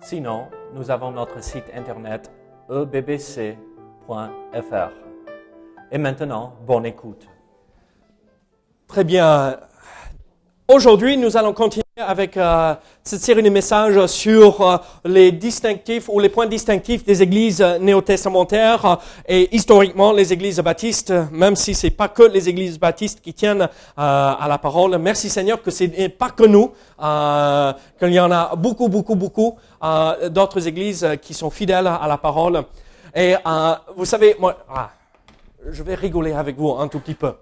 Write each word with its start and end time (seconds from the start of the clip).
Sinon, 0.00 0.48
nous 0.74 0.90
avons 0.90 1.10
notre 1.10 1.42
site 1.42 1.64
internet 1.74 2.30
ebbc.fr. 2.70 3.56
Et 5.90 5.98
maintenant, 5.98 6.54
bonne 6.66 6.86
écoute. 6.86 7.26
Très 8.86 9.04
bien. 9.04 9.58
Aujourd'hui, 10.68 11.16
nous 11.16 11.36
allons 11.36 11.52
continuer 11.52 11.84
avec 11.98 12.36
euh, 12.36 12.74
cette 13.02 13.22
série 13.22 13.42
de 13.42 13.50
messages 13.50 14.06
sur 14.06 14.60
euh, 14.60 14.76
les 15.04 15.32
distinctifs 15.32 16.08
ou 16.08 16.20
les 16.20 16.28
points 16.28 16.46
distinctifs 16.46 17.04
des 17.04 17.22
églises 17.22 17.60
néo-testamentaires 17.80 18.84
euh, 18.84 18.96
et 19.26 19.54
historiquement 19.54 20.12
les 20.12 20.32
églises 20.32 20.60
baptistes, 20.60 21.12
même 21.32 21.56
si 21.56 21.74
c'est 21.74 21.90
pas 21.90 22.08
que 22.08 22.22
les 22.22 22.48
églises 22.48 22.78
baptistes 22.78 23.20
qui 23.20 23.34
tiennent 23.34 23.68
à 23.96 24.46
la 24.48 24.58
parole. 24.58 24.96
Merci 24.98 25.28
Seigneur 25.28 25.60
que 25.62 25.70
ce 25.70 25.84
n'est 25.84 26.08
pas 26.08 26.30
que 26.30 26.44
nous, 26.44 26.72
qu'il 27.98 28.12
y 28.12 28.20
en 28.20 28.30
a 28.30 28.54
beaucoup, 28.56 28.88
beaucoup, 28.88 29.16
beaucoup 29.16 29.56
d'autres 30.30 30.66
églises 30.66 31.06
qui 31.22 31.34
sont 31.34 31.50
fidèles 31.50 31.86
à 31.86 32.06
la 32.06 32.16
parole. 32.16 32.62
Et 33.14 33.34
vous 33.96 34.04
savez, 34.04 34.36
moi, 34.38 34.56
ah, 34.68 34.90
je 35.70 35.82
vais 35.82 35.94
rigoler 35.94 36.32
avec 36.32 36.56
vous 36.56 36.70
un 36.70 36.88
tout 36.88 37.00
petit 37.00 37.14
peu. 37.14 37.32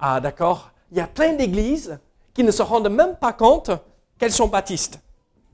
Ah, 0.00 0.20
d'accord 0.20 0.70
Il 0.90 0.98
y 0.98 1.00
a 1.00 1.06
plein 1.06 1.34
d'églises 1.34 1.98
qui 2.34 2.44
ne 2.44 2.50
se 2.50 2.62
rendent 2.62 2.90
même 2.90 3.16
pas 3.20 3.32
compte 3.32 3.70
qu'elles 4.18 4.32
sont 4.32 4.48
baptistes. 4.48 4.98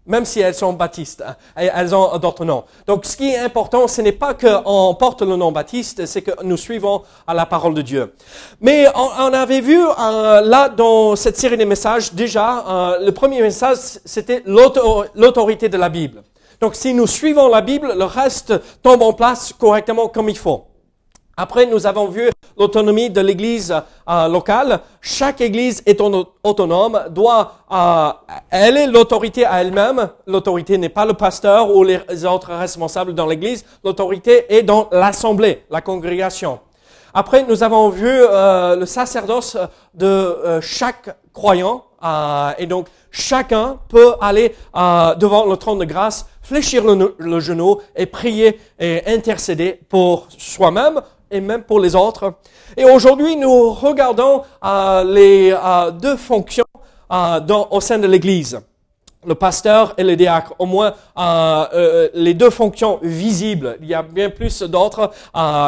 Même 0.07 0.25
si 0.25 0.41
elles 0.41 0.55
sont 0.55 0.73
baptistes, 0.73 1.23
hein, 1.27 1.37
elles 1.55 1.95
ont 1.95 2.17
d'autres 2.17 2.47
noms. 2.47 2.65
Donc, 2.87 3.05
ce 3.05 3.15
qui 3.15 3.31
est 3.31 3.39
important, 3.39 3.87
ce 3.87 4.01
n'est 4.01 4.13
pas 4.13 4.33
qu'on 4.33 4.97
porte 4.99 5.21
le 5.21 5.37
nom 5.37 5.53
baptiste, 5.53 6.07
c'est 6.07 6.23
que 6.23 6.31
nous 6.43 6.57
suivons 6.57 7.03
à 7.27 7.35
la 7.35 7.45
parole 7.45 7.75
de 7.75 7.83
Dieu. 7.83 8.15
Mais 8.63 8.87
on, 8.95 9.33
avait 9.35 9.61
vu 9.61 9.79
euh, 9.79 10.41
là 10.41 10.71
dans 10.71 11.15
cette 11.15 11.37
série 11.37 11.59
de 11.59 11.65
messages 11.67 12.15
déjà, 12.15 12.65
euh, 12.67 13.05
le 13.05 13.13
premier 13.13 13.43
message, 13.43 13.77
c'était 14.07 14.43
l'autorité 14.47 15.69
de 15.69 15.77
la 15.77 15.91
Bible. 15.91 16.23
Donc, 16.59 16.75
si 16.75 16.95
nous 16.95 17.07
suivons 17.07 17.49
la 17.49 17.61
Bible, 17.61 17.93
le 17.95 18.05
reste 18.05 18.55
tombe 18.83 19.03
en 19.03 19.13
place 19.13 19.53
correctement 19.53 20.09
comme 20.09 20.31
il 20.31 20.39
faut. 20.39 20.68
Après, 21.41 21.67
nous 21.67 21.87
avons 21.87 22.09
vu 22.09 22.29
l'autonomie 22.59 23.11
de 23.11 23.21
l'Église 23.21 23.73
euh, 24.11 24.27
locale. 24.27 24.81
Chaque 25.01 25.41
Église 25.41 25.85
est 25.87 26.01
autonome, 26.01 27.01
doit, 27.11 27.53
euh, 27.71 28.11
elle 28.51 28.77
est 28.77 28.89
l'autorité 28.89 29.47
à 29.47 29.61
elle-même. 29.61 30.09
L'autorité 30.27 30.77
n'est 30.79 30.89
pas 30.89 31.07
le 31.07 31.15
pasteur 31.15 31.73
ou 31.73 31.85
les 31.85 32.25
autres 32.25 32.53
responsables 32.53 33.15
dans 33.15 33.27
l'Église. 33.27 33.65
L'autorité 33.85 34.53
est 34.53 34.65
dans 34.65 34.89
l'assemblée, 34.91 35.63
la 35.71 35.81
congrégation. 35.81 36.59
Après, 37.15 37.45
nous 37.45 37.63
avons 37.63 37.89
vu 37.89 38.09
euh, 38.11 38.75
le 38.75 38.85
sacerdoce 38.85 39.57
de 39.95 40.59
chaque 40.61 41.17
croyant. 41.33 41.85
et 42.59 42.67
donc, 42.67 42.89
chacun 43.13 43.79
peut 43.89 44.15
aller 44.21 44.57
devant 44.75 45.47
le 45.47 45.57
trône 45.57 45.79
de 45.79 45.85
grâce, 45.85 46.27
fléchir 46.43 46.83
le 46.85 47.41
genou 47.41 47.79
et 47.95 48.07
prier 48.07 48.59
et 48.81 49.03
intercéder 49.07 49.81
pour 49.89 50.27
soi-même, 50.37 51.01
et 51.31 51.41
même 51.41 51.63
pour 51.63 51.81
les 51.81 51.95
autres. 51.95 52.35
Et 52.77 52.85
aujourd'hui, 52.85 53.37
nous 53.37 53.71
regardons 53.71 54.43
euh, 54.65 55.05
les 55.05 55.53
euh, 55.53 55.91
deux 55.91 56.17
fonctions 56.17 56.65
euh, 57.13 57.41
dans, 57.41 57.69
au 57.71 57.81
sein 57.81 57.99
de 57.99 58.07
l'Église. 58.07 58.61
Le 59.27 59.35
pasteur 59.35 59.95
et 59.99 60.05
le 60.05 60.15
diacre, 60.15 60.55
au 60.61 60.65
moins 60.65 60.95
les 62.15 62.35
deux 62.35 62.51
fonctions 62.51 63.01
visibles. 63.03 63.77
Il 63.83 63.89
y 63.89 63.95
a 63.95 64.01
bien 64.01 64.31
plus 64.31 64.63
d'autres 64.63 65.11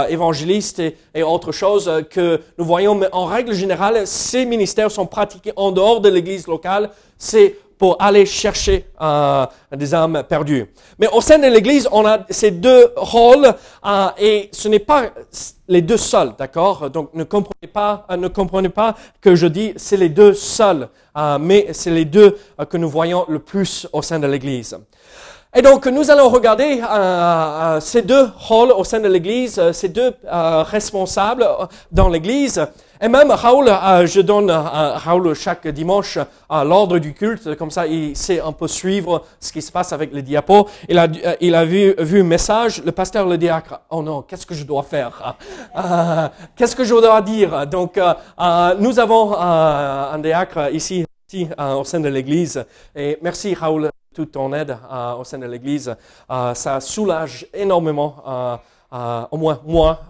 évangélistes 0.09 0.79
et, 0.79 0.97
et 1.17 1.25
autres 1.25 1.51
choses 1.51 1.91
que 2.11 2.41
nous 2.57 2.65
voyons, 2.65 2.95
mais 2.95 3.09
en 3.11 3.25
règle 3.25 3.53
générale, 3.53 4.07
ces 4.07 4.47
ministères 4.47 4.93
sont 4.93 5.05
pratiqués 5.05 5.53
en 5.57 5.73
dehors 5.73 6.01
de 6.01 6.09
l'Église 6.09 6.47
locale. 6.47 6.91
C'est 7.19 7.57
pour 7.81 7.97
aller 7.99 8.27
chercher 8.27 8.85
euh, 9.01 9.47
des 9.75 9.95
âmes 9.95 10.23
perdues. 10.29 10.67
Mais 10.99 11.09
au 11.09 11.23
sein 11.23 11.39
de 11.39 11.47
l'Église, 11.47 11.89
on 11.91 12.05
a 12.05 12.19
ces 12.29 12.51
deux 12.51 12.93
rôles 12.95 13.47
euh, 13.87 14.09
et 14.19 14.51
ce 14.53 14.69
n'est 14.69 14.81
pas 14.81 15.05
les 15.67 15.81
deux 15.81 15.97
seuls, 15.97 16.35
d'accord? 16.39 16.91
Donc 16.91 17.15
ne 17.15 17.25
comprenez 17.25 17.73
pas, 17.73 18.05
euh, 18.11 18.19
ne 18.19 18.29
comprenez 18.29 18.69
pas 18.69 18.95
que 19.23 19.35
je 19.35 19.47
dis 19.47 19.73
c'est 19.77 19.97
les 19.97 20.11
deux 20.11 20.35
seuls, 20.35 20.91
euh, 21.17 21.39
mais 21.41 21.69
c'est 21.73 21.91
les 21.91 22.05
deux 22.05 22.37
euh, 22.61 22.67
que 22.67 22.77
nous 22.77 22.91
voyons 22.91 23.25
le 23.29 23.39
plus 23.39 23.89
au 23.95 24.03
sein 24.03 24.19
de 24.19 24.27
l'Église. 24.27 24.77
Et 25.57 25.63
donc, 25.63 25.87
nous 25.87 26.11
allons 26.11 26.29
regarder 26.29 26.81
euh, 26.81 27.81
ces 27.81 28.03
deux 28.03 28.29
rôles 28.37 28.73
au 28.73 28.85
sein 28.85 29.01
de 29.01 29.09
l'Église, 29.09 29.61
ces 29.73 29.89
deux 29.89 30.13
responsables 30.31 31.45
dans 31.91 32.09
l'Église. 32.09 32.65
Et 33.03 33.09
même 33.09 33.31
Raoul, 33.31 33.67
euh, 33.69 34.07
je 34.07 34.21
donne 34.21 34.51
à 34.51 34.99
Raoul 34.99 35.33
chaque 35.33 35.67
dimanche 35.69 36.19
à 36.51 36.65
l'ordre 36.65 36.99
du 36.99 37.15
culte, 37.15 37.57
comme 37.57 37.71
ça 37.71 37.87
il 37.87 38.15
sait 38.15 38.41
un 38.41 38.53
peu 38.53 38.69
suivre 38.69 39.25
ce 39.41 39.51
qui 39.55 39.63
se 39.63 39.73
passe 39.73 39.95
avec 39.95 40.13
les 40.13 40.21
diapos. 40.21 40.69
Il 40.87 40.99
a, 40.99 41.05
euh, 41.07 41.65
vu, 41.65 41.95
vu 41.99 42.21
un 42.21 42.25
message, 42.25 42.83
le 42.85 42.93
pasteur 42.93 43.27
le 43.27 43.39
diacre, 43.39 43.81
oh 43.89 44.03
non, 44.03 44.21
qu'est-ce 44.21 44.45
que 44.45 44.55
je 44.55 44.65
dois 44.65 44.83
faire? 44.83 45.35
Euh, 45.79 46.29
Qu'est-ce 46.55 46.77
que 46.77 46.85
je 46.85 46.95
dois 46.95 47.23
dire 47.23 47.67
Donc 47.67 47.99
nous 48.79 48.99
avons 48.99 49.35
un 49.35 50.19
diacre 50.19 50.69
ici, 50.73 51.07
ici 51.33 51.49
au 51.59 51.85
sein 51.85 52.01
de 52.01 52.09
l'Église. 52.09 52.63
Et 52.95 53.19
merci 53.23 53.55
Raoul 53.55 53.89
toute 54.15 54.33
ton 54.33 54.53
aide 54.53 54.77
au 55.19 55.25
sein 55.25 55.39
de 55.39 55.47
l'Église. 55.47 55.95
ça 56.55 56.81
soulage 56.81 57.47
énormément, 57.55 58.61
au 59.31 59.37
moins 59.39 59.59
moi. 59.65 60.01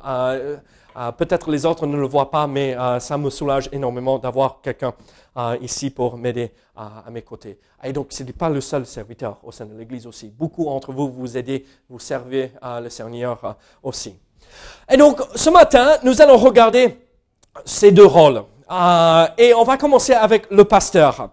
Euh, 0.96 1.12
peut-être 1.12 1.50
les 1.50 1.66
autres 1.66 1.86
ne 1.86 1.96
le 1.96 2.06
voient 2.06 2.30
pas, 2.30 2.46
mais 2.46 2.76
euh, 2.76 2.98
ça 3.00 3.16
me 3.16 3.30
soulage 3.30 3.68
énormément 3.72 4.18
d'avoir 4.18 4.60
quelqu'un 4.62 4.92
euh, 5.36 5.56
ici 5.60 5.90
pour 5.90 6.16
m'aider 6.16 6.52
à 6.76 7.10
mes 7.10 7.20
côtés. 7.20 7.58
Et 7.84 7.92
donc, 7.92 8.06
ce 8.08 8.22
n'est 8.22 8.32
pas 8.32 8.48
le 8.48 8.62
seul 8.62 8.86
serviteur 8.86 9.36
au 9.42 9.52
sein 9.52 9.66
de 9.66 9.76
l'Église 9.76 10.06
aussi. 10.06 10.28
Beaucoup 10.28 10.64
d'entre 10.64 10.92
vous 10.92 11.10
vous 11.10 11.36
aidez, 11.36 11.66
vous 11.90 11.98
servez 11.98 12.52
le 12.62 12.88
Seigneur 12.88 13.56
aussi. 13.82 14.14
Et 14.90 14.96
donc, 14.96 15.20
ce 15.34 15.50
matin, 15.50 15.98
nous 16.04 16.22
allons 16.22 16.38
regarder 16.38 16.98
ces 17.66 17.92
deux 17.92 18.06
rôles. 18.06 18.42
et 19.36 19.52
on 19.52 19.62
va 19.64 19.76
commencer 19.76 20.14
avec 20.14 20.50
le 20.50 20.64
pasteur. 20.64 21.28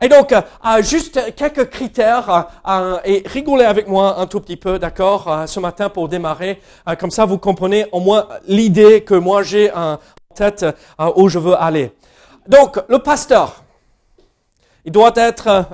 Et 0.00 0.08
donc, 0.08 0.30
euh, 0.32 0.40
euh, 0.64 0.82
juste 0.82 1.34
quelques 1.34 1.70
critères, 1.70 2.46
euh, 2.68 3.00
et 3.04 3.24
rigolez 3.26 3.64
avec 3.64 3.88
moi 3.88 4.20
un 4.20 4.26
tout 4.26 4.40
petit 4.40 4.56
peu, 4.56 4.78
d'accord, 4.78 5.44
ce 5.46 5.58
matin 5.58 5.88
pour 5.88 6.08
démarrer. 6.08 6.60
comme 6.98 7.10
ça, 7.10 7.24
vous 7.24 7.38
comprenez 7.38 7.86
au 7.90 8.00
moins 8.00 8.28
l'idée 8.46 9.02
que 9.02 9.14
moi 9.14 9.42
j'ai 9.42 9.72
en 9.72 9.98
tête 10.34 10.64
où 11.16 11.28
je 11.28 11.38
veux 11.38 11.60
aller. 11.60 11.92
Donc, 12.46 12.78
le 12.88 13.00
pasteur, 13.00 13.64
il 14.84 14.92
doit 14.92 15.12
être, 15.16 15.66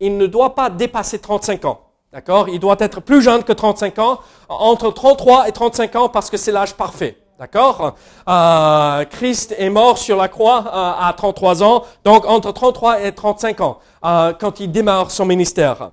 il 0.00 0.16
ne 0.16 0.26
doit 0.26 0.54
pas 0.54 0.70
dépasser 0.70 1.18
35 1.18 1.66
ans. 1.66 1.80
D'accord? 2.12 2.48
Il 2.48 2.60
doit 2.60 2.76
être 2.78 3.00
plus 3.00 3.20
jeune 3.20 3.44
que 3.44 3.52
35 3.52 3.98
ans, 3.98 4.20
entre 4.48 4.90
33 4.90 5.48
et 5.48 5.52
35 5.52 5.96
ans 5.96 6.08
parce 6.08 6.30
que 6.30 6.38
c'est 6.38 6.52
l'âge 6.52 6.74
parfait. 6.74 7.18
D'accord 7.38 7.96
euh, 8.28 9.04
Christ 9.04 9.54
est 9.58 9.68
mort 9.68 9.98
sur 9.98 10.16
la 10.16 10.28
croix 10.28 10.64
euh, 10.66 11.06
à 11.06 11.12
33 11.14 11.62
ans, 11.62 11.84
donc 12.02 12.24
entre 12.24 12.50
33 12.50 13.02
et 13.02 13.12
35 13.12 13.60
ans, 13.60 13.78
euh, 14.06 14.32
quand 14.32 14.58
il 14.58 14.72
démarre 14.72 15.10
son 15.10 15.26
ministère. 15.26 15.90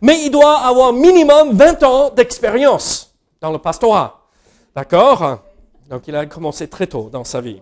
Mais 0.00 0.24
il 0.24 0.30
doit 0.30 0.56
avoir 0.60 0.94
minimum 0.94 1.52
20 1.52 1.82
ans 1.82 2.10
d'expérience 2.10 3.14
dans 3.38 3.52
le 3.52 3.58
pastorat. 3.58 4.22
D'accord 4.74 5.40
Donc 5.90 6.08
il 6.08 6.16
a 6.16 6.24
commencé 6.24 6.68
très 6.68 6.86
tôt 6.86 7.10
dans 7.12 7.24
sa 7.24 7.42
vie. 7.42 7.60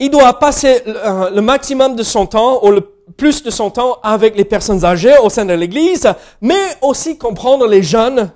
Il 0.00 0.10
doit 0.10 0.36
passer 0.40 0.82
le, 0.84 1.40
maximum 1.40 1.94
de 1.94 2.02
son 2.02 2.26
temps, 2.26 2.64
ou 2.64 2.72
le 2.72 2.80
plus 3.16 3.44
de 3.44 3.50
son 3.50 3.70
temps 3.70 3.98
avec 4.02 4.36
les 4.36 4.44
personnes 4.44 4.84
âgées 4.84 5.16
au 5.22 5.30
sein 5.30 5.44
de 5.44 5.54
l'Église, 5.54 6.12
mais 6.40 6.76
aussi 6.80 7.16
comprendre 7.16 7.68
les 7.68 7.84
jeunes 7.84 8.32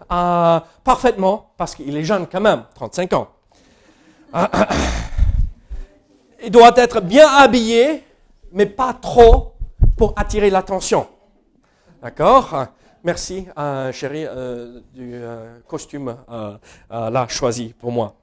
parfaitement 0.84 1.45
parce 1.56 1.74
qu'il 1.74 1.96
est 1.96 2.04
jeune 2.04 2.26
quand 2.26 2.40
même, 2.40 2.64
35 2.74 3.12
ans. 3.14 3.28
Il 6.44 6.50
doit 6.50 6.72
être 6.76 7.00
bien 7.00 7.26
habillé, 7.28 8.04
mais 8.52 8.66
pas 8.66 8.92
trop 8.92 9.54
pour 9.96 10.12
attirer 10.16 10.50
l'attention. 10.50 11.06
D'accord? 12.02 12.66
Merci, 13.02 13.46
euh, 13.58 13.90
chérie, 13.92 14.26
euh, 14.26 14.80
du 14.92 15.14
euh, 15.14 15.58
costume 15.66 16.14
là 16.90 17.26
choisi 17.28 17.74
pour 17.78 17.90
moi. 17.90 18.14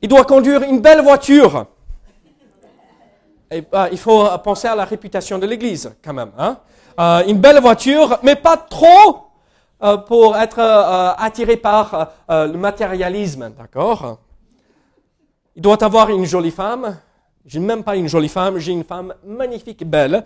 Il 0.00 0.08
doit 0.08 0.24
conduire 0.24 0.62
une 0.62 0.80
belle 0.80 1.02
voiture. 1.02 1.66
Il 3.50 3.98
faut 3.98 4.28
penser 4.44 4.68
à 4.68 4.76
la 4.76 4.84
réputation 4.84 5.38
de 5.38 5.46
l'Église 5.46 5.92
quand 6.04 6.12
même. 6.12 6.30
Hein? 6.38 6.58
Euh, 6.98 7.22
une 7.28 7.38
belle 7.38 7.60
voiture, 7.60 8.18
mais 8.24 8.34
pas 8.34 8.56
trop 8.56 8.78
euh, 8.78 9.27
pour 10.06 10.36
être 10.36 10.58
euh, 10.58 11.12
attiré 11.16 11.56
par 11.56 12.12
le 12.28 12.56
matérialisme, 12.56 13.50
d'accord 13.56 14.18
Il 15.56 15.62
doit 15.62 15.82
avoir 15.84 16.10
une 16.10 16.24
jolie 16.24 16.50
femme. 16.50 16.98
J'ai 17.46 17.60
même 17.60 17.82
pas 17.82 17.96
une 17.96 18.08
jolie 18.08 18.28
femme, 18.28 18.58
j'ai 18.58 18.72
une 18.72 18.84
femme 18.84 19.14
magnifique 19.24 19.80
et 19.80 19.84
belle. 19.86 20.24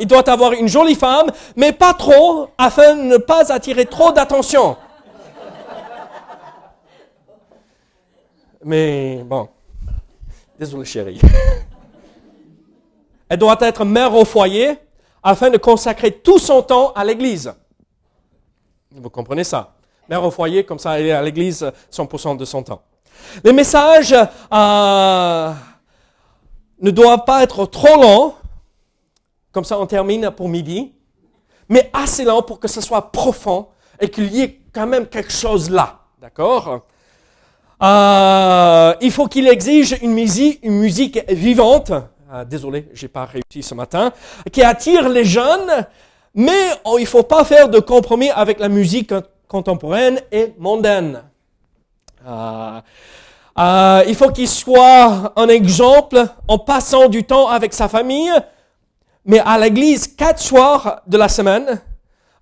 il 0.00 0.06
doit 0.06 0.28
avoir 0.28 0.52
une 0.52 0.66
jolie 0.66 0.96
femme, 0.96 1.30
mais 1.54 1.72
pas 1.72 1.94
trop, 1.94 2.48
afin 2.58 2.96
de 2.96 3.02
ne 3.02 3.16
pas 3.16 3.52
attirer 3.52 3.86
trop 3.86 4.10
d'attention. 4.10 4.76
Mais 8.64 9.22
bon, 9.24 9.48
désolé 10.58 10.84
chérie. 10.84 11.20
Elle 13.28 13.38
doit 13.38 13.56
être 13.60 13.84
mère 13.84 14.14
au 14.14 14.24
foyer 14.24 14.78
afin 15.22 15.50
de 15.50 15.58
consacrer 15.58 16.10
tout 16.10 16.38
son 16.38 16.62
temps 16.62 16.92
à 16.94 17.04
l'Église. 17.04 17.52
Vous 18.94 19.10
comprenez 19.10 19.44
ça? 19.44 19.74
Mère 20.08 20.24
au 20.24 20.30
foyer, 20.30 20.64
comme 20.64 20.78
ça, 20.78 20.98
elle 20.98 21.06
est 21.06 21.12
à 21.12 21.22
l'Église 21.22 21.70
100% 21.92 22.36
de 22.36 22.44
son 22.44 22.62
temps. 22.62 22.82
Les 23.44 23.52
messages 23.52 24.14
euh, 24.52 25.52
ne 26.80 26.90
doivent 26.90 27.24
pas 27.24 27.42
être 27.42 27.66
trop 27.66 28.00
longs, 28.00 28.34
comme 29.52 29.64
ça 29.64 29.78
on 29.78 29.86
termine 29.86 30.30
pour 30.30 30.48
midi, 30.48 30.92
mais 31.68 31.90
assez 31.92 32.24
longs 32.24 32.42
pour 32.42 32.60
que 32.60 32.68
ce 32.68 32.80
soit 32.80 33.12
profond 33.12 33.68
et 34.00 34.08
qu'il 34.08 34.32
y 34.32 34.42
ait 34.42 34.60
quand 34.72 34.86
même 34.86 35.06
quelque 35.06 35.32
chose 35.32 35.68
là. 35.68 35.98
D'accord? 36.20 36.86
Euh, 37.82 38.94
Il 39.00 39.10
faut 39.12 39.26
qu'il 39.26 39.46
exige 39.48 39.98
une 40.00 40.12
musique, 40.12 41.20
vivante, 41.28 41.92
euh, 42.32 42.44
désolé, 42.44 42.88
j'ai 42.94 43.08
pas 43.08 43.26
réussi 43.26 43.62
ce 43.62 43.74
matin, 43.74 44.12
qui 44.52 44.62
attire 44.62 45.08
les 45.08 45.24
jeunes, 45.24 45.86
mais 46.38 46.70
oh, 46.84 46.98
il 47.00 47.06
faut 47.06 47.24
pas 47.24 47.42
faire 47.42 47.68
de 47.68 47.80
compromis 47.80 48.30
avec 48.30 48.60
la 48.60 48.68
musique 48.68 49.12
contemporaine 49.48 50.20
et 50.30 50.54
mondaine. 50.56 51.24
Euh, 52.24 52.80
euh, 53.58 54.04
il 54.06 54.14
faut 54.14 54.30
qu'il 54.30 54.46
soit 54.46 55.32
un 55.34 55.48
exemple 55.48 56.24
en 56.46 56.58
passant 56.60 57.08
du 57.08 57.24
temps 57.24 57.48
avec 57.48 57.74
sa 57.74 57.88
famille, 57.88 58.30
mais 59.24 59.40
à 59.40 59.58
l'église 59.58 60.06
quatre 60.06 60.38
soirs 60.38 61.02
de 61.08 61.18
la 61.18 61.28
semaine, 61.28 61.82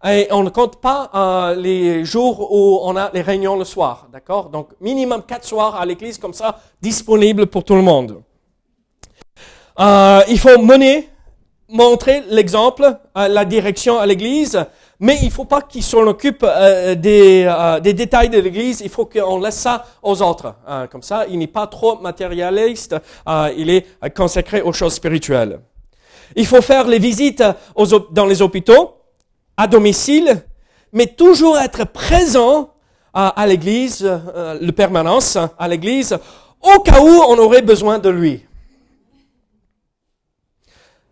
et 0.04 0.28
on 0.30 0.42
ne 0.42 0.50
compte 0.50 0.78
pas 0.82 1.10
euh, 1.14 1.54
les 1.54 2.04
jours 2.04 2.52
où 2.52 2.80
on 2.82 2.96
a 2.96 3.10
les 3.14 3.22
réunions 3.22 3.56
le 3.56 3.64
soir, 3.64 4.08
d'accord? 4.12 4.50
Donc 4.50 4.68
minimum 4.78 5.22
quatre 5.22 5.46
soirs 5.46 5.74
à 5.74 5.86
l'église 5.86 6.18
comme 6.18 6.34
ça, 6.34 6.60
disponible 6.82 7.46
pour 7.46 7.64
tout 7.64 7.74
le 7.74 7.82
monde. 7.82 8.22
Il 9.78 10.38
faut 10.38 10.58
mener, 10.60 11.08
montrer 11.68 12.22
l'exemple, 12.28 12.96
euh, 13.16 13.28
la 13.28 13.44
direction 13.44 13.98
à 13.98 14.06
l'Église, 14.06 14.64
mais 15.00 15.18
il 15.20 15.26
ne 15.26 15.30
faut 15.32 15.44
pas 15.44 15.62
qu'il 15.62 15.82
s'en 15.82 16.06
occupe 16.06 16.44
euh, 16.44 16.94
des, 16.94 17.52
des, 17.82 17.92
détails 17.92 18.30
de 18.30 18.38
l'Église. 18.38 18.80
Il 18.82 18.88
faut 18.88 19.04
qu'on 19.06 19.38
laisse 19.40 19.56
ça 19.56 19.84
aux 20.02 20.22
autres. 20.22 20.54
Hein, 20.66 20.86
comme 20.86 21.02
ça, 21.02 21.26
il 21.28 21.38
n'est 21.38 21.46
pas 21.46 21.66
trop 21.66 21.98
matérialiste. 21.98 22.96
il 23.56 23.70
est 23.70 23.86
consacré 24.14 24.62
aux 24.62 24.72
choses 24.72 24.94
spirituelles. 24.94 25.60
Il 26.34 26.46
faut 26.46 26.62
faire 26.62 26.86
les 26.86 26.98
visites 26.98 27.42
dans 28.10 28.26
les 28.26 28.42
hôpitaux, 28.42 28.94
à 29.56 29.66
domicile, 29.66 30.42
mais 30.92 31.06
toujours 31.06 31.58
être 31.58 31.84
présent 31.84 32.70
à 33.12 33.46
l'Église, 33.46 34.02
le 34.04 34.70
permanence 34.72 35.38
à 35.58 35.68
l'Église, 35.68 36.18
au 36.62 36.80
cas 36.80 37.00
où 37.00 37.22
on 37.28 37.38
aurait 37.38 37.62
besoin 37.62 37.98
de 37.98 38.10
lui 38.10 38.46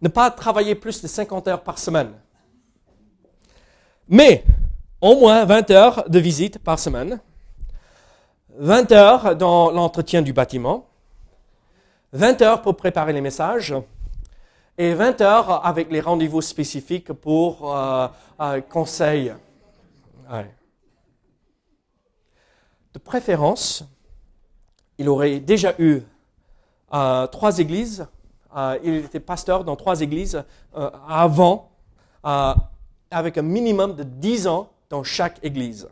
ne 0.04 0.08
pas 0.10 0.30
travailler 0.30 0.74
plus 0.74 1.00
de 1.00 1.08
50 1.08 1.48
heures 1.48 1.62
par 1.62 1.78
semaine. 1.78 2.12
Mais 4.06 4.44
au 5.00 5.18
moins 5.18 5.46
20 5.46 5.70
heures 5.70 6.08
de 6.10 6.18
visite 6.18 6.58
par 6.58 6.78
semaine, 6.78 7.20
20 8.58 8.92
heures 8.92 9.34
dans 9.34 9.70
l'entretien 9.70 10.20
du 10.20 10.34
bâtiment, 10.34 10.86
20 12.12 12.42
heures 12.42 12.60
pour 12.60 12.76
préparer 12.76 13.14
les 13.14 13.22
messages 13.22 13.74
et 14.76 14.92
20 14.92 15.22
heures 15.22 15.64
avec 15.64 15.90
les 15.90 16.02
rendez-vous 16.02 16.42
spécifiques 16.42 17.12
pour 17.14 17.74
euh, 17.74 18.06
euh 18.40 18.60
conseils. 18.60 19.32
De 22.92 22.98
préférence, 22.98 23.84
il 24.98 25.08
aurait 25.08 25.40
déjà 25.40 25.74
eu 25.78 26.02
euh, 26.92 27.26
trois 27.26 27.58
églises 27.58 28.06
il 28.82 28.94
était 28.94 29.20
pasteur 29.20 29.64
dans 29.64 29.76
trois 29.76 30.00
églises 30.00 30.42
euh, 30.76 30.90
avant, 31.08 31.70
euh, 32.24 32.54
avec 33.10 33.38
un 33.38 33.42
minimum 33.42 33.94
de 33.96 34.02
10 34.02 34.46
ans 34.46 34.70
dans 34.90 35.02
chaque 35.02 35.38
église. 35.42 35.88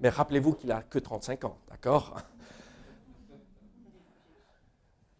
Mais 0.00 0.08
rappelez-vous 0.08 0.52
qu'il 0.54 0.68
n'a 0.68 0.82
que 0.82 0.98
35 0.98 1.44
ans, 1.44 1.56
d'accord? 1.70 2.16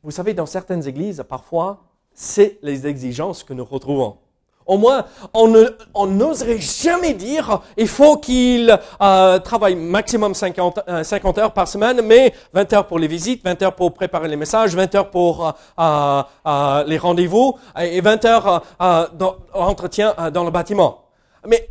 Vous 0.02 0.10
savez, 0.10 0.34
dans 0.34 0.46
certaines 0.46 0.86
églises, 0.86 1.24
parfois, 1.28 1.84
c'est 2.12 2.58
les 2.62 2.86
exigences 2.86 3.44
que 3.44 3.54
nous 3.54 3.64
retrouvons. 3.64 4.18
Au 4.66 4.78
moins, 4.78 5.04
on 5.34 6.06
n'oserait 6.06 6.58
jamais 6.58 7.14
dire 7.14 7.60
il 7.76 7.88
faut 7.88 8.16
qu'il 8.16 8.78
euh, 9.00 9.38
travaille 9.40 9.74
maximum 9.74 10.34
50, 10.34 10.80
50, 11.02 11.38
euh, 11.38 11.40
heures 11.40 11.52
par 11.52 11.68
semaine, 11.68 12.00
mais 12.02 12.32
20 12.52 12.72
heures 12.72 12.86
pour 12.86 12.98
les 12.98 13.08
visites, 13.08 13.44
20 13.44 13.62
heures 13.62 13.74
pour 13.74 13.92
préparer 13.92 14.28
les 14.28 14.36
messages, 14.36 14.74
20 14.74 14.94
heures 14.94 15.10
pour 15.10 15.54
euh, 15.78 16.84
les 16.86 16.98
rendez-vous 16.98 17.58
et 17.78 18.00
20 18.00 18.24
heures 18.24 18.62
dans 18.78 19.36
l'entretien 19.54 20.14
dans 20.32 20.44
le 20.44 20.50
bâtiment. 20.50 21.04
Mais 21.46 21.68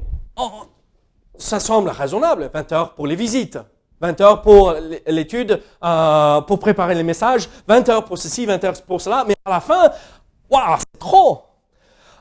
ça 1.37 1.59
semble 1.59 1.89
raisonnable, 1.89 2.49
20 2.53 2.71
heures 2.71 2.93
pour 2.93 3.07
les 3.07 3.15
visites. 3.15 3.57
20 4.01 4.19
heures 4.21 4.41
pour 4.41 4.73
l'étude, 5.05 5.61
pour 5.79 6.59
préparer 6.59 6.95
les 6.95 7.03
messages, 7.03 7.47
20 7.67 7.89
heures 7.89 8.05
pour 8.05 8.17
ceci, 8.17 8.47
20 8.47 8.63
heures 8.63 8.81
pour 8.81 8.99
cela, 8.99 9.23
mais 9.27 9.35
à 9.45 9.51
la 9.51 9.59
fin, 9.59 9.91
waouh, 10.49 10.77
c'est 10.79 10.99
trop. 10.99 11.43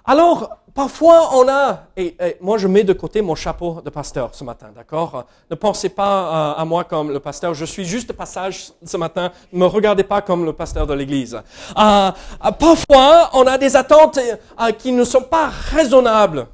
Alors, 0.05 0.59
parfois, 0.81 1.37
on 1.37 1.47
a, 1.47 1.89
et, 1.95 2.17
moi 2.41 2.57
je 2.57 2.67
mets 2.67 2.85
de 2.85 2.95
côté 2.95 3.21
mon 3.21 3.35
chapeau 3.35 3.83
de 3.85 3.91
pasteur 3.91 4.31
ce 4.33 4.43
matin, 4.45 4.69
d'accord? 4.75 5.27
Ne 5.51 5.55
pensez 5.55 5.91
pas 5.91 6.55
euh, 6.57 6.63
à 6.63 6.65
moi 6.65 6.85
comme 6.85 7.11
le 7.11 7.21
pasteur, 7.21 7.53
je 7.53 7.67
suis 7.67 7.85
juste 7.85 8.15
passage 8.15 8.73
ce 8.83 8.97
matin, 8.97 9.31
ne 9.53 9.59
me 9.59 9.67
regardez 9.67 10.05
pas 10.05 10.23
comme 10.23 10.47
le 10.47 10.55
pasteur 10.55 10.87
de 10.87 10.95
l'Église. 10.95 11.35
Euh, 11.35 11.43
euh, 11.77 12.51
parfois, 12.53 13.29
on 13.35 13.47
a 13.47 13.59
des 13.59 13.77
attentes 13.77 14.19
qui 14.79 14.93
ne 14.93 15.05
sont 15.05 15.25
pas 15.37 15.49
raisonnables. 15.49 16.47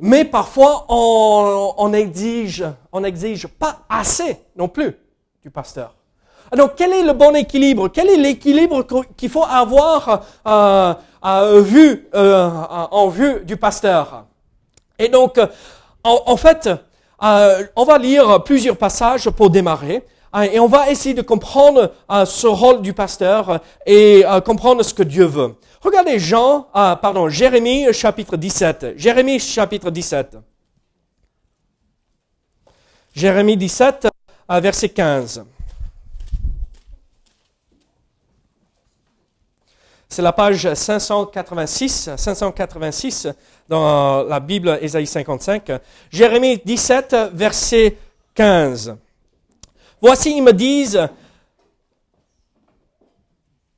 Mais 0.00 0.24
parfois, 0.24 0.86
on, 0.88 1.74
on 1.76 1.92
exige, 1.92 2.64
on 2.92 3.04
exige 3.04 3.46
pas 3.46 3.80
assez 3.90 4.38
non 4.56 4.68
plus 4.68 4.96
du 5.42 5.50
pasteur. 5.50 5.92
Donc, 6.56 6.76
quel 6.76 6.92
est 6.94 7.02
le 7.02 7.12
bon 7.12 7.34
équilibre? 7.36 7.88
Quel 7.88 8.08
est 8.08 8.16
l'équilibre 8.16 8.86
qu'il 9.18 9.28
faut 9.28 9.44
avoir 9.44 10.22
euh, 11.28 11.96
euh, 12.14 12.50
en 12.90 13.08
vue 13.08 13.40
du 13.44 13.56
pasteur 13.56 14.24
Et 14.98 15.08
donc, 15.08 15.38
en, 16.02 16.36
fait, 16.36 16.70
on 17.20 17.84
va 17.84 17.98
lire 17.98 18.42
plusieurs 18.44 18.76
passages 18.76 19.28
pour 19.30 19.50
démarrer. 19.50 20.04
Et 20.52 20.60
on 20.60 20.66
va 20.66 20.90
essayer 20.90 21.14
de 21.14 21.22
comprendre 21.22 21.92
ce 22.24 22.46
rôle 22.46 22.82
du 22.82 22.92
pasteur 22.92 23.60
et 23.86 24.24
comprendre 24.44 24.82
ce 24.82 24.92
que 24.94 25.02
Dieu 25.02 25.24
veut. 25.24 25.54
Regardez 25.80 26.18
Jean, 26.18 26.66
pardon, 26.72 27.28
Jérémie 27.28 27.92
chapitre 27.92 28.36
17. 28.36 28.94
Jérémie 28.96 29.38
chapitre 29.38 29.90
17. 29.90 30.36
Jérémie 33.14 33.56
17, 33.56 34.08
verset 34.48 34.88
15. 34.90 35.44
C'est 40.08 40.22
la 40.22 40.32
page 40.32 40.72
586, 40.72 42.10
586 42.16 43.28
dans 43.68 44.22
la 44.22 44.40
Bible 44.40 44.78
Ésaïe 44.80 45.06
55. 45.06 45.70
Jérémie 46.10 46.58
17, 46.64 47.14
verset 47.34 47.98
15. 48.34 48.96
Voici, 50.00 50.34
ils 50.36 50.42
me 50.42 50.52
disent, 50.52 51.08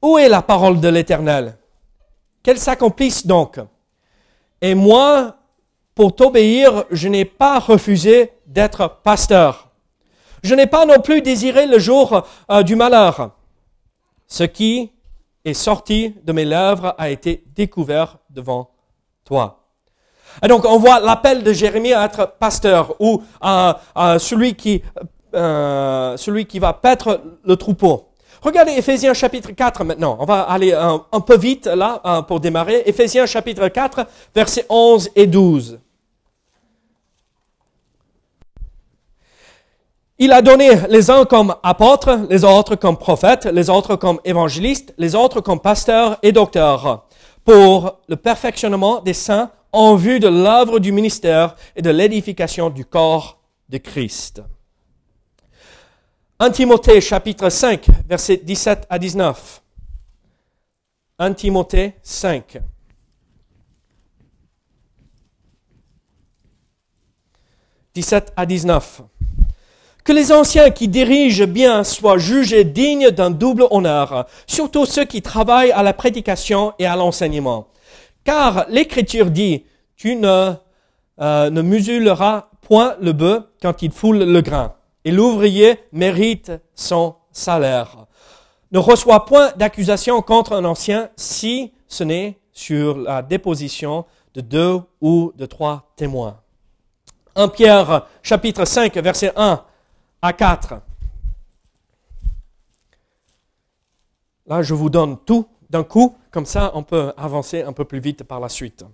où 0.01 0.19
est 0.19 0.29
la 0.29 0.41
parole 0.41 0.81
de 0.81 0.89
l'Éternel? 0.89 1.57
Qu'elle 2.43 2.59
s'accomplisse 2.59 3.27
donc. 3.27 3.59
Et 4.63 4.75
moi, 4.75 5.37
pour 5.95 6.15
t'obéir, 6.15 6.85
je 6.93 7.09
n'ai 7.09 7.25
pas 7.25 7.59
refusé 7.59 8.33
d'être 8.47 9.01
pasteur. 9.03 9.71
Je 10.45 10.55
n'ai 10.55 10.67
pas 10.67 10.87
non 10.87 11.01
plus 11.01 11.23
désiré 11.23 11.67
le 11.67 11.79
jour 11.79 12.25
euh, 12.51 12.63
du 12.63 12.77
malheur. 12.77 13.33
Ce 14.27 14.45
qui 14.45 14.93
est 15.45 15.55
sorti 15.55 16.15
de 16.25 16.33
mes 16.33 16.45
lèvres 16.45 16.95
a 16.99 17.11
été 17.11 17.45
découvert 17.55 18.19
devant 18.31 18.71
toi. 19.25 19.61
Et 20.43 20.49
donc 20.49 20.65
on 20.65 20.79
voit 20.79 21.01
l'appel 21.01 21.43
de 21.43 21.53
Jérémie 21.53 21.93
à 21.93 22.05
être 22.05 22.35
pasteur 22.39 22.95
ou 23.01 23.23
à, 23.41 23.81
celui 24.19 24.55
qui 24.55 24.83
euh, 25.35 26.17
celui 26.17 26.47
qui 26.47 26.59
va 26.59 26.73
paître 26.73 27.21
le 27.45 27.57
troupeau. 27.57 28.09
Regardez 28.43 28.73
Ephésiens 28.73 29.15
chapitre 29.15 29.51
4 29.53 29.85
maintenant. 29.85 30.17
On 30.19 30.25
va 30.25 30.41
aller 30.43 30.73
un, 30.73 31.21
peu 31.21 31.37
vite 31.37 31.67
là 31.67 32.01
euh, 32.05 32.23
pour 32.23 32.41
démarrer. 32.41 32.83
Ephésiens 32.87 33.27
chapitre 33.27 33.69
4, 33.69 34.07
versets 34.35 34.67
11 34.69 35.11
et 35.15 35.27
12. 35.27 35.79
Il 40.23 40.33
a 40.33 40.43
donné 40.43 40.69
les 40.91 41.11
uns 41.11 41.25
comme 41.25 41.57
apôtres, 41.63 42.27
les 42.29 42.45
autres 42.45 42.77
comme 42.77 42.99
prophètes, 42.99 43.47
les 43.47 43.71
autres 43.71 43.97
comme 43.97 44.21
évangélistes, 44.23 44.93
les 44.99 45.15
autres 45.15 45.41
comme 45.41 45.61
pasteurs 45.61 46.19
et 46.23 46.31
docteurs, 46.31 47.07
pour 47.43 47.99
le 48.07 48.17
perfectionnement 48.17 49.01
des 49.01 49.15
saints 49.15 49.51
en 49.73 49.97
vue 49.97 50.21
de 50.21 50.29
l'œuvre 50.29 50.79
du 50.79 50.93
ministère 50.93 51.57
et 51.75 51.81
de 51.81 51.89
l'édification 51.89 52.69
du 52.69 52.85
corps 52.85 53.41
de 53.71 53.79
Christ. 53.79 54.43
1 56.39 56.51
Timothée 56.51 57.01
chapitre 57.01 57.49
5, 57.49 57.87
versets 58.07 58.43
17 58.45 58.89
à 58.91 58.99
19. 58.99 59.63
1 61.19 61.33
Timothée 61.33 61.95
5. 62.03 62.59
«17 67.95 68.35
à 68.37 68.45
19. 68.45 69.03
Que 70.11 70.17
les 70.17 70.33
anciens 70.33 70.71
qui 70.71 70.89
dirigent 70.89 71.47
bien 71.47 71.85
soient 71.85 72.19
jugés 72.19 72.65
dignes 72.65 73.13
d'un 73.13 73.31
double 73.31 73.69
honneur, 73.71 74.27
surtout 74.49 74.85
ceux 74.85 75.05
qui 75.05 75.23
travaillent 75.23 75.71
à 75.71 75.85
la 75.85 75.93
prédication 75.93 76.73
et 76.81 76.87
à 76.87 76.97
l'enseignement. 76.97 77.69
Car 78.25 78.67
l'Écriture 78.69 79.31
dit, 79.31 79.67
tu 79.95 80.17
ne, 80.17 80.55
euh, 81.21 81.51
ne 81.51 81.63
musuleras 81.63 82.49
point 82.61 82.97
le 83.01 83.13
bœuf 83.13 83.45
quand 83.63 83.83
il 83.83 83.93
foule 83.93 84.25
le 84.25 84.41
grain, 84.41 84.75
et 85.05 85.13
l'ouvrier 85.13 85.79
mérite 85.93 86.51
son 86.75 87.15
salaire. 87.31 88.07
Ne 88.73 88.81
reçoit 88.81 89.27
point 89.27 89.53
d'accusation 89.55 90.23
contre 90.23 90.55
un 90.55 90.65
ancien 90.65 91.11
si 91.15 91.73
ce 91.87 92.03
n'est 92.03 92.37
sur 92.53 92.99
la 92.99 93.23
déposition 93.23 94.07
de 94.35 94.41
deux 94.41 94.81
ou 95.01 95.33
de 95.37 95.47
trois 95.47 95.93
témoins. 95.95 96.41
1 97.37 97.47
Pierre 97.47 98.09
chapitre 98.25 98.65
5 98.65 98.93
verset 98.97 99.33
1 99.37 99.63
à 100.23 100.33
4. 100.33 100.75
Là, 104.47 104.63
je 104.63 104.75
vous 104.75 104.91
donne 104.91 105.17
tout 105.25 105.47
d'un 105.69 105.85
coup, 105.85 106.17
comme 106.31 106.47
ça 106.47 106.73
on 106.75 106.83
peut 106.83 107.13
avancer 107.17 107.63
un 107.63 107.73
peu 107.73 107.85
plus 107.85 108.01
vite 108.01 108.25
par 108.25 108.41
la 108.41 108.49
suite. 108.49 108.85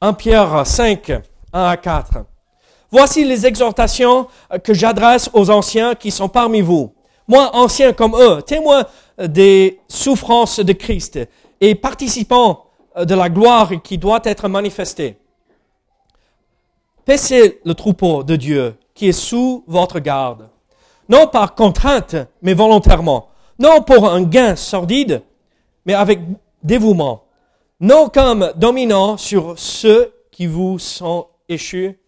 1 0.00 0.12
Pierre 0.14 0.66
5, 0.66 1.10
1 1.10 1.22
à 1.52 1.76
4. 1.76 2.24
Voici 2.90 3.24
les 3.24 3.46
exhortations 3.46 4.28
que 4.62 4.74
j'adresse 4.74 5.30
aux 5.32 5.50
anciens 5.50 5.94
qui 5.94 6.10
sont 6.10 6.28
parmi 6.28 6.60
vous. 6.60 6.92
Moi, 7.28 7.50
ancien 7.54 7.92
comme 7.92 8.14
eux, 8.14 8.42
témoin 8.42 8.84
des 9.18 9.80
souffrances 9.88 10.60
de 10.60 10.72
Christ 10.72 11.18
et 11.60 11.74
participant 11.74 12.66
de 12.96 13.14
la 13.14 13.28
gloire 13.28 13.70
qui 13.82 13.98
doit 13.98 14.20
être 14.24 14.48
manifestée. 14.48 15.18
Paissez 17.04 17.60
le 17.64 17.74
troupeau 17.74 18.22
de 18.22 18.36
Dieu 18.36 18.76
qui 18.96 19.08
est 19.08 19.12
sous 19.12 19.62
votre 19.68 20.00
garde. 20.00 20.48
Non 21.08 21.28
par 21.28 21.54
contrainte, 21.54 22.16
mais 22.42 22.54
volontairement. 22.54 23.28
Non 23.60 23.82
pour 23.82 24.08
un 24.08 24.22
gain 24.22 24.56
sordide, 24.56 25.22
mais 25.84 25.94
avec 25.94 26.18
dévouement. 26.64 27.26
Non 27.78 28.08
comme 28.08 28.52
dominant 28.56 29.16
sur 29.16 29.56
ceux 29.58 30.12
qui 30.32 30.46
vous 30.46 30.80
sont 30.80 31.28
échus 31.48 32.00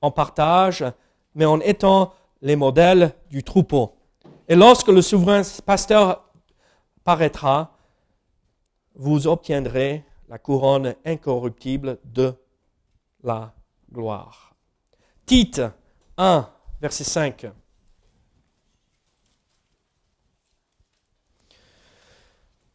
en 0.00 0.10
partage, 0.10 0.84
mais 1.34 1.44
en 1.44 1.60
étant 1.60 2.12
les 2.42 2.56
modèles 2.56 3.12
du 3.30 3.44
troupeau. 3.44 3.92
Et 4.48 4.56
lorsque 4.56 4.88
le 4.88 5.02
souverain 5.02 5.42
pasteur 5.64 6.24
paraîtra, 7.04 7.76
vous 8.94 9.26
obtiendrez 9.26 10.04
la 10.28 10.38
couronne 10.38 10.94
incorruptible 11.04 11.98
de 12.04 12.34
la 13.22 13.52
gloire. 13.92 14.54
Tite 15.26 15.60
1, 16.18 16.50
verset 16.80 17.04
5. 17.04 17.46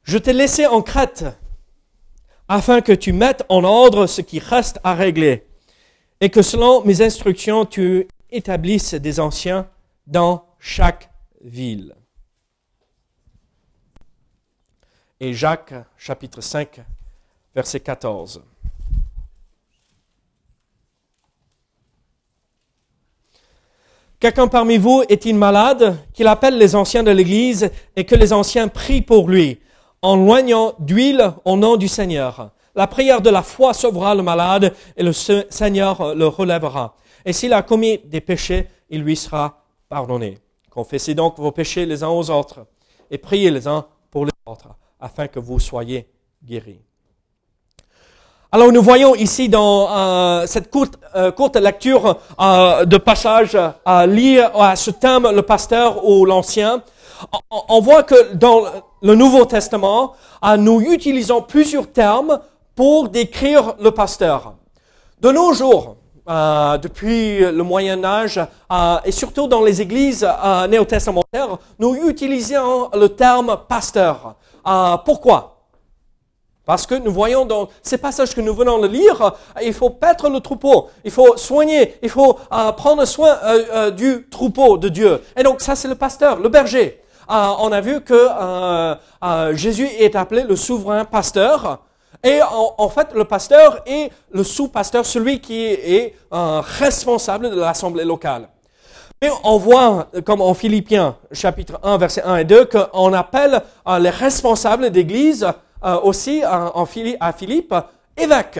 Je 0.04 0.18
t'ai 0.18 0.34
laissé 0.34 0.66
en 0.66 0.82
Crète 0.82 1.26
afin 2.48 2.82
que 2.82 2.92
tu 2.92 3.14
mettes 3.14 3.46
en 3.50 3.64
ordre 3.64 4.08
ce 4.08 4.22
qui 4.22 4.40
reste 4.40 4.80
à 4.84 4.96
régler 4.96 5.46
et 6.22 6.30
que 6.30 6.42
selon 6.42 6.84
mes 6.84 7.02
instructions, 7.02 7.66
tu 7.66 8.08
établisses 8.32 8.94
des 8.94 9.20
anciens 9.20 9.70
dans 10.08 10.46
chaque 10.60 11.10
ville. 11.42 11.96
Et 15.20 15.34
Jacques 15.34 15.74
chapitre 15.98 16.42
5, 16.42 16.82
verset 17.56 17.80
14. 17.80 18.44
Quelqu'un 24.24 24.48
parmi 24.48 24.78
vous 24.78 25.04
est-il 25.10 25.36
malade, 25.36 25.98
qu'il 26.14 26.28
appelle 26.28 26.58
les 26.58 26.78
anciens 26.78 27.04
de 27.04 27.12
l'Église 27.12 27.70
et 27.98 28.06
que 28.06 28.16
les 28.16 28.32
anciens 28.32 28.70
prient 28.70 29.02
pour 29.02 29.28
lui, 29.28 29.60
en 30.02 30.16
loignant 30.16 30.76
d'huile 30.80 31.34
au 31.44 31.58
nom 31.58 31.76
du 31.76 31.90
Seigneur. 31.90 32.52
La 32.74 32.88
prière 32.88 33.20
de 33.20 33.30
la 33.30 33.44
foi 33.44 33.74
sauvera 33.74 34.16
le 34.16 34.24
malade 34.24 34.74
et 34.96 35.04
le 35.04 35.12
Seigneur 35.12 36.16
le 36.16 36.26
relèvera. 36.26 36.96
Et 37.26 37.34
s'il 37.34 37.52
a 37.52 37.64
commis 37.64 37.98
des 38.06 38.22
péchés, 38.22 38.70
il 38.90 39.02
lui 39.02 39.18
sera 39.18 39.66
pardonné. 39.90 40.38
Confessez 40.70 41.16
donc 41.16 41.38
vos 41.38 41.52
péchés 41.52 41.86
les 41.86 42.02
uns 42.02 42.08
aux 42.08 42.30
autres 42.30 42.66
et 43.12 43.18
priez 43.18 43.52
les 43.52 43.68
uns 43.68 43.86
pour 44.10 44.24
les 44.24 44.32
autres, 44.46 44.70
afin 45.02 45.28
que 45.28 45.40
vous 45.42 45.60
soyez 45.60 46.08
guéris. 46.42 46.80
Alors 48.56 48.72
nous 48.72 48.84
voyons 48.84 49.16
ici 49.16 49.50
dans 49.50 49.90
euh, 49.90 50.46
cette 50.46 50.70
courte, 50.70 51.00
euh, 51.16 51.32
courte 51.32 51.56
lecture 51.56 52.20
euh, 52.40 52.86
de 52.86 52.98
passage 52.98 53.58
à 53.84 54.06
lire 54.06 54.52
à 54.54 54.76
ce 54.76 54.92
thème 54.92 55.28
le 55.34 55.42
pasteur 55.42 56.08
ou 56.08 56.24
l'ancien, 56.24 56.84
on, 57.50 57.62
on, 57.70 57.82
voit 57.82 58.04
que 58.04 58.36
dans 58.36 58.62
le 59.02 59.16
Nouveau 59.16 59.46
Testament, 59.46 60.14
nous 60.60 60.82
utilisons 60.82 61.42
plusieurs 61.42 61.92
termes 61.92 62.42
pour 62.76 63.10
décrire 63.10 63.74
le 63.82 63.90
pasteur. 63.90 64.54
De 65.20 65.32
nos 65.32 65.54
jours, 65.54 65.96
depuis 66.28 67.40
le 67.40 67.64
Moyen 67.64 68.06
Âge 68.06 68.40
et 69.04 69.12
surtout 69.12 69.48
dans 69.48 69.64
les 69.64 69.82
églises 69.82 70.28
néo-testamentaires, 70.70 71.58
nous 71.80 71.96
utilisons 72.08 72.92
le 72.94 73.10
terme 73.10 73.58
pasteur. 73.68 74.36
pourquoi? 75.06 75.53
Parce 76.66 76.88
que 76.88 76.96
nous 76.96 77.12
voyons 77.12 77.46
dans 77.46 77.68
ces 77.82 77.98
passages 77.98 78.34
que 78.34 78.42
nous 78.42 78.54
venons 78.54 78.80
de 78.80 78.88
lire, 78.88 79.34
il 79.62 79.74
faut 79.74 79.90
paître 79.90 80.30
le 80.30 80.40
troupeau, 80.40 80.90
il 81.04 81.12
faut 81.12 81.36
soigner, 81.36 81.96
il 82.02 82.10
faut 82.10 82.38
euh, 82.52 82.72
prendre 82.72 83.04
soin 83.06 83.38
euh, 83.44 83.64
euh, 83.74 83.92
du 83.92 84.28
troupeau 84.30 84.78
de 84.78 84.88
Dieu. 84.90 85.22
Et 85.36 85.44
donc 85.44 85.62
ça 85.62 85.76
c'est 85.76 85.90
le 85.90 85.96
pasteur, 85.96 86.40
le 86.40 86.50
berger. 86.50 87.02
on 87.28 87.72
a 87.72 87.82
vu 87.82 88.02
que 88.02 88.30
Jésus 89.56 89.88
est 90.00 90.16
appelé 90.16 90.44
le 90.44 90.56
souverain 90.56 91.06
pasteur. 91.06 91.80
Et 92.26 92.40
en, 92.42 92.88
fait, 92.88 93.10
le 93.14 93.26
pasteur 93.26 93.82
est 93.86 94.10
le 94.32 94.46
sous-pasteur, 94.46 95.06
celui 95.06 95.42
qui 95.42 95.66
est, 95.66 96.16
responsable 96.32 97.50
de 97.50 97.60
l'assemblée 97.60 98.06
locale. 98.06 98.48
Mais 99.22 99.30
on 99.44 99.58
voit, 99.58 100.08
comme 100.26 100.40
en 100.42 100.54
Philippiens 100.54 101.18
chapitre 101.34 101.80
1, 101.84 101.98
verset 101.98 102.24
1 102.24 102.38
et 102.38 102.46
2, 102.46 102.66
qu'on 102.66 103.12
appelle 103.14 103.62
les 104.00 104.10
responsables 104.10 104.90
d'église 104.90 105.46
euh, 105.84 106.00
aussi 106.02 106.44
à 106.44 107.34
Philippe, 107.34 107.76
évêque, 108.16 108.60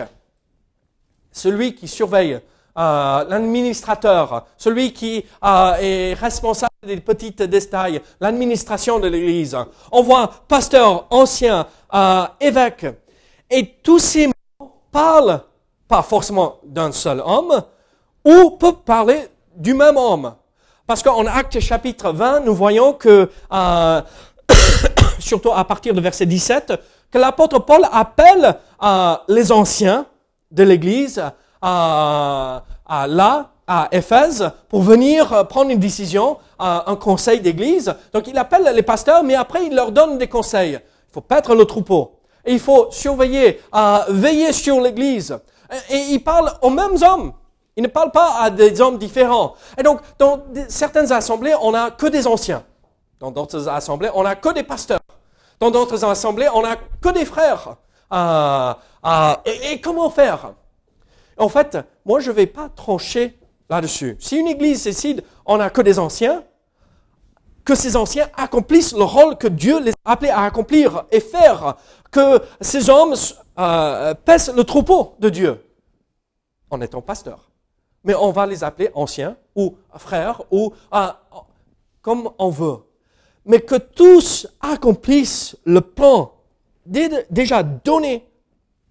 celui 1.32 1.74
qui 1.74 1.88
surveille, 1.88 2.34
euh, 2.76 3.24
l'administrateur, 3.28 4.46
celui 4.58 4.92
qui 4.92 5.24
euh, 5.44 5.74
est 5.80 6.14
responsable 6.14 6.70
des 6.84 7.00
petites 7.00 7.42
détails, 7.42 8.00
l'administration 8.20 8.98
de 8.98 9.08
l'Église. 9.08 9.56
On 9.90 10.02
voit 10.02 10.30
pasteur, 10.48 11.06
ancien, 11.10 11.66
évêque. 12.40 12.86
Et 13.48 13.76
tous 13.82 14.00
ces 14.00 14.26
mots 14.26 14.72
parlent 14.90 15.40
pas 15.88 16.02
forcément 16.02 16.58
d'un 16.64 16.92
seul 16.92 17.22
homme, 17.24 17.62
ou 18.24 18.50
peuvent 18.50 18.82
parler 18.84 19.28
du 19.54 19.72
même 19.72 19.96
homme. 19.96 20.34
Parce 20.86 21.02
qu'en 21.02 21.24
Acte 21.26 21.60
chapitre 21.60 22.12
20, 22.12 22.40
nous 22.40 22.54
voyons 22.54 22.92
que, 22.92 23.30
surtout 25.18 25.52
à 25.52 25.64
partir 25.64 25.94
du 25.94 26.00
verset 26.00 26.26
17, 26.26 26.74
que 27.14 27.18
l'apôtre 27.20 27.60
Paul 27.60 27.86
appelle 27.92 28.56
euh, 28.82 29.14
les 29.28 29.52
anciens 29.52 30.04
de 30.50 30.64
l'Église 30.64 31.20
euh, 31.20 31.30
à 31.62 33.06
là, 33.08 33.50
à 33.68 33.88
Éphèse, 33.92 34.50
pour 34.68 34.82
venir 34.82 35.32
euh, 35.32 35.44
prendre 35.44 35.70
une 35.70 35.78
décision, 35.78 36.38
un 36.58 36.96
conseil 36.96 37.40
d'Église. 37.40 37.94
Donc 38.12 38.26
il 38.26 38.36
appelle 38.36 38.68
les 38.74 38.82
pasteurs, 38.82 39.22
mais 39.22 39.36
après 39.36 39.66
il 39.66 39.76
leur 39.76 39.92
donne 39.92 40.18
des 40.18 40.26
conseils. 40.26 40.72
Il 40.72 41.12
faut 41.12 41.20
paître 41.20 41.54
le 41.54 41.64
troupeau. 41.66 42.18
Il 42.46 42.58
faut 42.58 42.88
surveiller, 42.90 43.60
veiller 44.08 44.52
sur 44.52 44.80
l'Église. 44.80 45.38
Et, 45.90 45.98
il 46.10 46.18
parle 46.18 46.52
aux 46.62 46.70
mêmes 46.70 47.00
hommes. 47.00 47.32
Il 47.76 47.84
ne 47.84 47.88
parle 47.88 48.10
pas 48.10 48.40
à 48.40 48.50
des 48.50 48.80
hommes 48.80 48.98
différents. 48.98 49.54
Et 49.78 49.82
donc, 49.82 50.00
dans 50.18 50.42
certaines 50.68 51.12
assemblées, 51.12 51.54
on 51.60 51.70
n'a 51.70 51.90
que 51.92 52.06
des 52.06 52.26
anciens. 52.26 52.64
Dans 53.20 53.30
d'autres 53.30 53.68
assemblées, 53.68 54.10
on 54.14 54.24
n'a 54.24 54.34
que 54.34 54.52
des 54.52 54.64
pasteurs. 54.64 55.00
Dans 55.60 55.70
d'autres 55.70 56.04
assemblées, 56.04 56.48
on 56.52 56.62
n'a 56.62 56.76
que 56.76 57.08
des 57.10 57.24
frères. 57.24 57.76
Euh, 58.12 58.74
euh, 59.06 59.34
et, 59.44 59.80
comment 59.80 60.10
faire? 60.10 60.52
En 61.36 61.48
fait, 61.48 61.78
moi, 62.04 62.20
je 62.20 62.30
ne 62.30 62.36
vais 62.36 62.46
pas 62.46 62.68
trancher 62.68 63.38
là-dessus. 63.68 64.16
Si 64.20 64.36
une 64.36 64.46
église 64.46 64.84
décide, 64.84 65.24
on 65.46 65.56
n'a 65.56 65.70
que 65.70 65.80
des 65.80 65.98
anciens, 65.98 66.44
que 67.64 67.74
ces 67.74 67.96
anciens 67.96 68.28
accomplissent 68.36 68.94
le 68.94 69.04
rôle 69.04 69.36
que 69.36 69.48
Dieu 69.48 69.80
les 69.80 69.92
a 70.04 70.12
appelés 70.12 70.30
à 70.30 70.42
accomplir 70.42 71.04
et 71.10 71.20
faire, 71.20 71.76
que 72.10 72.40
ces 72.60 72.90
hommes 72.90 73.14
euh, 73.58 74.14
pèsent 74.14 74.52
le 74.54 74.64
troupeau 74.64 75.14
de 75.18 75.30
Dieu 75.30 75.64
en 76.70 76.80
étant 76.80 77.00
pasteurs. 77.00 77.50
Mais 78.04 78.14
on 78.14 78.32
va 78.32 78.46
les 78.46 78.62
appeler 78.62 78.90
anciens 78.94 79.36
ou 79.56 79.76
frères 79.96 80.42
ou 80.50 80.74
comme 82.02 82.30
on 82.38 82.50
veut. 82.50 82.80
Mais 83.46 83.60
que 83.60 83.76
tous 83.76 84.46
accomplissent 84.60 85.56
le 85.64 85.80
plan 85.80 86.32
déjà 86.86 87.62
donné 87.62 88.26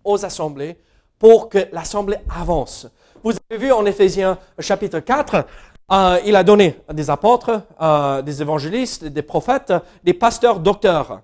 aux 0.04 0.26
assemblées 0.26 0.78
pour 1.18 1.50
que 1.50 1.60
l'assemblée 1.72 2.18
avance. 2.30 2.88
Vous 3.24 3.32
avez 3.50 3.58
vu 3.60 3.72
en 3.72 3.86
Éphésiens 3.86 4.38
chapitre 4.60 5.00
4, 5.00 5.46
euh, 5.92 6.20
il 6.26 6.36
a 6.36 6.44
donné 6.44 6.80
des 6.92 7.10
apôtres, 7.10 7.62
euh, 7.82 8.22
des 8.22 8.42
évangélistes, 8.42 9.06
des 9.06 9.22
prophètes, 9.22 9.74
des 10.04 10.14
pasteurs, 10.14 10.60
docteurs. 10.60 11.22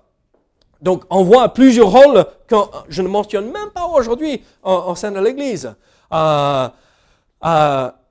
Donc 0.80 1.04
on 1.10 1.22
voit 1.24 1.48
plusieurs 1.50 1.90
rôles 1.90 2.24
que 2.46 2.56
je 2.88 3.02
ne 3.02 3.08
mentionne 3.08 3.50
même 3.50 3.70
pas 3.74 3.84
aujourd'hui 3.86 4.42
au 4.62 4.94
sein 4.94 5.12
de 5.12 5.20
l'Église. 5.20 5.74
Euh, 6.12 6.68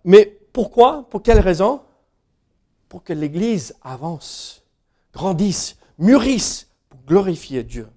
mais 0.06 0.26
pourquoi? 0.54 1.06
Pour 1.10 1.24
quelle 1.24 1.40
raison? 1.40 1.82
Pour 2.88 3.04
que 3.04 3.14
l'Église 3.14 3.76
avance, 3.84 4.62
grandisse, 5.14 5.78
mûrisse, 5.98 6.68
pour 6.90 7.00
glorifier 7.08 7.64
Dieu. 7.64 7.88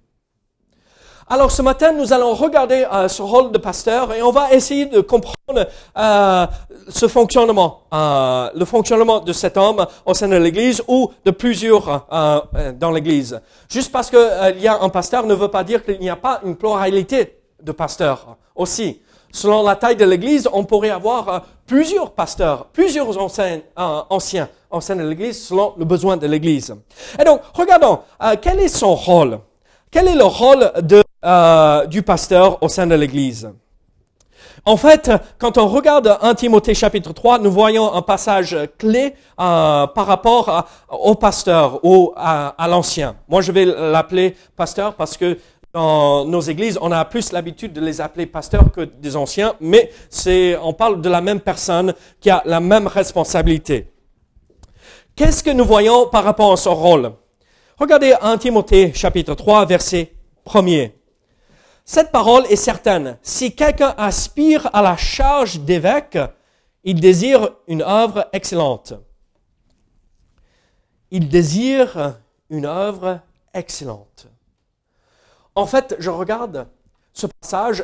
Alors 1.27 1.51
ce 1.51 1.61
matin, 1.61 1.93
nous 1.93 2.11
allons 2.11 2.33
regarder 2.33 2.85
euh, 2.91 3.07
ce 3.07 3.21
rôle 3.21 3.51
de 3.51 3.57
pasteur 3.57 4.13
et 4.13 4.21
on 4.21 4.31
va 4.31 4.53
essayer 4.53 4.85
de 4.85 4.99
comprendre 4.99 5.67
euh, 5.97 6.47
ce 6.89 7.07
fonctionnement, 7.07 7.81
euh, 7.93 8.49
le 8.53 8.65
fonctionnement 8.65 9.19
de 9.19 9.31
cet 9.31 9.55
homme 9.55 9.85
au 10.05 10.13
sein 10.13 10.27
de 10.27 10.35
l'Église 10.35 10.83
ou 10.87 11.11
de 11.23 11.31
plusieurs 11.31 12.07
dans 12.77 12.91
l'Église. 12.91 13.39
Juste 13.69 13.91
parce 13.91 14.09
qu'il 14.09 14.59
y 14.59 14.67
a 14.67 14.81
un 14.81 14.89
pasteur 14.89 15.25
ne 15.25 15.33
veut 15.33 15.47
pas 15.47 15.63
dire 15.63 15.83
qu'il 15.85 15.99
n'y 15.99 16.09
a 16.09 16.17
pas 16.17 16.41
une 16.43 16.55
pluralité 16.55 17.39
de 17.61 17.71
pasteurs 17.71 18.37
aussi. 18.55 19.01
Selon 19.31 19.63
la 19.63 19.75
taille 19.75 19.95
de 19.95 20.05
l'Église, 20.05 20.47
on 20.51 20.65
pourrait 20.65 20.91
avoir 20.91 21.45
plusieurs 21.65 22.11
pasteurs, 22.11 22.65
plusieurs 22.65 23.17
anciens 23.17 24.49
au 24.73 24.81
sein 24.81 24.95
de 24.95 25.03
l'Église 25.03 25.47
selon 25.47 25.73
le 25.77 25.85
besoin 25.85 26.17
de 26.17 26.27
l'Église. 26.27 26.75
Et 27.19 27.23
donc, 27.23 27.41
regardons, 27.53 27.99
quel 28.41 28.59
est 28.59 28.67
son 28.67 28.95
rôle? 28.95 29.39
Quel 29.91 30.07
est 30.07 30.15
le 30.15 30.25
rôle 30.25 30.71
euh, 31.23 31.85
du 31.85 32.01
pasteur 32.01 32.61
au 32.63 32.67
sein 32.67 32.87
de 32.87 32.95
l'Église? 32.95 33.51
En 34.65 34.75
fait, 34.75 35.11
quand 35.37 35.57
on 35.57 35.67
regarde 35.67 36.17
1 36.21 36.35
Timothée 36.35 36.73
chapitre 36.73 37.13
3, 37.13 37.37
nous 37.39 37.51
voyons 37.51 37.93
un 37.93 38.01
passage 38.01 38.57
clé 38.79 39.13
euh, 39.39 39.85
par 39.87 40.07
rapport 40.07 40.65
au 40.89 41.13
pasteur 41.15 41.79
ou 41.83 42.11
à, 42.15 42.55
l'ancien. 42.67 43.15
Moi, 43.27 43.41
je 43.41 43.51
vais 43.51 43.65
l'appeler 43.65 44.35
pasteur 44.55 44.95
parce 44.95 45.15
que 45.15 45.37
dans 45.73 46.25
nos 46.25 46.41
églises, 46.41 46.79
on 46.81 46.91
a 46.91 47.05
plus 47.05 47.31
l'habitude 47.31 47.73
de 47.73 47.81
les 47.81 48.01
appeler 48.01 48.25
pasteurs 48.25 48.71
que 48.71 48.81
des 48.81 49.15
anciens, 49.15 49.53
mais 49.59 49.91
c'est, 50.09 50.57
on 50.57 50.73
parle 50.73 51.01
de 51.01 51.09
la 51.09 51.19
même 51.19 51.39
personne 51.39 51.93
qui 52.19 52.29
a 52.29 52.41
la 52.45 52.59
même 52.59 52.87
responsabilité. 52.87 53.92
Qu'est-ce 55.15 55.43
que 55.43 55.51
nous 55.51 55.63
voyons 55.65 56.07
par 56.07 56.23
rapport 56.23 56.51
à 56.51 56.57
son 56.57 56.73
rôle? 56.73 57.13
Regardez 57.77 58.15
1 58.19 58.35
Timothée 58.39 58.93
chapitre 58.95 59.35
3 59.35 59.67
verset 59.67 60.11
1 60.51 60.87
Cette 61.85 62.11
parole 62.11 62.47
est 62.47 62.55
certaine. 62.55 63.19
Si 63.21 63.53
quelqu'un 63.53 63.93
aspire 63.95 64.71
à 64.73 64.81
la 64.81 64.97
charge 64.97 65.59
d'évêque, 65.59 66.17
il 66.83 66.99
désire 66.99 67.47
une 67.67 67.83
œuvre 67.83 68.27
excellente. 68.33 68.95
Il 71.11 71.29
désire 71.29 72.15
une 72.49 72.65
œuvre 72.65 73.19
excellente. 73.53 74.25
En 75.53 75.67
fait, 75.67 75.95
je 75.99 76.09
regarde 76.09 76.67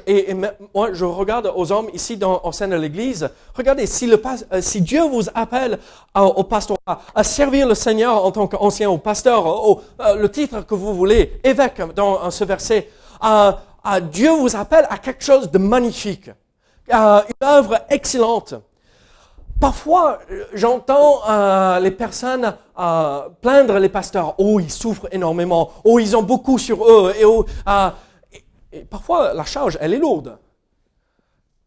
et, 0.07 0.33
moi 0.73 0.89
je 0.93 1.05
regarde 1.05 1.51
aux 1.55 1.71
hommes 1.71 1.89
ici 1.93 2.17
dans, 2.17 2.41
au 2.43 2.51
sein 2.51 2.67
de 2.67 2.75
l'Église. 2.75 3.29
Regardez, 3.55 3.85
si, 3.85 4.07
le, 4.07 4.21
euh, 4.53 4.61
si 4.61 4.81
Dieu 4.81 5.03
vous 5.03 5.23
appelle 5.33 5.79
au 6.15 6.43
pasteur 6.43 6.77
à 6.87 7.23
servir 7.23 7.67
le 7.67 7.75
Seigneur 7.75 8.25
en 8.25 8.31
tant 8.31 8.47
qu'ancien 8.47 8.89
ou 8.89 8.97
pasteur, 8.97 9.45
au, 9.45 9.81
euh, 10.01 10.15
le 10.15 10.29
titre 10.29 10.65
que 10.65 10.75
vous 10.75 10.93
voulez, 10.93 11.39
évêque 11.43 11.81
dans 11.95 12.29
ce 12.31 12.43
verset, 12.43 12.89
Dieu 14.11 14.31
vous 14.31 14.55
appelle 14.55 14.87
à 14.89 14.97
quelque 14.97 15.23
chose 15.23 15.49
de 15.49 15.57
magnifique, 15.57 16.29
une 16.91 17.47
œuvre 17.47 17.79
excellente. 17.89 18.55
Parfois, 19.59 20.19
j'entends 20.53 21.19
euh, 21.29 21.79
les 21.79 21.91
personnes 21.91 22.55
plaindre 23.41 23.77
les 23.77 23.89
pasteurs. 23.89 24.35
Oh, 24.37 24.59
ils 24.59 24.71
souffrent 24.71 25.09
énormément. 25.11 25.69
Oh, 25.83 25.99
ils 25.99 26.15
ont 26.15 26.23
beaucoup 26.23 26.57
sur 26.57 26.85
eux. 26.85 27.13
Et 27.19 27.25
oh, 27.25 27.45
et 28.71 28.81
parfois, 28.81 29.33
la 29.33 29.45
charge, 29.45 29.77
elle 29.81 29.93
est 29.93 29.99
lourde. 29.99 30.37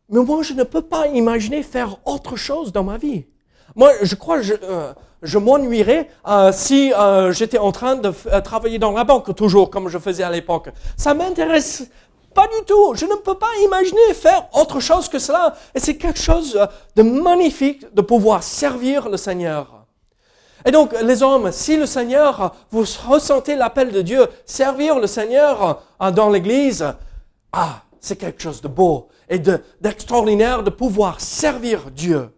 Mais 0.09 0.23
moi, 0.23 0.43
je 0.43 0.53
ne 0.53 0.63
peux 0.63 0.83
pas 0.83 1.09
imaginer 1.09 1.63
faire 1.63 1.97
autre 2.05 2.37
chose 2.37 2.73
dans 2.73 2.85
ma 2.85 2.99
vie. 2.99 3.25
Moi, 3.75 3.91
je 4.03 4.15
crois 4.15 4.43
je, 4.43 4.55
euh, 4.63 4.93
je 5.23 5.39
m'ennuierais 5.39 6.09
euh, 6.29 6.53
si 6.53 6.93
euh, 6.93 7.33
j'étais 7.33 7.59
en 7.59 7.73
train 7.73 7.97
de 7.97 8.13
travailler 8.41 8.79
dans 8.79 8.93
la 8.93 9.05
banque 9.05 9.35
toujours, 9.35 9.71
comme 9.71 9.89
je 9.89 9.99
faisais 9.99 10.23
à 10.23 10.31
l'époque. 10.31 10.69
Ça 10.97 11.15
m'intéresse 11.15 11.89
pas 12.35 12.47
du 12.49 12.65
tout. 12.67 12.95
Je 12.95 13.07
ne 13.07 13.15
peux 13.15 13.37
pas 13.37 13.51
imaginer 13.65 14.15
faire 14.15 14.49
autre 14.53 14.81
chose 14.81 15.09
que 15.09 15.19
cela. 15.19 15.55
Et 15.75 15.81
c'est 15.81 15.97
quelque 15.97 16.21
chose 16.21 16.59
de 16.95 17.03
magnifique 17.03 17.93
de 17.95 18.03
pouvoir 18.03 18.43
servir 18.43 19.09
le 19.09 19.17
Seigneur. 19.17 19.82
Et 20.65 20.71
donc, 20.71 20.95
les 21.03 21.23
hommes, 21.23 21.51
si 21.51 21.77
le 21.77 21.87
Seigneur, 21.87 22.55
vous 22.71 22.85
ressentez 23.07 23.57
l'appel 23.57 23.91
de 23.91 24.03
Dieu, 24.03 24.29
servir 24.47 24.99
le 24.99 25.07
Seigneur 25.07 25.83
euh, 26.01 26.11
dans 26.11 26.31
l'Église, 26.31 26.95
ah, 27.53 27.83
c'est 28.01 28.17
quelque 28.17 28.43
chose 28.43 28.61
de 28.61 28.69
beau 28.69 29.09
et 29.29 29.39
d'extraordinaire 29.39 30.63
de, 30.63 30.71
pouvoir 30.71 31.21
servir 31.21 31.91
Dieu. 31.91 32.31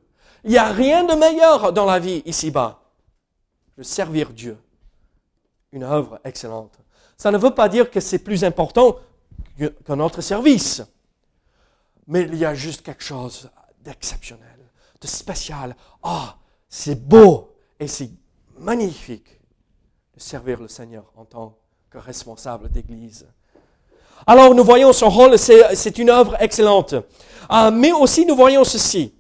Il 0.45 0.51
n'y 0.51 0.59
a 0.59 0.69
rien 0.69 1.05
de 1.05 1.15
meilleur 1.15 1.73
dans 1.73 1.87
la 1.87 1.99
vie 1.99 2.23
ici-bas. 2.27 2.81
De 3.77 3.83
servir 3.83 4.31
Dieu. 4.31 4.57
Une 5.73 5.83
œuvre 5.83 6.21
excellente. 6.25 6.79
Ça 7.17 7.31
ne 7.31 7.39
veut 7.39 7.51
pas 7.51 7.69
dire 7.69 7.91
que 7.91 7.99
c'est 7.99 8.19
plus 8.19 8.45
important 8.45 8.97
qu'un 9.59 10.01
autre 10.01 10.21
service. 10.21 10.83
Mais 12.07 12.23
il 12.23 12.37
y 12.37 12.45
a 12.45 12.55
juste 12.55 12.83
quelque 12.83 13.03
chose 13.03 13.51
d'exceptionnel, 13.81 14.71
de 15.01 15.07
spécial. 15.07 15.75
Ah, 16.03 16.37
c'est 16.69 17.09
beau 17.09 17.54
et 17.81 17.87
c'est 17.87 18.11
magnifique 18.59 19.41
de 20.15 20.21
servir 20.21 20.61
le 20.61 20.69
Seigneur 20.69 21.05
en 21.17 21.25
tant 21.25 21.57
que 21.91 21.99
responsable 21.99 22.71
d'Église. 22.71 23.27
Alors 24.27 24.55
nous 24.55 24.65
voyons 24.65 24.93
son 24.93 25.11
rôle, 25.11 25.37
c'est 25.39 25.99
une 25.99 26.11
œuvre 26.11 26.37
excellente. 26.41 26.95
Euh, 27.53 27.71
mais 27.71 27.93
aussi 27.93 28.25
nous 28.25 28.37
voyons 28.37 28.65
ceci. 28.65 29.13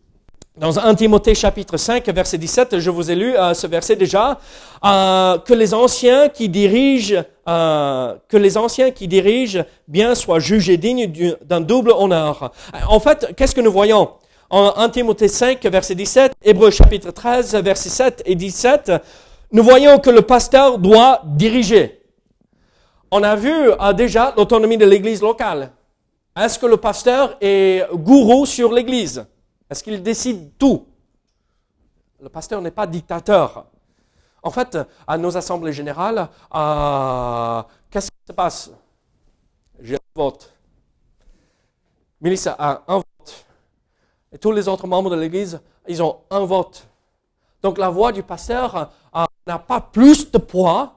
Dans 0.56 0.78
1 0.78 0.94
Timothée 0.94 1.34
chapitre 1.34 1.76
5, 1.76 2.06
verset 2.10 2.38
17, 2.38 2.78
je 2.78 2.88
vous 2.88 3.10
ai 3.10 3.16
lu 3.16 3.36
euh, 3.36 3.54
ce 3.54 3.66
verset 3.66 3.96
déjà, 3.96 4.38
euh, 4.84 5.36
que 5.38 5.52
les 5.52 5.74
anciens 5.74 6.28
qui 6.28 6.48
dirigent, 6.48 7.24
que 7.44 8.36
les 8.36 8.56
anciens 8.56 8.92
qui 8.92 9.08
dirigent 9.08 9.64
bien 9.88 10.14
soient 10.14 10.38
jugés 10.38 10.76
dignes 10.76 11.12
d'un 11.42 11.60
double 11.60 11.90
honneur. 11.90 12.52
En 12.88 13.00
fait, 13.00 13.34
qu'est-ce 13.36 13.54
que 13.54 13.60
nous 13.60 13.72
voyons? 13.72 14.10
En 14.50 14.74
1 14.76 14.88
Timothée 14.90 15.28
5, 15.28 15.64
verset 15.66 15.94
17, 15.94 16.32
Hébreu 16.42 16.70
chapitre 16.70 17.10
13, 17.10 17.54
verset 17.56 17.88
7 17.88 18.22
et 18.26 18.34
17, 18.34 18.92
nous 19.52 19.62
voyons 19.62 19.98
que 19.98 20.10
le 20.10 20.22
pasteur 20.22 20.78
doit 20.78 21.22
diriger. 21.24 22.02
On 23.10 23.22
a 23.22 23.36
vu 23.36 23.52
euh, 23.52 23.92
déjà 23.92 24.34
l'autonomie 24.36 24.76
de 24.76 24.84
l'église 24.84 25.22
locale. 25.22 25.70
Est-ce 26.36 26.58
que 26.58 26.66
le 26.66 26.76
pasteur 26.76 27.36
est 27.40 27.86
gourou 27.92 28.44
sur 28.44 28.72
l'église? 28.72 29.24
Est-ce 29.70 29.84
qu'il 29.84 30.02
décide 30.02 30.58
tout? 30.58 30.86
Le 32.20 32.28
pasteur 32.28 32.60
n'est 32.60 32.72
pas 32.72 32.86
dictateur. 32.86 33.66
En 34.42 34.50
fait, 34.50 34.76
à 35.06 35.16
nos 35.16 35.36
assemblées 35.36 35.72
générales, 35.72 36.28
euh, 36.54 37.62
qu'est-ce 37.90 38.10
qui 38.10 38.16
se 38.26 38.32
passe? 38.32 38.70
J'ai 39.80 39.94
un 39.94 39.98
vote. 40.14 40.52
Mélissa 42.20 42.56
a 42.58 42.82
un 42.88 43.02
et 44.34 44.38
tous 44.38 44.50
les 44.50 44.68
autres 44.68 44.88
membres 44.88 45.10
de 45.10 45.16
l'Église, 45.16 45.60
ils 45.86 46.02
ont 46.02 46.16
un 46.28 46.44
vote. 46.44 46.88
Donc 47.62 47.78
la 47.78 47.88
voix 47.88 48.10
du 48.10 48.24
pasteur 48.24 48.90
euh, 49.16 49.24
n'a 49.46 49.58
pas 49.60 49.80
plus 49.80 50.30
de 50.30 50.38
poids 50.38 50.96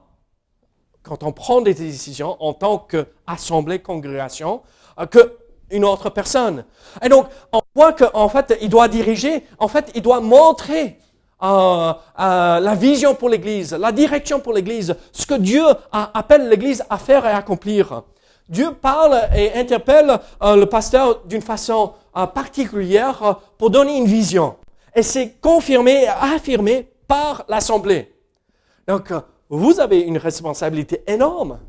quand 1.02 1.22
on 1.22 1.32
prend 1.32 1.60
des 1.60 1.72
décisions 1.72 2.36
en 2.40 2.52
tant 2.52 2.78
qu'assemblée, 2.78 3.78
congrégation, 3.78 4.60
euh, 4.98 5.06
qu'une 5.06 5.84
autre 5.84 6.10
personne. 6.10 6.64
Et 7.00 7.08
donc, 7.08 7.28
on 7.52 7.60
voit 7.74 7.92
qu'en 7.92 8.28
fait, 8.28 8.58
il 8.60 8.68
doit 8.68 8.88
diriger, 8.88 9.46
en 9.58 9.68
fait, 9.68 9.90
il 9.94 10.02
doit 10.02 10.20
montrer 10.20 10.98
euh, 11.42 11.92
la 12.18 12.74
vision 12.74 13.14
pour 13.14 13.28
l'Église, 13.28 13.72
la 13.72 13.92
direction 13.92 14.40
pour 14.40 14.52
l'Église, 14.52 14.96
ce 15.12 15.24
que 15.24 15.34
Dieu 15.34 15.64
appelle 15.92 16.48
l'Église 16.48 16.84
à 16.90 16.98
faire 16.98 17.24
et 17.24 17.30
accomplir. 17.30 18.02
Dieu 18.48 18.72
parle 18.72 19.28
et 19.36 19.52
interpelle 19.54 20.18
euh, 20.42 20.56
le 20.56 20.66
pasteur 20.66 21.24
d'une 21.24 21.42
façon 21.42 21.92
particulière 22.34 23.40
pour 23.58 23.70
donner 23.70 23.96
une 23.96 24.06
vision. 24.06 24.56
Et 24.94 25.02
c'est 25.02 25.40
confirmé 25.40 26.08
affirmé 26.08 26.88
par 27.06 27.44
l'Assemblée. 27.48 28.12
Donc, 28.88 29.12
vous 29.48 29.78
avez 29.78 30.00
une 30.00 30.18
responsabilité 30.18 31.02
énorme 31.06 31.60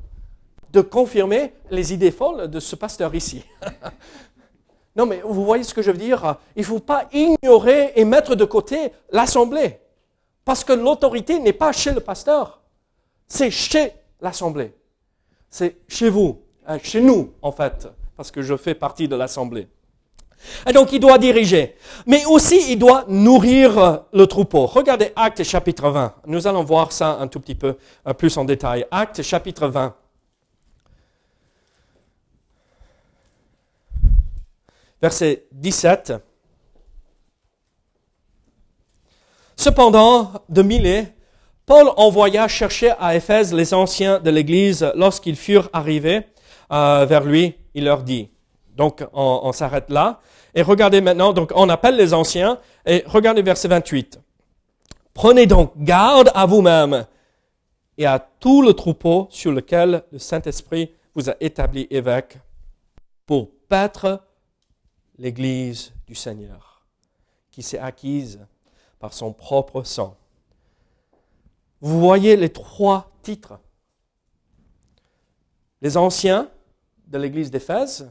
de 0.71 0.81
confirmer 0.81 1.53
les 1.69 1.93
idées 1.93 2.11
folles 2.11 2.49
de 2.49 2.59
ce 2.59 2.75
pasteur 2.75 3.13
ici. 3.15 3.43
non, 4.95 5.05
mais 5.05 5.21
vous 5.23 5.45
voyez 5.45 5.63
ce 5.63 5.73
que 5.73 5.81
je 5.81 5.91
veux 5.91 5.97
dire? 5.97 6.35
Il 6.55 6.61
ne 6.61 6.65
faut 6.65 6.79
pas 6.79 7.07
ignorer 7.13 7.93
et 7.95 8.05
mettre 8.05 8.35
de 8.35 8.45
côté 8.45 8.91
l'Assemblée. 9.11 9.79
Parce 10.45 10.63
que 10.63 10.73
l'autorité 10.73 11.39
n'est 11.39 11.53
pas 11.53 11.71
chez 11.71 11.91
le 11.91 11.99
pasteur, 11.99 12.61
c'est 13.27 13.51
chez 13.51 13.93
l'Assemblée. 14.21 14.73
C'est 15.49 15.77
chez 15.87 16.09
vous, 16.09 16.41
chez 16.83 17.01
nous 17.01 17.33
en 17.41 17.51
fait, 17.51 17.87
parce 18.15 18.31
que 18.31 18.41
je 18.41 18.55
fais 18.55 18.75
partie 18.75 19.07
de 19.07 19.15
l'Assemblée. 19.15 19.67
Et 20.67 20.71
donc 20.71 20.91
il 20.93 20.99
doit 20.99 21.17
diriger, 21.17 21.75
mais 22.05 22.25
aussi 22.25 22.71
il 22.71 22.77
doit 22.77 23.05
nourrir 23.07 24.03
le 24.13 24.25
troupeau. 24.25 24.65
Regardez 24.65 25.11
Actes 25.15 25.43
chapitre 25.43 25.89
20. 25.89 26.15
Nous 26.27 26.47
allons 26.47 26.63
voir 26.63 26.91
ça 26.91 27.17
un 27.19 27.27
tout 27.27 27.39
petit 27.39 27.55
peu 27.55 27.77
euh, 28.07 28.13
plus 28.13 28.37
en 28.37 28.45
détail. 28.45 28.85
Actes 28.89 29.21
chapitre 29.21 29.67
20. 29.67 29.95
Verset 35.01 35.45
17. 35.51 36.13
Cependant, 39.55 40.31
de 40.47 40.61
Milet, 40.61 41.13
Paul 41.65 41.89
envoya 41.97 42.47
chercher 42.47 42.93
à 42.99 43.15
Éphèse 43.15 43.53
les 43.53 43.73
anciens 43.73 44.19
de 44.19 44.29
l'Église. 44.29 44.89
Lorsqu'ils 44.95 45.35
furent 45.35 45.69
arrivés 45.73 46.23
euh, 46.71 47.05
vers 47.05 47.23
lui, 47.23 47.55
il 47.73 47.85
leur 47.85 48.03
dit, 48.03 48.29
donc 48.75 49.05
on, 49.13 49.51
s'arrête 49.51 49.89
là. 49.89 50.21
Et 50.55 50.61
regardez 50.61 51.01
maintenant, 51.01 51.33
donc 51.33 51.51
on 51.55 51.67
appelle 51.69 51.95
les 51.95 52.13
anciens, 52.13 52.59
et 52.85 53.03
regardez 53.05 53.41
verset 53.41 53.67
28. 53.67 54.19
Prenez 55.13 55.45
donc 55.47 55.73
garde 55.77 56.31
à 56.33 56.45
vous-même 56.45 57.05
et 57.97 58.05
à 58.05 58.19
tout 58.19 58.61
le 58.61 58.73
troupeau 58.73 59.27
sur 59.29 59.51
lequel 59.51 60.03
le 60.11 60.19
Saint-Esprit 60.19 60.93
vous 61.13 61.29
a 61.29 61.35
établi 61.41 61.87
évêque 61.89 62.37
pour 63.25 63.49
paître 63.67 64.23
l'Église 65.17 65.91
du 66.07 66.15
Seigneur, 66.15 66.85
qui 67.51 67.61
s'est 67.61 67.79
acquise 67.79 68.39
par 68.99 69.13
son 69.13 69.33
propre 69.33 69.83
sang. 69.83 70.15
Vous 71.81 71.99
voyez 71.99 72.35
les 72.35 72.49
trois 72.49 73.11
titres. 73.21 73.59
Les 75.81 75.97
anciens 75.97 76.49
de 77.09 77.17
l'Église 77.17 77.51
d'Éphèse, 77.51 78.09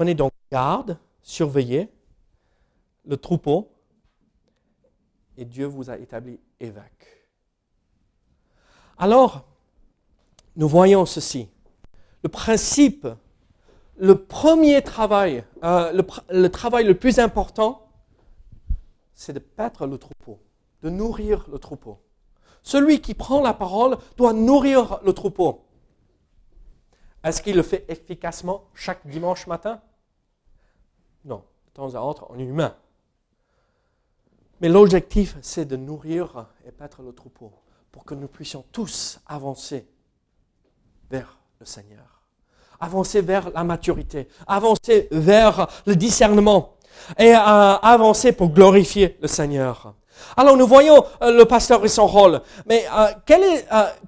Prenez 0.00 0.14
donc 0.14 0.32
garde, 0.50 0.96
surveillez 1.20 1.92
le 3.04 3.18
troupeau, 3.18 3.70
et 5.36 5.44
Dieu 5.44 5.66
vous 5.66 5.90
a 5.90 5.98
établi 5.98 6.40
évêque. 6.58 7.28
Alors, 8.96 9.44
nous 10.56 10.68
voyons 10.68 11.04
ceci. 11.04 11.50
Le 12.22 12.30
principe, 12.30 13.08
le 13.98 14.24
premier 14.24 14.80
travail, 14.80 15.44
euh, 15.64 15.92
le, 15.92 16.06
le 16.30 16.48
travail 16.48 16.86
le 16.86 16.96
plus 16.96 17.18
important, 17.18 17.86
c'est 19.12 19.34
de 19.34 19.38
paître 19.38 19.86
le 19.86 19.98
troupeau, 19.98 20.40
de 20.80 20.88
nourrir 20.88 21.46
le 21.50 21.58
troupeau. 21.58 21.98
Celui 22.62 23.00
qui 23.00 23.14
prend 23.14 23.40
la 23.40 23.54
parole 23.54 23.96
doit 24.16 24.32
nourrir 24.32 25.00
le 25.04 25.12
troupeau. 25.12 25.64
Est-ce 27.22 27.42
qu'il 27.42 27.56
le 27.56 27.62
fait 27.62 27.84
efficacement 27.88 28.64
chaque 28.74 29.06
dimanche 29.06 29.46
matin? 29.46 29.80
Non, 31.24 31.44
de 31.66 31.72
temps 31.74 31.94
à 31.94 32.00
autre, 32.00 32.26
on 32.30 32.38
est 32.38 32.44
humain. 32.44 32.74
Mais 34.60 34.68
l'objectif, 34.68 35.36
c'est 35.42 35.64
de 35.64 35.76
nourrir 35.76 36.46
et 36.66 36.70
paître 36.70 37.02
le 37.02 37.12
troupeau 37.12 37.52
pour 37.92 38.04
que 38.04 38.14
nous 38.14 38.28
puissions 38.28 38.64
tous 38.72 39.20
avancer 39.26 39.86
vers 41.10 41.38
le 41.58 41.66
Seigneur. 41.66 42.22
Avancer 42.78 43.20
vers 43.20 43.50
la 43.50 43.64
maturité, 43.64 44.28
avancer 44.46 45.08
vers 45.10 45.68
le 45.86 45.96
discernement 45.96 46.76
et 47.18 47.34
euh, 47.34 47.38
avancer 47.38 48.32
pour 48.32 48.50
glorifier 48.50 49.18
le 49.20 49.28
Seigneur. 49.28 49.94
Alors 50.36 50.56
nous 50.56 50.66
voyons 50.66 51.04
euh, 51.22 51.32
le 51.32 51.44
pasteur 51.44 51.84
et 51.84 51.88
son 51.88 52.06
rôle, 52.06 52.40
mais 52.66 52.84
euh, 52.96 53.06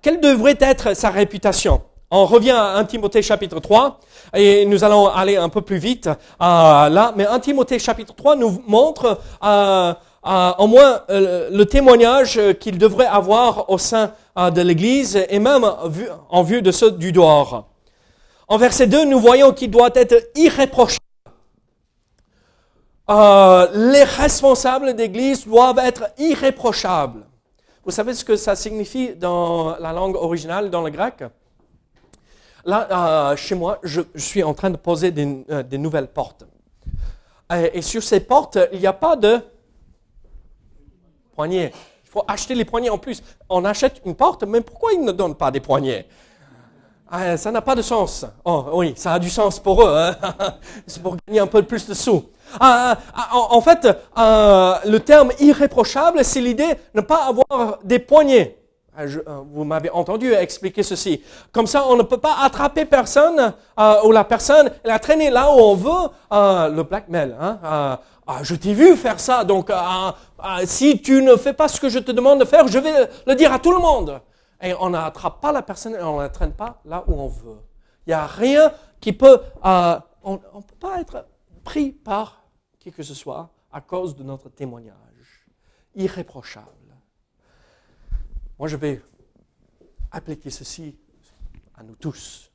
quelle 0.02 0.20
devrait 0.20 0.58
être 0.60 0.94
sa 0.96 1.10
réputation? 1.10 1.82
On 2.14 2.26
revient 2.26 2.50
à 2.50 2.74
1 2.76 2.84
Timothée 2.84 3.22
chapitre 3.22 3.58
3 3.58 3.98
et 4.34 4.66
nous 4.66 4.84
allons 4.84 5.08
aller 5.08 5.38
un 5.38 5.48
peu 5.48 5.62
plus 5.62 5.78
vite 5.78 6.08
euh, 6.08 6.12
là. 6.90 7.14
Mais 7.16 7.24
1 7.24 7.38
Timothée 7.40 7.78
chapitre 7.78 8.14
3 8.14 8.36
nous 8.36 8.62
montre 8.66 9.18
euh, 9.42 9.94
euh, 10.26 10.52
au 10.58 10.66
moins 10.66 11.00
le 11.08 11.64
témoignage 11.64 12.38
qu'il 12.60 12.76
devrait 12.76 13.06
avoir 13.06 13.70
au 13.70 13.78
sein 13.78 14.12
de 14.36 14.60
l'Église 14.60 15.24
et 15.30 15.38
même 15.38 15.64
en 16.28 16.42
vue 16.42 16.60
de 16.60 16.70
ceux 16.70 16.90
du 16.90 17.12
dehors. 17.12 17.66
En 18.46 18.58
verset 18.58 18.88
2, 18.88 19.06
nous 19.06 19.18
voyons 19.18 19.52
qu'il 19.52 19.70
doit 19.70 19.90
être 19.94 20.28
irréprochable. 20.34 20.98
Les 23.74 24.04
responsables 24.04 24.94
d'Église 24.94 25.46
doivent 25.46 25.78
être 25.78 26.10
irréprochables. 26.18 27.24
Vous 27.84 27.90
savez 27.90 28.14
ce 28.14 28.24
que 28.24 28.36
ça 28.36 28.54
signifie 28.54 29.14
dans 29.16 29.76
la 29.78 29.92
langue 29.92 30.14
originale, 30.14 30.70
dans 30.70 30.82
le 30.82 30.90
grec? 30.90 31.24
Là, 32.64 33.32
euh, 33.32 33.36
chez 33.36 33.56
moi, 33.56 33.78
je, 33.82 34.02
suis 34.14 34.42
en 34.42 34.54
train 34.54 34.70
de 34.70 34.76
poser 34.76 35.10
des, 35.10 35.44
euh, 35.50 35.64
nouvelles 35.72 36.06
portes. 36.06 36.44
Et, 37.74 37.82
sur 37.82 38.02
ces 38.02 38.20
portes, 38.20 38.58
il 38.72 38.78
n'y 38.78 38.86
a 38.86 38.92
pas 38.92 39.16
de 39.16 39.40
poignées. 41.34 41.72
Il 42.04 42.08
faut 42.08 42.24
acheter 42.26 42.54
les 42.54 42.64
poignées 42.64 42.88
en 42.88 42.98
plus. 42.98 43.22
On 43.48 43.64
achète 43.64 44.00
une 44.06 44.14
porte, 44.14 44.44
mais 44.44 44.60
pourquoi 44.60 44.92
ils 44.92 45.04
ne 45.04 45.12
donnent 45.12 45.34
pas 45.34 45.50
des 45.50 45.60
poignées 45.60 46.06
ah, 47.10 47.36
Ça 47.36 47.50
n'a 47.50 47.60
pas 47.60 47.74
de 47.74 47.82
sens. 47.82 48.24
Oh 48.44 48.66
oui, 48.74 48.94
ça 48.96 49.14
a 49.14 49.18
du 49.18 49.28
sens 49.28 49.58
pour 49.58 49.82
eux. 49.82 49.92
Hein. 49.94 50.16
C'est 50.86 51.02
pour 51.02 51.16
gagner 51.26 51.40
un 51.40 51.46
peu 51.46 51.62
plus 51.62 51.86
de 51.86 51.94
sous. 51.94 52.24
Ah, 52.60 52.96
ah, 53.14 53.28
en, 53.32 53.60
fait, 53.60 53.86
euh, 54.18 54.74
le 54.84 54.98
terme 54.98 55.32
irréprochable, 55.40 56.24
c'est 56.24 56.40
l'idée 56.40 56.74
de 56.94 57.00
ne 57.00 57.00
pas 57.00 57.26
avoir 57.26 57.78
des 57.84 57.98
poignées. 57.98 58.56
Euh, 58.98 59.08
vous 59.52 59.64
m'avez 59.64 59.88
entendu 59.90 60.32
expliquer 60.34 60.82
ceci. 60.82 61.22
Comme 61.50 61.66
ça, 61.66 61.86
on 61.88 61.96
ne 61.96 62.02
peut 62.02 62.18
pas 62.18 62.36
attraper 62.42 62.84
personne 62.84 63.54
euh, 63.80 63.94
ou 64.04 64.12
la 64.12 64.24
personne 64.24 64.70
la 64.84 64.98
traîner 64.98 65.30
là 65.30 65.50
où 65.50 65.58
on 65.60 65.74
veut. 65.74 66.08
Euh, 66.32 66.68
le 66.68 66.82
blackmail. 66.82 67.34
Hein, 67.40 67.58
ah, 68.26 68.38
je 68.42 68.54
t'ai 68.54 68.74
vu 68.74 68.96
faire 68.96 69.18
ça, 69.18 69.44
donc 69.44 69.70
si 70.64 71.02
tu 71.02 71.22
ne 71.22 71.34
fais 71.36 71.52
pas 71.52 71.66
ce 71.66 71.80
que 71.80 71.88
je 71.88 71.98
te 71.98 72.12
demande 72.12 72.40
de 72.40 72.44
faire, 72.44 72.68
je 72.68 72.78
vais 72.78 72.92
le 73.26 73.34
dire 73.34 73.52
à 73.52 73.58
tout 73.58 73.72
le 73.72 73.78
monde. 73.78 74.20
Et 74.62 74.74
on 74.78 74.90
n'attrape 74.90 75.40
pas 75.40 75.50
la 75.50 75.62
personne 75.62 75.94
et 75.94 76.02
on 76.02 76.18
ne 76.18 76.22
la 76.22 76.28
traîne 76.28 76.52
pas 76.52 76.80
là 76.84 77.02
où 77.08 77.14
on 77.14 77.26
veut. 77.26 77.58
Il 78.06 78.10
n'y 78.10 78.14
a 78.14 78.26
rien 78.26 78.70
qui 79.00 79.12
peut... 79.12 79.40
on 79.64 80.32
ne 80.32 80.36
peut 80.36 80.78
pas 80.80 81.00
être 81.00 81.26
pris 81.64 81.90
par 81.90 82.41
qui 82.82 82.90
que 82.90 83.04
ce 83.04 83.14
soit 83.14 83.48
à 83.70 83.80
cause 83.80 84.16
de 84.16 84.24
notre 84.24 84.48
témoignage. 84.48 85.46
Irréprochable. 85.94 86.66
Moi, 88.58 88.66
je 88.66 88.76
vais 88.76 89.00
appliquer 90.10 90.50
ceci 90.50 90.98
à 91.76 91.84
nous 91.84 91.94
tous. 91.94 92.50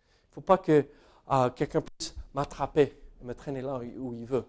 Il 0.00 0.30
ne 0.30 0.34
faut 0.36 0.40
pas 0.40 0.56
que 0.56 0.86
euh, 1.30 1.50
quelqu'un 1.50 1.82
puisse 1.82 2.14
m'attraper 2.32 2.98
et 3.20 3.24
me 3.24 3.34
traîner 3.34 3.60
là 3.60 3.80
où 3.98 4.14
il 4.14 4.24
veut. 4.24 4.46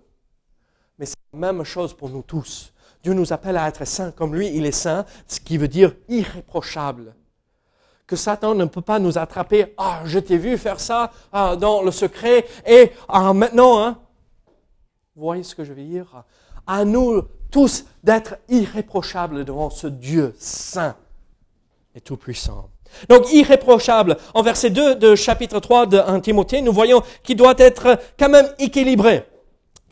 Mais 0.98 1.08
c'est 1.08 1.18
la 1.34 1.40
même 1.40 1.64
chose 1.66 1.94
pour 1.94 2.10
nous 2.10 2.22
tous. 2.22 2.74
Dieu 3.04 3.14
nous 3.14 3.34
appelle 3.34 3.58
à 3.58 3.68
être 3.68 3.86
saints 3.86 4.12
comme 4.12 4.34
lui, 4.34 4.48
il 4.48 4.66
est 4.66 4.72
saint, 4.72 5.06
ce 5.28 5.42
qui 5.42 5.58
veut 5.58 5.68
dire 5.68 5.94
irréprochable. 6.08 7.16
Que 8.08 8.16
Satan 8.16 8.56
ne 8.56 8.66
peut 8.66 8.82
pas 8.82 9.00
nous 9.00 9.18
attraper. 9.18 9.74
Ah, 9.78 10.04
je 10.06 10.20
t'ai 10.20 10.38
vu 10.38 10.58
faire 10.58 10.80
ça 10.80 11.12
ah, 11.34 11.58
dans 11.58 11.82
le 11.82 11.92
secret 11.92 12.46
et 12.66 12.92
ah, 13.10 13.34
maintenant, 13.34 13.84
hein. 13.84 14.00
Vous 15.16 15.26
voyez 15.26 15.44
ce 15.44 15.54
que 15.54 15.64
je 15.64 15.74
veux 15.74 15.84
dire? 15.84 16.24
À 16.66 16.86
nous 16.86 17.22
tous 17.52 17.86
d'être 18.04 18.38
irréprochables 18.50 19.46
devant 19.46 19.70
ce 19.70 19.86
Dieu 19.86 20.34
saint 20.40 20.96
et 21.94 22.02
tout-puissant. 22.02 22.70
Donc 23.10 23.32
irréprochable. 23.32 24.18
En 24.34 24.42
verset 24.42 24.72
2 24.72 24.96
de 24.96 25.14
chapitre 25.14 25.60
3 25.60 25.86
de 25.86 26.00
1 26.00 26.20
Timothée, 26.22 26.64
nous 26.64 26.74
voyons 26.74 27.04
qu'il 27.22 27.38
doit 27.38 27.54
être 27.60 28.00
quand 28.18 28.30
même 28.30 28.48
équilibré. 28.58 29.24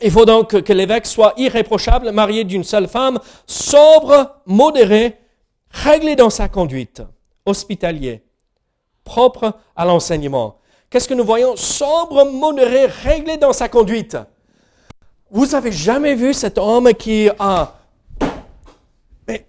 Il 0.00 0.10
faut 0.10 0.24
donc 0.24 0.60
que 0.60 0.72
l'évêque 0.72 1.06
soit 1.06 1.34
irréprochable, 1.36 2.10
marié 2.10 2.42
d'une 2.42 2.64
seule 2.64 2.88
femme, 2.88 3.20
sobre, 3.46 4.40
modéré, 4.46 5.18
réglé 5.70 6.16
dans 6.16 6.30
sa 6.30 6.48
conduite, 6.48 7.00
hospitalier, 7.46 8.24
propre 9.04 9.54
à 9.76 9.84
l'enseignement. 9.84 10.58
Qu'est-ce 10.90 11.06
que 11.06 11.14
nous 11.14 11.24
voyons? 11.24 11.54
Sobre, 11.54 12.24
modéré, 12.24 12.86
réglé 12.86 13.36
dans 13.36 13.52
sa 13.52 13.68
conduite. 13.68 14.16
Vous 15.32 15.54
avez 15.54 15.72
jamais 15.72 16.14
vu 16.14 16.34
cet 16.34 16.58
homme 16.58 16.92
qui 16.92 17.30
a... 17.38 17.74
Mais... 19.26 19.48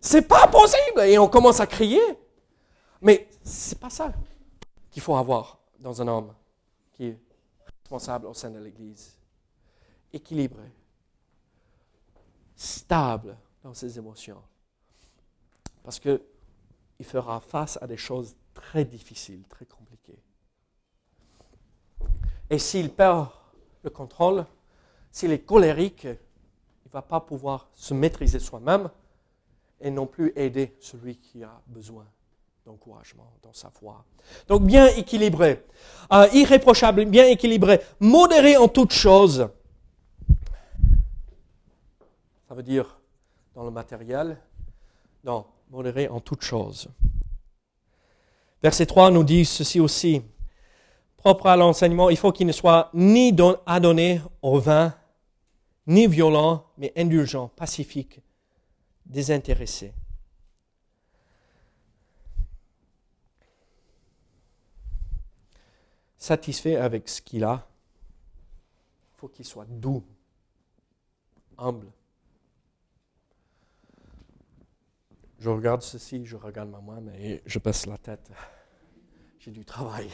C'est 0.00 0.22
pas 0.22 0.48
possible! 0.48 1.00
Et 1.06 1.16
on 1.16 1.28
commence 1.28 1.60
à 1.60 1.68
crier. 1.68 2.02
Mais 3.00 3.28
c'est 3.44 3.78
pas 3.78 3.90
ça 3.90 4.12
qu'il 4.90 5.02
faut 5.02 5.14
avoir 5.14 5.58
dans 5.78 6.02
un 6.02 6.08
homme 6.08 6.34
qui 6.94 7.06
est 7.06 7.18
responsable 7.64 8.26
au 8.26 8.34
sein 8.34 8.50
de 8.50 8.58
l'Église. 8.58 9.16
Équilibré, 10.12 10.72
stable 12.56 13.36
dans 13.62 13.74
ses 13.74 13.98
émotions. 13.98 14.42
Parce 15.84 16.00
qu'il 16.00 16.20
fera 17.02 17.40
face 17.40 17.78
à 17.80 17.86
des 17.86 17.96
choses 17.96 18.34
très 18.52 18.84
difficiles, 18.84 19.44
très 19.48 19.66
compliquées. 19.66 20.18
Et 22.50 22.58
s'il 22.58 22.90
perd 22.90 23.28
le 23.82 23.90
contrôle, 23.90 24.46
s'il 25.10 25.32
est 25.32 25.44
colérique, 25.44 26.04
il 26.04 26.88
ne 26.88 26.92
va 26.92 27.02
pas 27.02 27.20
pouvoir 27.20 27.68
se 27.74 27.94
maîtriser 27.94 28.38
soi-même 28.38 28.90
et 29.80 29.90
non 29.90 30.06
plus 30.06 30.32
aider 30.36 30.76
celui 30.80 31.16
qui 31.16 31.42
a 31.42 31.60
besoin 31.66 32.06
d'encouragement 32.64 33.32
dans 33.42 33.52
sa 33.52 33.70
foi. 33.70 34.04
Donc 34.48 34.62
bien 34.62 34.86
équilibré, 34.88 35.64
euh, 36.12 36.28
irréprochable, 36.32 37.04
bien 37.04 37.26
équilibré, 37.26 37.80
modéré 38.00 38.56
en 38.56 38.68
toutes 38.68 38.92
choses. 38.92 39.48
Ça 42.48 42.54
veut 42.54 42.62
dire 42.62 43.00
dans 43.54 43.64
le 43.64 43.70
matériel, 43.70 44.38
non, 45.24 45.46
modéré 45.70 46.08
en 46.08 46.20
toutes 46.20 46.42
choses. 46.42 46.88
Verset 48.62 48.86
3 48.86 49.10
nous 49.10 49.24
dit 49.24 49.44
ceci 49.44 49.80
aussi, 49.80 50.22
propre 51.26 51.48
à 51.48 51.56
l'enseignement, 51.56 52.08
il 52.08 52.16
faut 52.16 52.30
qu'il 52.30 52.46
ne 52.46 52.52
soit 52.52 52.88
ni 52.94 53.34
adonné 53.66 54.20
au 54.42 54.60
vin, 54.60 54.94
ni 55.88 56.06
violent, 56.06 56.64
mais 56.78 56.92
indulgent, 56.96 57.48
pacifique, 57.48 58.20
désintéressé. 59.04 59.92
Satisfait 66.16 66.76
avec 66.76 67.08
ce 67.08 67.20
qu'il 67.20 67.42
a, 67.42 67.66
il 69.12 69.18
faut 69.18 69.26
qu'il 69.26 69.44
soit 69.44 69.66
doux, 69.68 70.04
humble. 71.58 71.90
Je 75.40 75.50
regarde 75.50 75.82
ceci, 75.82 76.24
je 76.24 76.36
regarde 76.36 76.70
ma 76.70 76.80
main, 76.80 77.00
mais 77.00 77.42
je 77.46 77.58
baisse 77.58 77.84
la 77.86 77.98
tête. 77.98 78.30
J'ai 79.40 79.50
du 79.50 79.64
travail. 79.64 80.08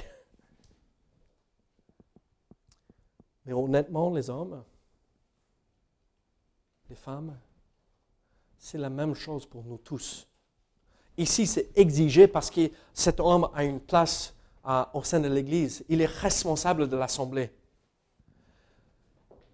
Mais 3.44 3.52
honnêtement, 3.52 4.10
les 4.12 4.30
hommes, 4.30 4.62
les 6.88 6.96
femmes, 6.96 7.36
c'est 8.58 8.78
la 8.78 8.90
même 8.90 9.14
chose 9.14 9.44
pour 9.46 9.64
nous 9.64 9.78
tous. 9.78 10.28
Ici, 11.16 11.46
c'est 11.46 11.70
exigé 11.76 12.28
parce 12.28 12.50
que 12.50 12.70
cet 12.94 13.20
homme 13.20 13.48
a 13.54 13.64
une 13.64 13.80
place 13.80 14.34
au 14.94 15.02
sein 15.02 15.20
de 15.20 15.28
l'Église. 15.28 15.84
Il 15.88 16.00
est 16.00 16.06
responsable 16.06 16.88
de 16.88 16.96
l'Assemblée. 16.96 17.50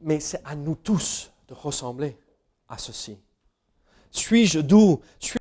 Mais 0.00 0.20
c'est 0.20 0.44
à 0.44 0.54
nous 0.54 0.76
tous 0.76 1.32
de 1.48 1.54
ressembler 1.54 2.16
à 2.68 2.76
ceci. 2.78 3.18
Suis-je 4.10 4.60
doux? 4.60 5.00
Suis 5.18 5.38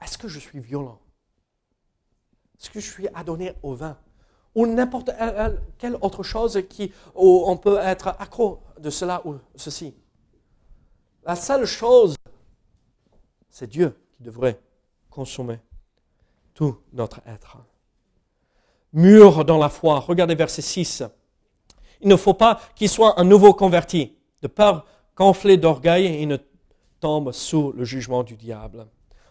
Est-ce 0.00 0.18
que 0.18 0.28
je 0.28 0.38
suis 0.38 0.60
violent? 0.60 0.98
Est-ce 2.64 2.70
que 2.70 2.80
je 2.80 2.90
suis 2.90 3.08
adonné 3.12 3.52
au 3.62 3.74
vin 3.74 3.94
ou 4.54 4.66
n'importe 4.66 5.10
quelle 5.76 5.96
autre 6.00 6.22
chose 6.22 6.62
qui, 6.70 6.90
où 7.14 7.44
on 7.46 7.58
peut 7.58 7.78
être 7.78 8.08
accro 8.18 8.62
de 8.80 8.88
cela 8.88 9.20
ou 9.26 9.34
ceci. 9.54 9.94
La 11.26 11.36
seule 11.36 11.66
chose, 11.66 12.16
c'est 13.50 13.68
Dieu 13.68 13.94
qui 14.12 14.22
devrait 14.22 14.58
consommer 15.10 15.58
tout 16.54 16.78
notre 16.94 17.20
être. 17.26 17.58
Mûr 18.94 19.44
dans 19.44 19.58
la 19.58 19.68
foi. 19.68 20.00
Regardez 20.00 20.34
verset 20.34 20.62
6. 20.62 21.02
Il 22.00 22.08
ne 22.08 22.16
faut 22.16 22.32
pas 22.32 22.62
qu'il 22.74 22.88
soit 22.88 23.20
un 23.20 23.24
nouveau 23.24 23.52
converti, 23.52 24.16
de 24.40 24.48
peur 24.48 24.86
gonflé 25.16 25.58
d'orgueil, 25.58 26.22
il 26.22 26.28
ne 26.28 26.38
tombe 26.98 27.30
sous 27.32 27.72
le 27.72 27.84
jugement 27.84 28.22
du 28.22 28.36
diable. 28.36 28.86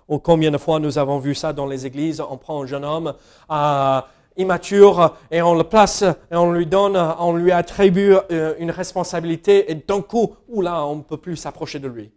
Ou 0.08 0.20
combien 0.20 0.52
de 0.52 0.58
fois 0.58 0.80
nous 0.80 0.98
avons 0.98 1.20
vu 1.20 1.36
ça 1.36 1.54
dans 1.54 1.66
les 1.66 1.86
églises, 1.86 2.22
on 2.22 2.38
prend 2.38 2.64
un 2.64 2.66
jeune 2.66 2.86
homme 2.86 3.14
à 3.50 4.08
immature 4.36 5.16
et 5.32 5.42
on 5.42 5.54
le 5.54 5.64
place 5.64 6.02
et 6.02 6.36
on 6.36 6.52
lui 6.52 6.66
donne, 6.66 6.98
on 7.20 7.34
lui 7.34 7.52
attribue 7.52 8.16
euh, 8.32 8.56
une 8.60 8.72
responsabilité 8.72 9.72
et 9.72 9.76
d'un 9.76 10.02
coup, 10.02 10.36
là, 10.50 10.86
on 10.86 10.98
ne 10.98 11.02
peut 11.02 11.18
plus 11.18 11.36
s'approcher 11.36 11.80
de 11.80 11.88
lui. 11.88 12.12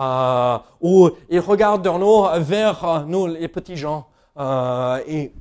Euh, 0.00 0.58
ou 0.80 1.10
il 1.28 1.40
regarde 1.40 1.86
vers 1.86 2.84
euh, 2.84 3.00
nous, 3.04 3.26
les 3.26 3.48
petits 3.48 3.76
gens, 3.76 4.08
euh, 4.38 5.02
et 5.06 5.32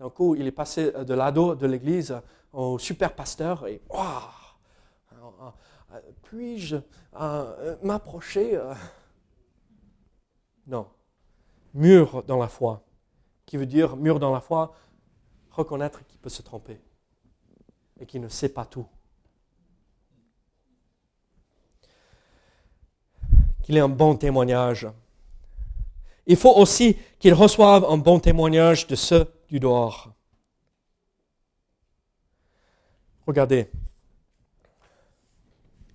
d'un 0.00 0.08
coup, 0.08 0.34
il 0.34 0.46
est 0.46 0.52
passé 0.52 0.92
de 0.92 1.14
l'ado 1.14 1.54
de 1.54 1.66
l'église 1.66 2.16
au 2.52 2.78
super 2.78 3.12
pasteur 3.12 3.66
et 3.66 3.80
puis-je 6.22 6.76
m'approcher 7.82 8.58
Non. 10.66 10.88
Mur 11.74 12.22
dans 12.22 12.38
la 12.38 12.48
foi, 12.48 12.84
qui 13.46 13.56
veut 13.56 13.66
dire 13.66 13.96
mur 13.96 14.18
dans 14.18 14.32
la 14.32 14.40
foi, 14.40 14.74
reconnaître 15.50 16.04
qu'il 16.06 16.18
peut 16.18 16.28
se 16.28 16.42
tromper 16.42 16.80
et 18.00 18.06
qu'il 18.06 18.20
ne 18.20 18.28
sait 18.28 18.48
pas 18.48 18.64
tout. 18.64 18.86
Qu'il 23.62 23.76
ait 23.76 23.80
un 23.80 23.88
bon 23.88 24.16
témoignage. 24.16 24.88
Il 26.26 26.36
faut 26.36 26.54
aussi 26.54 26.96
qu'il 27.18 27.34
reçoive 27.34 27.84
un 27.84 27.98
bon 27.98 28.18
témoignage 28.20 28.86
de 28.86 28.94
ceux 28.94 29.26
du 29.48 29.60
dehors. 29.60 30.12
Regardez, 33.26 33.70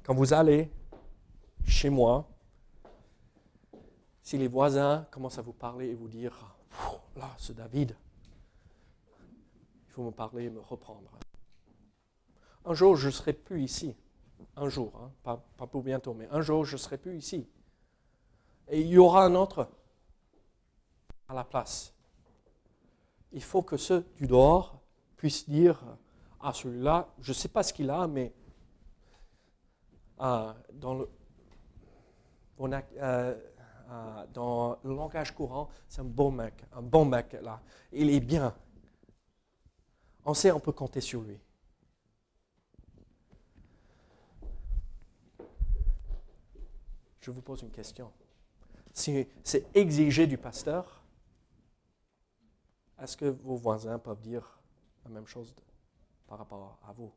quand 0.03 0.15
vous 0.15 0.33
allez 0.33 0.71
chez 1.65 1.89
moi, 1.89 2.27
si 4.29 4.37
les 4.37 4.47
voisins 4.47 5.07
commencent 5.09 5.39
à 5.39 5.41
vous 5.41 5.53
parler 5.53 5.87
et 5.87 5.95
vous 5.95 6.07
dire, 6.07 6.55
là, 7.15 7.31
ce 7.39 7.51
David, 7.51 7.95
me 9.97 10.11
parler 10.11 10.51
me 10.51 10.59
reprendre. 10.59 11.09
Un 12.63 12.75
jour, 12.75 12.95
je 12.95 13.07
ne 13.07 13.11
serai 13.11 13.33
plus 13.33 13.63
ici. 13.63 13.97
Un 14.55 14.69
jour, 14.69 14.93
hein, 15.01 15.11
pas, 15.23 15.43
pas 15.57 15.65
pour 15.65 15.81
bientôt, 15.81 16.13
mais 16.13 16.27
un 16.29 16.41
jour, 16.41 16.63
je 16.63 16.73
ne 16.73 16.77
serai 16.77 16.99
plus 16.99 17.17
ici. 17.17 17.49
Et 18.67 18.81
il 18.81 18.87
y 18.89 18.99
aura 18.99 19.25
un 19.25 19.33
autre 19.33 19.67
à 21.27 21.33
la 21.33 21.43
place. 21.43 21.91
Il 23.31 23.41
faut 23.41 23.63
que 23.63 23.77
ceux 23.77 24.05
du 24.17 24.27
dehors 24.27 24.79
puissent 25.17 25.49
dire 25.49 25.83
à 26.39 26.53
celui-là, 26.53 27.09
je 27.19 27.31
ne 27.31 27.35
sais 27.35 27.49
pas 27.49 27.63
ce 27.63 27.73
qu'il 27.73 27.89
a, 27.89 28.05
mais 28.05 28.31
euh, 30.21 30.53
dans, 30.73 30.93
le, 30.93 31.09
euh, 32.61 33.35
euh, 33.89 34.25
dans 34.33 34.77
le 34.83 34.93
langage 34.93 35.33
courant, 35.33 35.69
c'est 35.87 36.01
un 36.01 36.05
bon 36.05 36.31
mec, 36.31 36.53
un 36.73 36.81
bon 36.81 37.05
mec 37.05 37.33
là. 37.41 37.61
Il 37.91 38.09
est 38.09 38.19
bien, 38.19 38.53
on 40.25 40.33
sait, 40.33 40.51
on 40.51 40.59
peut 40.59 40.71
compter 40.71 41.01
sur 41.01 41.21
lui. 41.21 41.39
Je 47.19 47.31
vous 47.31 47.41
pose 47.41 47.61
une 47.61 47.71
question. 47.71 48.11
Si 48.93 49.27
c'est 49.43 49.65
exigé 49.75 50.27
du 50.27 50.37
pasteur, 50.37 51.03
est-ce 53.01 53.15
que 53.15 53.25
vos 53.25 53.55
voisins 53.55 53.97
peuvent 53.97 54.21
dire 54.21 54.59
la 55.05 55.11
même 55.11 55.27
chose 55.27 55.53
par 56.27 56.37
rapport 56.37 56.79
à 56.87 56.91
vous? 56.91 57.11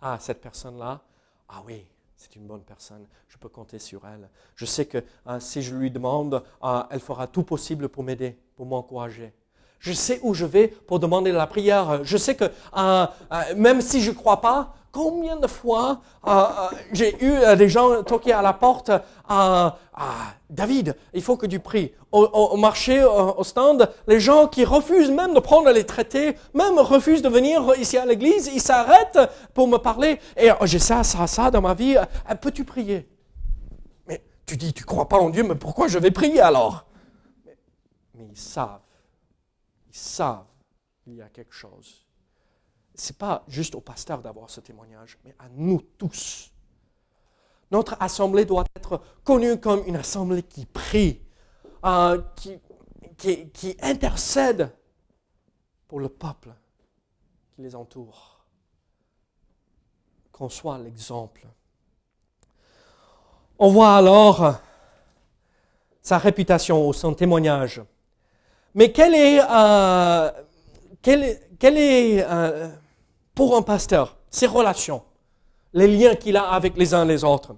Ah, 0.00 0.18
cette 0.20 0.40
personne-là, 0.40 1.02
ah 1.48 1.62
oui, 1.64 1.86
c'est 2.16 2.36
une 2.36 2.46
bonne 2.46 2.62
personne, 2.62 3.06
je 3.28 3.36
peux 3.38 3.48
compter 3.48 3.78
sur 3.78 4.06
elle. 4.06 4.28
Je 4.54 4.64
sais 4.64 4.86
que 4.86 5.04
hein, 5.26 5.40
si 5.40 5.62
je 5.62 5.74
lui 5.74 5.90
demande, 5.90 6.42
ah, 6.60 6.88
elle 6.90 7.00
fera 7.00 7.26
tout 7.26 7.42
possible 7.42 7.88
pour 7.88 8.02
m'aider, 8.02 8.38
pour 8.56 8.66
m'encourager. 8.66 9.32
Je 9.78 9.92
sais 9.92 10.20
où 10.22 10.34
je 10.34 10.44
vais 10.44 10.68
pour 10.68 10.98
demander 10.98 11.32
la 11.32 11.46
prière. 11.46 12.00
Je 12.02 12.16
sais 12.16 12.34
que 12.34 12.44
euh, 12.44 12.50
euh, 12.76 13.06
même 13.56 13.80
si 13.80 14.00
je 14.00 14.10
ne 14.10 14.16
crois 14.16 14.40
pas, 14.40 14.74
combien 14.90 15.36
de 15.36 15.46
fois 15.46 16.00
euh, 16.26 16.44
j'ai 16.92 17.14
eu 17.22 17.56
des 17.56 17.68
gens 17.68 18.02
toquer 18.02 18.32
à 18.32 18.42
la 18.42 18.54
porte 18.54 18.90
David, 20.48 20.96
il 21.12 21.22
faut 21.22 21.36
que 21.36 21.46
tu 21.46 21.58
pries. 21.58 21.92
Au, 22.12 22.56
marché, 22.56 23.04
au 23.04 23.44
stand, 23.44 23.90
les 24.06 24.20
gens 24.20 24.46
qui 24.46 24.64
refusent 24.64 25.10
même 25.10 25.34
de 25.34 25.40
prendre 25.40 25.70
les 25.70 25.84
traités, 25.84 26.36
même 26.54 26.78
refusent 26.78 27.20
de 27.20 27.28
venir 27.28 27.62
ici 27.78 27.98
à 27.98 28.06
l'église, 28.06 28.46
ils 28.54 28.60
s'arrêtent 28.60 29.18
pour 29.52 29.68
me 29.68 29.76
parler. 29.76 30.18
Et 30.36 30.50
j'ai 30.62 30.78
ça, 30.78 31.02
ça, 31.02 31.26
ça 31.26 31.50
dans 31.50 31.60
ma 31.60 31.74
vie. 31.74 31.96
Peux-tu 32.40 32.64
prier? 32.64 33.06
Mais 34.06 34.22
tu 34.46 34.56
dis, 34.56 34.72
tu 34.72 34.84
crois 34.84 35.08
pas 35.08 35.18
en 35.18 35.28
Dieu, 35.28 35.42
mais 35.42 35.56
pourquoi 35.56 35.88
je 35.88 35.98
vais 35.98 36.10
prier 36.10 36.40
alors? 36.40 36.86
Mais 38.14 38.28
ils 38.30 38.38
savent 38.38 38.85
savent 39.96 40.46
qu'il 41.02 41.14
y 41.14 41.22
a 41.22 41.28
quelque 41.28 41.54
chose. 41.54 42.06
Ce 42.94 43.12
n'est 43.12 43.16
pas 43.16 43.44
juste 43.48 43.74
au 43.74 43.80
pasteur 43.80 44.22
d'avoir 44.22 44.50
ce 44.50 44.60
témoignage, 44.60 45.18
mais 45.24 45.34
à 45.38 45.48
nous 45.50 45.80
tous. 45.98 46.52
Notre 47.70 47.96
assemblée 48.00 48.44
doit 48.44 48.64
être 48.76 49.00
connue 49.24 49.58
comme 49.58 49.82
une 49.86 49.96
assemblée 49.96 50.42
qui 50.42 50.66
prie, 50.66 51.20
euh, 51.84 52.22
qui, 52.36 52.58
qui, 53.16 53.48
qui 53.50 53.76
intercède 53.80 54.70
pour 55.88 56.00
le 56.00 56.08
peuple 56.08 56.54
qui 57.54 57.62
les 57.62 57.74
entoure. 57.74 58.44
Qu'on 60.32 60.48
soit 60.48 60.78
l'exemple. 60.78 61.46
On 63.58 63.70
voit 63.70 63.96
alors 63.96 64.60
sa 66.02 66.18
réputation 66.18 66.86
ou 66.86 66.92
son 66.92 67.14
témoignage. 67.14 67.82
Mais 68.76 68.92
quel 68.92 69.14
est, 69.14 69.40
euh, 69.40 70.30
est 71.02 72.24
euh, 72.28 72.68
pour 73.34 73.56
un 73.56 73.62
pasteur 73.62 74.18
ses 74.30 74.46
relations, 74.46 75.02
les 75.72 75.88
liens 75.88 76.14
qu'il 76.14 76.36
a 76.36 76.50
avec 76.50 76.76
les 76.76 76.92
uns 76.92 77.06
les 77.06 77.24
autres? 77.24 77.56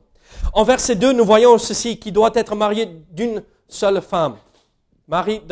En 0.52 0.62
verset 0.62 0.94
2, 0.94 1.12
nous 1.12 1.24
voyons 1.24 1.58
ceci, 1.58 1.98
qui 1.98 2.12
doit 2.12 2.30
être 2.34 2.54
marié 2.54 2.86
d'une 3.10 3.42
seule 3.66 4.00
femme. 4.00 4.36
Mari 5.08 5.42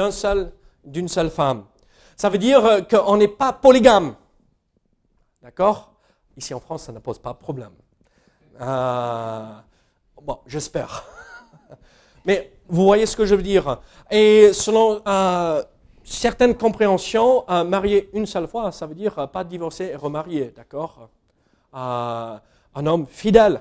d'une 0.84 1.08
seule 1.08 1.30
femme. 1.30 1.64
Ça 2.16 2.28
veut 2.28 2.38
dire 2.38 2.64
euh, 2.64 2.80
qu'on 2.82 3.16
n'est 3.16 3.26
pas 3.26 3.52
polygame. 3.52 4.14
D'accord? 5.42 5.94
Ici 6.36 6.54
en 6.54 6.60
France, 6.60 6.84
ça 6.84 6.92
ne 6.92 7.00
pose 7.00 7.18
pas 7.18 7.32
de 7.32 7.38
problème. 7.38 7.72
bon, 8.60 10.38
j'espère. 10.46 11.04
Mais 12.24 12.55
vous 12.68 12.84
voyez 12.84 13.06
ce 13.06 13.16
que 13.16 13.24
je 13.26 13.34
veux 13.34 13.42
dire. 13.42 13.78
Et 14.10 14.52
selon 14.52 15.00
euh, 15.06 15.62
certaines 16.04 16.54
compréhensions, 16.54 17.44
euh, 17.48 17.64
marier 17.64 18.10
une 18.12 18.26
seule 18.26 18.48
fois, 18.48 18.72
ça 18.72 18.86
veut 18.86 18.94
dire 18.94 19.18
euh, 19.18 19.26
pas 19.26 19.44
divorcer 19.44 19.90
et 19.92 19.96
remarier, 19.96 20.52
d'accord? 20.56 21.08
Un 21.72 22.86
homme 22.86 23.06
fidèle. 23.06 23.60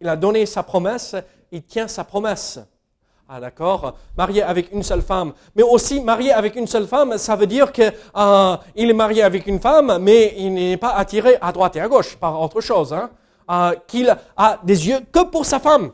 Il 0.00 0.08
a 0.08 0.16
donné 0.16 0.46
sa 0.46 0.62
promesse, 0.62 1.16
il 1.50 1.62
tient 1.64 1.88
sa 1.88 2.04
promesse. 2.04 2.60
Ah, 3.28 3.40
d'accord? 3.40 3.96
Marié 4.16 4.42
avec 4.42 4.72
une 4.72 4.82
seule 4.82 5.02
femme. 5.02 5.32
Mais 5.54 5.62
aussi, 5.62 6.00
marié 6.00 6.32
avec 6.32 6.56
une 6.56 6.66
seule 6.66 6.86
femme, 6.86 7.18
ça 7.18 7.36
veut 7.36 7.46
dire 7.46 7.72
qu'il 7.72 7.92
est 8.74 8.92
marié 8.92 9.22
avec 9.22 9.46
une 9.46 9.60
femme, 9.60 9.98
mais 10.00 10.34
il 10.36 10.54
n'est 10.54 10.76
pas 10.76 10.90
attiré 10.90 11.38
à 11.40 11.52
droite 11.52 11.76
et 11.76 11.80
à 11.80 11.88
gauche 11.88 12.16
par 12.16 12.40
autre 12.40 12.60
chose. 12.60 12.92
Hein? 12.92 13.10
qu'il 13.88 14.16
a 14.36 14.60
des 14.62 14.88
yeux 14.88 15.00
que 15.10 15.24
pour 15.24 15.44
sa 15.44 15.58
femme. 15.58 15.90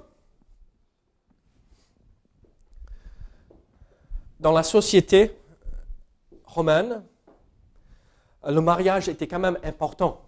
Dans 4.40 4.52
la 4.52 4.62
société 4.62 5.36
romaine, 6.44 7.02
le 8.46 8.60
mariage 8.60 9.08
était 9.08 9.26
quand 9.26 9.38
même 9.38 9.58
important. 9.62 10.22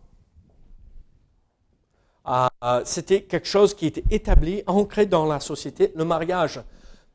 Ah, 2.25 2.83
c'était 2.85 3.23
quelque 3.23 3.47
chose 3.47 3.75
qui 3.75 3.87
était 3.87 4.05
établi, 4.11 4.63
ancré 4.67 5.07
dans 5.07 5.25
la 5.25 5.41
société, 5.41 5.93
le 5.95 6.05
mariage. 6.05 6.61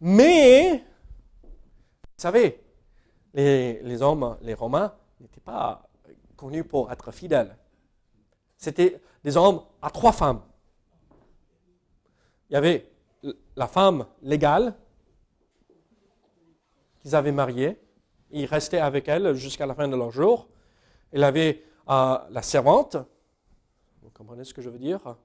Mais, 0.02 0.78
vous 0.78 2.18
savez, 2.18 2.64
les, 3.34 4.02
hommes, 4.02 4.38
les 4.42 4.54
Romains, 4.54 4.94
n'étaient 5.20 5.40
pas 5.40 5.88
connus 6.36 6.64
pour 6.64 6.92
être 6.92 7.12
fidèles. 7.12 7.56
C'était 8.58 9.00
des 9.24 9.38
hommes 9.38 9.62
à 9.82 9.92
trois 9.92 10.14
femmes. 10.14 10.42
Il 12.50 12.54
y 12.54 12.56
avait 12.56 12.90
la 13.56 13.68
femme 13.68 14.06
légale, 14.22 14.74
qu'ils 17.04 17.16
avaient 17.16 17.32
marié. 17.32 17.80
Ils 18.32 18.46
restaient 18.46 18.80
avec 18.80 19.08
elle 19.08 19.36
jusqu'à 19.36 19.68
la 19.68 19.76
fin 19.76 19.88
de 19.88 19.96
leur 19.96 20.10
jour. 20.10 20.48
Il 21.12 21.24
avait 21.24 21.64
euh, 21.90 22.18
la 22.32 22.42
servante. 22.42 22.98
Vous 24.02 24.10
comprenez 24.10 24.44
ce 24.44 24.54
que 24.54 24.62
je 24.62 24.70
veux 24.70 24.80
dire? 24.80 25.16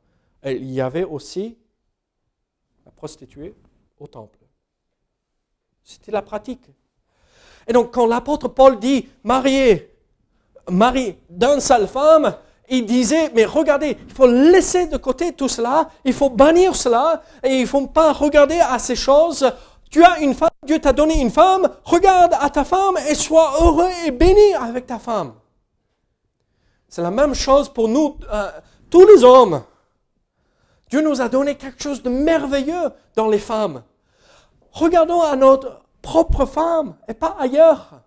Il 0.44 0.70
y 0.70 0.80
avait 0.80 1.04
aussi 1.04 1.56
la 2.84 2.92
prostituée 2.92 3.54
au 3.98 4.06
temple. 4.06 4.38
C'était 5.82 6.12
la 6.12 6.22
pratique. 6.22 6.66
Et 7.66 7.72
donc, 7.72 7.92
quand 7.92 8.06
l'apôtre 8.06 8.48
Paul 8.48 8.78
dit 8.78 9.08
marié, 9.24 9.94
mari 10.70 11.16
d'une 11.30 11.60
seule 11.60 11.88
femme, 11.88 12.36
il 12.68 12.84
disait, 12.84 13.30
mais 13.34 13.46
regardez, 13.46 13.96
il 14.06 14.14
faut 14.14 14.26
laisser 14.26 14.86
de 14.86 14.98
côté 14.98 15.32
tout 15.32 15.48
cela, 15.48 15.88
il 16.04 16.12
faut 16.12 16.28
bannir 16.28 16.76
cela, 16.76 17.22
et 17.42 17.56
il 17.56 17.62
ne 17.62 17.66
faut 17.66 17.86
pas 17.86 18.12
regarder 18.12 18.60
à 18.60 18.78
ces 18.78 18.96
choses 18.96 19.50
tu 19.90 20.04
as 20.04 20.20
une 20.20 20.34
femme, 20.34 20.50
Dieu 20.64 20.78
t'a 20.80 20.92
donné 20.92 21.20
une 21.20 21.30
femme, 21.30 21.68
regarde 21.84 22.34
à 22.40 22.50
ta 22.50 22.64
femme 22.64 22.96
et 23.08 23.14
sois 23.14 23.54
heureux 23.62 23.90
et 24.06 24.10
béni 24.10 24.54
avec 24.54 24.86
ta 24.86 24.98
femme. 24.98 25.34
C'est 26.88 27.02
la 27.02 27.10
même 27.10 27.34
chose 27.34 27.68
pour 27.68 27.88
nous, 27.88 28.16
euh, 28.32 28.50
tous 28.90 29.06
les 29.06 29.24
hommes. 29.24 29.62
Dieu 30.90 31.02
nous 31.02 31.20
a 31.20 31.28
donné 31.28 31.56
quelque 31.56 31.82
chose 31.82 32.02
de 32.02 32.08
merveilleux 32.08 32.90
dans 33.14 33.28
les 33.28 33.38
femmes. 33.38 33.82
Regardons 34.72 35.20
à 35.20 35.36
notre 35.36 35.80
propre 36.02 36.46
femme 36.46 36.96
et 37.08 37.14
pas 37.14 37.36
ailleurs. 37.38 38.02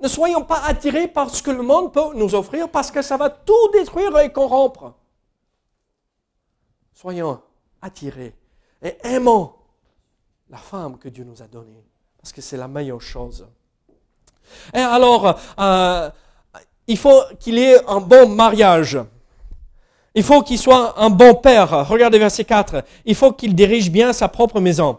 Ne 0.00 0.08
soyons 0.08 0.44
pas 0.44 0.62
attirés 0.64 1.08
par 1.08 1.30
ce 1.30 1.42
que 1.42 1.50
le 1.50 1.62
monde 1.62 1.92
peut 1.92 2.14
nous 2.14 2.34
offrir 2.34 2.68
parce 2.68 2.90
que 2.90 3.02
ça 3.02 3.16
va 3.16 3.30
tout 3.30 3.70
détruire 3.72 4.16
et 4.18 4.32
corrompre. 4.32 4.94
Soyons 6.92 7.40
attirés 7.82 8.34
et 8.82 8.96
aimons 9.04 9.52
la 10.50 10.58
femme 10.58 10.98
que 10.98 11.08
Dieu 11.08 11.24
nous 11.24 11.42
a 11.42 11.46
donnée, 11.46 11.84
parce 12.20 12.32
que 12.32 12.40
c'est 12.40 12.56
la 12.56 12.68
meilleure 12.68 13.02
chose. 13.02 13.46
Et 14.74 14.78
alors, 14.78 15.38
euh, 15.58 16.10
il 16.86 16.96
faut 16.96 17.22
qu'il 17.38 17.58
ait 17.58 17.84
un 17.86 18.00
bon 18.00 18.28
mariage. 18.28 18.98
Il 20.14 20.22
faut 20.22 20.42
qu'il 20.42 20.58
soit 20.58 21.00
un 21.00 21.10
bon 21.10 21.34
père. 21.34 21.86
Regardez 21.88 22.18
verset 22.18 22.44
4. 22.44 22.82
Il 23.04 23.14
faut 23.14 23.32
qu'il 23.32 23.54
dirige 23.54 23.90
bien 23.90 24.12
sa 24.12 24.28
propre 24.28 24.58
maison 24.58 24.98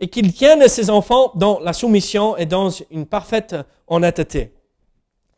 et 0.00 0.08
qu'il 0.08 0.32
tienne 0.32 0.66
ses 0.68 0.90
enfants 0.90 1.32
dans 1.34 1.58
la 1.60 1.72
soumission 1.72 2.36
et 2.36 2.46
dans 2.46 2.70
une 2.90 3.06
parfaite 3.06 3.56
honnêteté. 3.88 4.52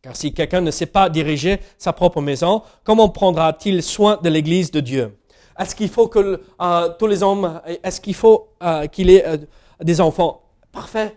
Car 0.02 0.14
si 0.14 0.32
quelqu'un 0.32 0.60
ne 0.60 0.70
sait 0.70 0.86
pas 0.86 1.08
diriger 1.08 1.60
sa 1.78 1.92
propre 1.92 2.20
maison, 2.20 2.62
comment 2.84 3.08
prendra-t-il 3.08 3.82
soin 3.82 4.18
de 4.22 4.28
l'Église 4.28 4.70
de 4.70 4.80
Dieu? 4.80 5.16
Est-ce 5.58 5.74
qu'il 5.74 5.88
faut 5.88 6.08
que 6.08 6.42
euh, 6.60 6.88
tous 6.98 7.06
les 7.06 7.22
hommes, 7.22 7.60
est-ce 7.82 8.00
qu'il 8.00 8.14
faut 8.14 8.48
euh, 8.62 8.86
qu'il 8.86 9.10
ait 9.10 9.26
euh, 9.26 9.38
des 9.80 10.00
enfants 10.00 10.42
parfaits, 10.70 11.16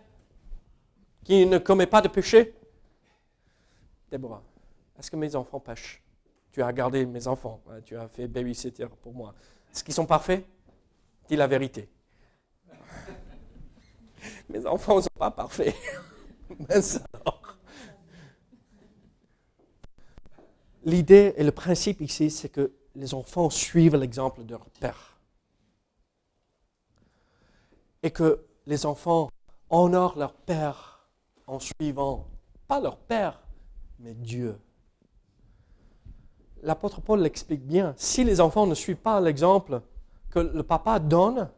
qui 1.24 1.46
ne 1.46 1.58
commettent 1.58 1.90
pas 1.90 2.02
de 2.02 2.08
péché? 2.08 2.54
Déborah, 4.10 4.42
est-ce 4.98 5.12
que 5.12 5.16
mes 5.18 5.36
enfants 5.36 5.60
pêchent? 5.60 6.02
Tu 6.52 6.64
as 6.64 6.74
gardé 6.74 7.06
mes 7.06 7.28
enfants, 7.28 7.62
hein, 7.70 7.82
tu 7.84 7.96
as 7.98 8.08
fait 8.08 8.28
babysitter 8.28 8.88
pour 9.02 9.14
moi. 9.14 9.36
Est-ce 9.72 9.84
qu'ils 9.84 9.94
sont 9.94 10.06
parfaits? 10.06 10.46
Dis 11.28 11.36
la 11.36 11.48
vérité. 11.48 11.90
mes 14.50 14.66
enfants 14.66 14.96
ne 14.98 15.02
sont 15.02 15.10
pas 15.18 15.32
parfaits. 15.32 15.76
L'idée 20.86 21.34
et 21.36 21.44
le 21.44 21.52
principe 21.52 22.02
ici, 22.02 22.32
c'est 22.32 22.50
que 22.50 22.72
les 22.96 23.14
enfants 23.14 23.50
suivent 23.50 23.96
l'exemple 23.96 24.44
de 24.44 24.52
leur 24.52 24.66
père. 24.80 25.18
Et 28.04 28.12
que 28.12 28.46
les 28.66 28.86
enfants 28.86 29.30
honorent 29.70 30.18
leur 30.18 30.34
père 30.34 31.08
en 31.48 31.60
suivant, 31.60 32.28
pas 32.68 32.80
leur 32.80 32.98
père, 32.98 33.42
mais 34.00 34.14
Dieu. 34.14 34.58
L'apôtre 36.62 37.02
Paul 37.02 37.22
l'explique 37.22 37.66
bien. 37.66 37.94
Si 37.98 38.24
les 38.24 38.42
enfants 38.42 38.68
ne 38.68 38.76
suivent 38.76 38.98
pas 38.98 39.20
l'exemple 39.20 39.82
que 40.30 40.40
le 40.40 40.64
papa 40.64 41.00
donne, 41.00 41.50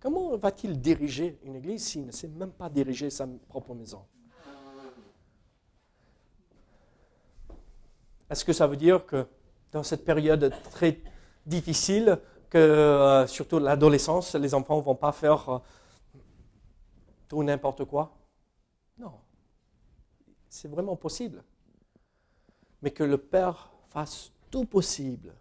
comment 0.00 0.36
va-t-il 0.36 0.80
diriger 0.80 1.38
une 1.44 1.56
église 1.56 1.84
s'il 1.84 2.06
ne 2.06 2.10
sait 2.10 2.28
même 2.28 2.50
pas 2.50 2.68
diriger 2.68 3.10
sa 3.10 3.26
propre 3.48 3.74
maison? 3.74 4.02
Est-ce 8.28 8.44
que 8.44 8.52
ça 8.52 8.66
veut 8.66 8.76
dire 8.76 9.06
que 9.06 9.26
dans 9.76 9.82
cette 9.82 10.06
période 10.06 10.54
très 10.72 10.98
difficile 11.44 12.18
que, 12.48 12.56
euh, 12.56 13.26
surtout 13.26 13.58
l'adolescence, 13.58 14.34
les 14.34 14.54
enfants 14.54 14.78
ne 14.78 14.82
vont 14.82 14.94
pas 14.94 15.12
faire 15.12 15.48
euh, 15.50 15.58
tout 17.28 17.42
n'importe 17.42 17.84
quoi. 17.84 18.16
Non. 18.98 19.12
C'est 20.48 20.68
vraiment 20.68 20.96
possible. 20.96 21.44
Mais 22.80 22.90
que 22.90 23.04
le 23.04 23.18
Père 23.18 23.70
fasse 23.90 24.32
tout 24.50 24.64
possible 24.64 25.34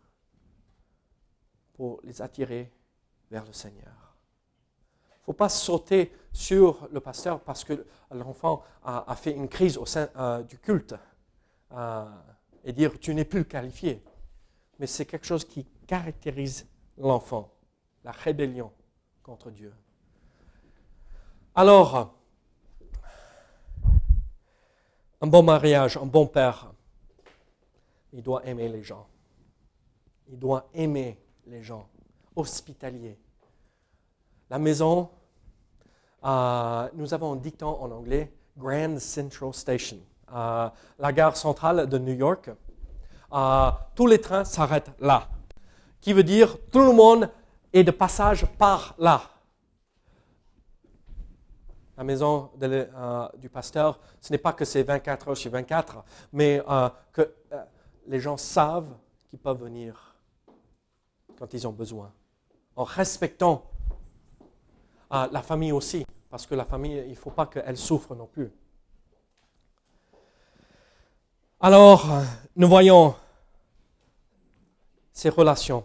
pour 1.73 2.01
les 2.03 2.21
attirer 2.21 2.69
vers 3.31 3.45
le 3.45 3.53
Seigneur. 3.53 4.17
Il 5.11 5.19
ne 5.21 5.25
faut 5.27 5.33
pas 5.33 5.49
sauter 5.49 6.11
sur 6.33 6.89
le 6.91 6.99
pasteur 6.99 7.39
parce 7.39 7.63
que 7.63 7.86
l'enfant 8.11 8.63
a, 8.83 9.15
fait 9.15 9.31
une 9.31 9.47
crise 9.47 9.77
au 9.77 9.86
sein 9.86 10.09
euh, 10.17 10.43
du 10.43 10.59
culte 10.59 10.93
et 12.65 12.73
dire 12.73 12.99
tu 12.99 13.15
n'es 13.15 13.25
plus 13.25 13.45
qualifié 13.45 14.03
mais 14.80 14.88
c'est 14.88 15.05
quelque 15.05 15.26
chose 15.26 15.45
qui 15.45 15.65
caractérise 15.88 16.67
l'enfant, 16.97 17.51
la 18.03 18.11
rébellion 18.11 18.71
contre 19.23 19.51
Dieu. 19.51 19.73
Alors, 21.53 22.15
un 25.21 25.28
bon 25.28 25.43
mariage, 25.43 25.97
un 25.97 26.05
bon 26.05 26.28
père, 26.28 26.71
il 28.11 28.21
doit 28.21 28.45
aimer 28.45 28.69
les 28.69 28.84
gens. 28.84 29.07
Il 30.28 30.39
doit 30.39 30.69
aimer 30.73 31.19
les 31.47 31.63
gens, 31.63 31.88
hospitalier. 32.36 33.17
La 34.49 34.59
maison, 34.59 35.09
euh, 36.23 36.89
nous 36.93 37.13
avons 37.13 37.34
un 37.34 37.36
dicton 37.36 37.69
en 37.82 37.91
anglais, 37.91 38.34
Grand 38.57 38.99
Central 38.99 39.53
Station, 39.53 39.99
la 40.30 41.13
gare 41.13 41.38
centrale 41.38 41.88
de 41.88 41.97
New 41.97 42.15
York. 42.15 42.49
Euh, 43.36 43.69
tous 43.95 44.07
les 44.07 44.21
trains 44.21 44.45
s'arrêtent 44.45 44.91
là, 44.99 45.27
qui 45.99 46.13
veut 46.13 46.23
dire 46.23 46.57
tout 46.71 46.79
le 46.79 46.93
monde 46.93 47.29
est 47.73 47.83
de 47.83 47.91
passage 47.91 48.45
par 48.57 48.95
là. 48.97 49.21
La 51.97 52.03
maison 52.05 52.49
du 53.38 53.49
pasteur, 53.49 53.99
ce 54.21 54.31
n'est 54.31 54.38
pas 54.38 54.53
que 54.53 54.63
c'est 54.63 54.83
24 54.83 55.29
heures 55.29 55.38
sur 55.38 55.51
24, 55.51 56.03
mais 56.33 56.61
que 57.13 57.33
les 58.07 58.19
gens 58.19 58.36
savent 58.36 58.93
qu'ils 59.29 59.39
peuvent 59.39 59.61
venir 59.61 60.15
quand 61.39 61.53
ils 61.53 61.65
ont 61.67 61.71
besoin, 61.71 62.11
en 62.75 62.83
respectant 62.83 63.63
la 65.09 65.41
famille 65.41 65.71
aussi, 65.71 66.05
parce 66.29 66.45
que 66.45 66.55
la 66.55 66.65
famille, 66.65 67.01
il 67.05 67.11
ne 67.11 67.15
faut 67.15 67.31
pas 67.31 67.45
qu'elle 67.45 67.77
souffre 67.77 68.13
non 68.13 68.27
plus. 68.27 68.51
Alors, 71.61 72.05
nous 72.57 72.67
voyons 72.67 73.15
ces 75.16 75.30
relations. 75.30 75.84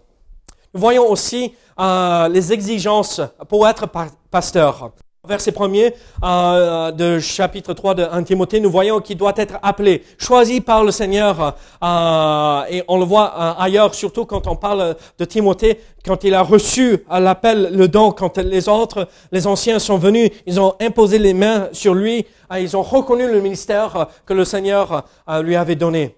Nous 0.74 0.80
voyons 0.80 1.08
aussi 1.08 1.54
euh, 1.78 2.28
les 2.28 2.52
exigences 2.52 3.22
pour 3.48 3.66
être 3.66 3.88
pasteur. 4.30 4.92
Verset 5.28 5.50
1er 5.50 5.92
euh, 6.24 6.92
de 6.92 7.18
chapitre 7.18 7.74
3 7.74 7.94
de 7.94 8.04
1 8.04 8.22
Timothée, 8.22 8.58
nous 8.58 8.70
voyons 8.70 9.00
qu'il 9.00 9.18
doit 9.18 9.34
être 9.36 9.58
appelé, 9.62 10.02
choisi 10.16 10.62
par 10.62 10.82
le 10.82 10.90
Seigneur. 10.92 11.56
Euh, 11.84 12.62
et 12.70 12.82
on 12.88 12.98
le 12.98 13.04
voit 13.04 13.34
euh, 13.38 13.62
ailleurs, 13.62 13.94
surtout 13.94 14.24
quand 14.24 14.46
on 14.46 14.56
parle 14.56 14.96
de 15.18 15.24
Timothée, 15.26 15.78
quand 16.06 16.24
il 16.24 16.32
a 16.32 16.42
reçu 16.42 17.04
l'appel, 17.10 17.68
le 17.70 17.86
don, 17.86 18.12
quand 18.12 18.38
les 18.38 18.66
autres, 18.70 19.08
les 19.30 19.46
anciens 19.46 19.78
sont 19.78 19.98
venus, 19.98 20.30
ils 20.46 20.58
ont 20.58 20.74
imposé 20.80 21.18
les 21.18 21.34
mains 21.34 21.68
sur 21.72 21.94
lui, 21.94 22.24
ils 22.58 22.74
ont 22.74 22.82
reconnu 22.82 23.30
le 23.30 23.42
ministère 23.42 24.08
que 24.24 24.32
le 24.32 24.46
Seigneur 24.46 25.04
lui 25.42 25.54
avait 25.54 25.76
donné. 25.76 26.16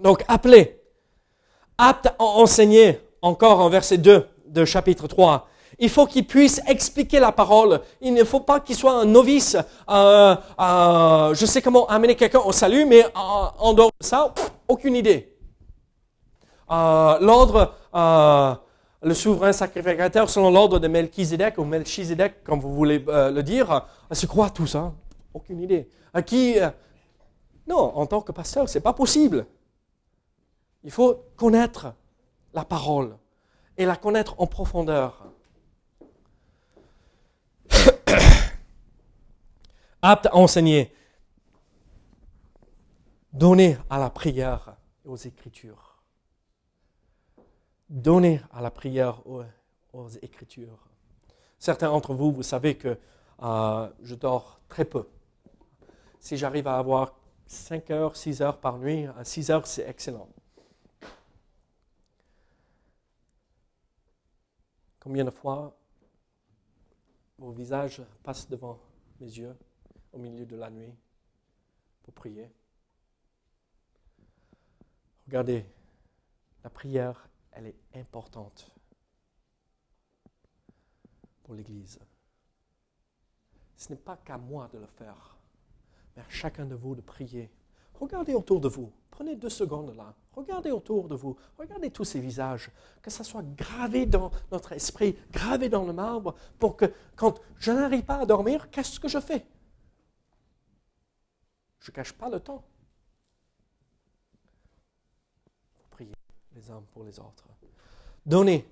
Donc 0.00 0.24
appelé, 0.28 0.79
apte 1.80 2.06
à 2.06 2.22
enseigner, 2.22 3.00
encore 3.22 3.60
en 3.60 3.68
verset 3.68 3.98
2 3.98 4.26
de 4.48 4.64
chapitre 4.64 5.06
3. 5.06 5.46
Il 5.78 5.88
faut 5.88 6.06
qu'il 6.06 6.26
puisse 6.26 6.60
expliquer 6.66 7.20
la 7.20 7.32
parole. 7.32 7.80
Il 8.02 8.12
ne 8.12 8.22
faut 8.22 8.40
pas 8.40 8.60
qu'il 8.60 8.76
soit 8.76 8.92
un 8.92 9.06
novice. 9.06 9.56
Euh, 9.88 10.36
euh, 10.60 11.34
je 11.34 11.46
sais 11.46 11.62
comment 11.62 11.86
amener 11.86 12.14
quelqu'un 12.14 12.40
au 12.40 12.52
salut, 12.52 12.84
mais 12.84 13.02
euh, 13.02 13.08
en 13.14 13.72
dehors 13.72 13.90
de 13.98 14.04
ça, 14.04 14.34
aucune 14.68 14.94
idée. 14.94 15.34
l'ordre, 16.68 17.72
le 19.02 19.14
souverain 19.14 19.52
sacrificateur 19.52 20.28
selon 20.28 20.50
l'ordre 20.50 20.78
de 20.78 20.86
Melchizedek 20.86 21.56
ou 21.56 21.64
Melchizedek, 21.64 22.44
comme 22.44 22.60
vous 22.60 22.74
voulez 22.74 23.02
le 23.06 23.40
dire, 23.40 23.86
c'est 24.10 24.28
quoi 24.28 24.50
tout 24.50 24.66
ça? 24.66 24.92
Aucune 25.32 25.62
idée. 25.62 25.88
À 26.12 26.20
qui 26.20 26.56
Non, 27.66 27.96
en 27.96 28.04
tant 28.04 28.20
que 28.20 28.32
pasteur, 28.32 28.68
c'est 28.68 28.80
pas 28.80 28.92
possible. 28.92 29.46
Il 30.84 30.90
faut 30.90 31.26
connaître 31.36 31.94
la 32.54 32.64
parole 32.64 33.16
et 33.76 33.84
la 33.84 33.96
connaître 33.96 34.34
en 34.38 34.46
profondeur. 34.46 35.26
apte 40.02 40.26
à 40.26 40.34
enseigner, 40.34 40.94
donner 43.32 43.76
à 43.88 43.98
la 43.98 44.10
prière 44.10 44.76
et 45.04 45.08
aux 45.08 45.16
Écritures. 45.16 46.02
Donner 47.88 48.40
à 48.52 48.62
la 48.62 48.70
prière 48.70 49.26
aux, 49.26 49.42
aux 49.92 50.08
Écritures. 50.22 50.88
Certains 51.58 51.88
d'entre 51.88 52.14
vous, 52.14 52.32
vous 52.32 52.42
savez 52.42 52.76
que 52.76 52.98
euh, 53.42 53.88
je 54.02 54.14
dors 54.14 54.60
très 54.68 54.84
peu. 54.84 55.06
Si 56.18 56.36
j'arrive 56.36 56.66
à 56.68 56.78
avoir 56.78 57.14
5 57.46 57.90
heures, 57.90 58.16
6 58.16 58.42
heures 58.42 58.58
par 58.58 58.78
nuit, 58.78 59.06
à 59.18 59.24
6 59.24 59.50
heures, 59.50 59.66
c'est 59.66 59.88
excellent. 59.88 60.28
Combien 65.00 65.24
de 65.24 65.30
fois 65.30 65.74
vos 67.38 67.52
visages 67.52 68.02
passent 68.22 68.48
devant 68.48 68.78
mes 69.18 69.26
yeux 69.26 69.56
au 70.12 70.18
milieu 70.18 70.44
de 70.44 70.56
la 70.56 70.68
nuit 70.68 70.94
pour 72.02 72.12
prier? 72.12 72.52
Regardez, 75.26 75.64
la 76.62 76.68
prière, 76.68 77.28
elle 77.52 77.68
est 77.68 77.78
importante 77.94 78.70
pour 81.42 81.54
l'Église. 81.54 81.98
Ce 83.76 83.88
n'est 83.88 83.98
pas 83.98 84.18
qu'à 84.18 84.36
moi 84.36 84.68
de 84.68 84.78
le 84.78 84.86
faire, 84.86 85.38
mais 86.14 86.22
à 86.22 86.28
chacun 86.28 86.66
de 86.66 86.74
vous 86.74 86.94
de 86.94 87.00
prier. 87.00 87.50
Regardez 88.00 88.34
autour 88.34 88.60
de 88.60 88.68
vous. 88.68 88.90
Prenez 89.10 89.36
deux 89.36 89.50
secondes 89.50 89.94
là. 89.94 90.14
Regardez 90.32 90.70
autour 90.70 91.06
de 91.06 91.14
vous. 91.14 91.36
Regardez 91.58 91.90
tous 91.90 92.04
ces 92.04 92.18
visages. 92.18 92.70
Que 93.02 93.10
ça 93.10 93.22
soit 93.22 93.42
gravé 93.42 94.06
dans 94.06 94.30
notre 94.50 94.72
esprit, 94.72 95.18
gravé 95.30 95.68
dans 95.68 95.84
le 95.84 95.92
marbre, 95.92 96.34
pour 96.58 96.76
que 96.76 96.86
quand 97.14 97.38
je 97.58 97.70
n'arrive 97.72 98.04
pas 98.04 98.20
à 98.20 98.26
dormir, 98.26 98.70
qu'est-ce 98.70 98.98
que 98.98 99.08
je 99.08 99.20
fais? 99.20 99.46
Je 101.80 101.90
ne 101.90 101.94
cache 101.94 102.12
pas 102.12 102.30
le 102.30 102.40
temps. 102.40 102.64
Priez 105.90 106.14
les 106.54 106.70
uns 106.70 106.82
pour 106.92 107.04
les 107.04 107.18
autres. 107.18 107.44
Donnez 108.24 108.66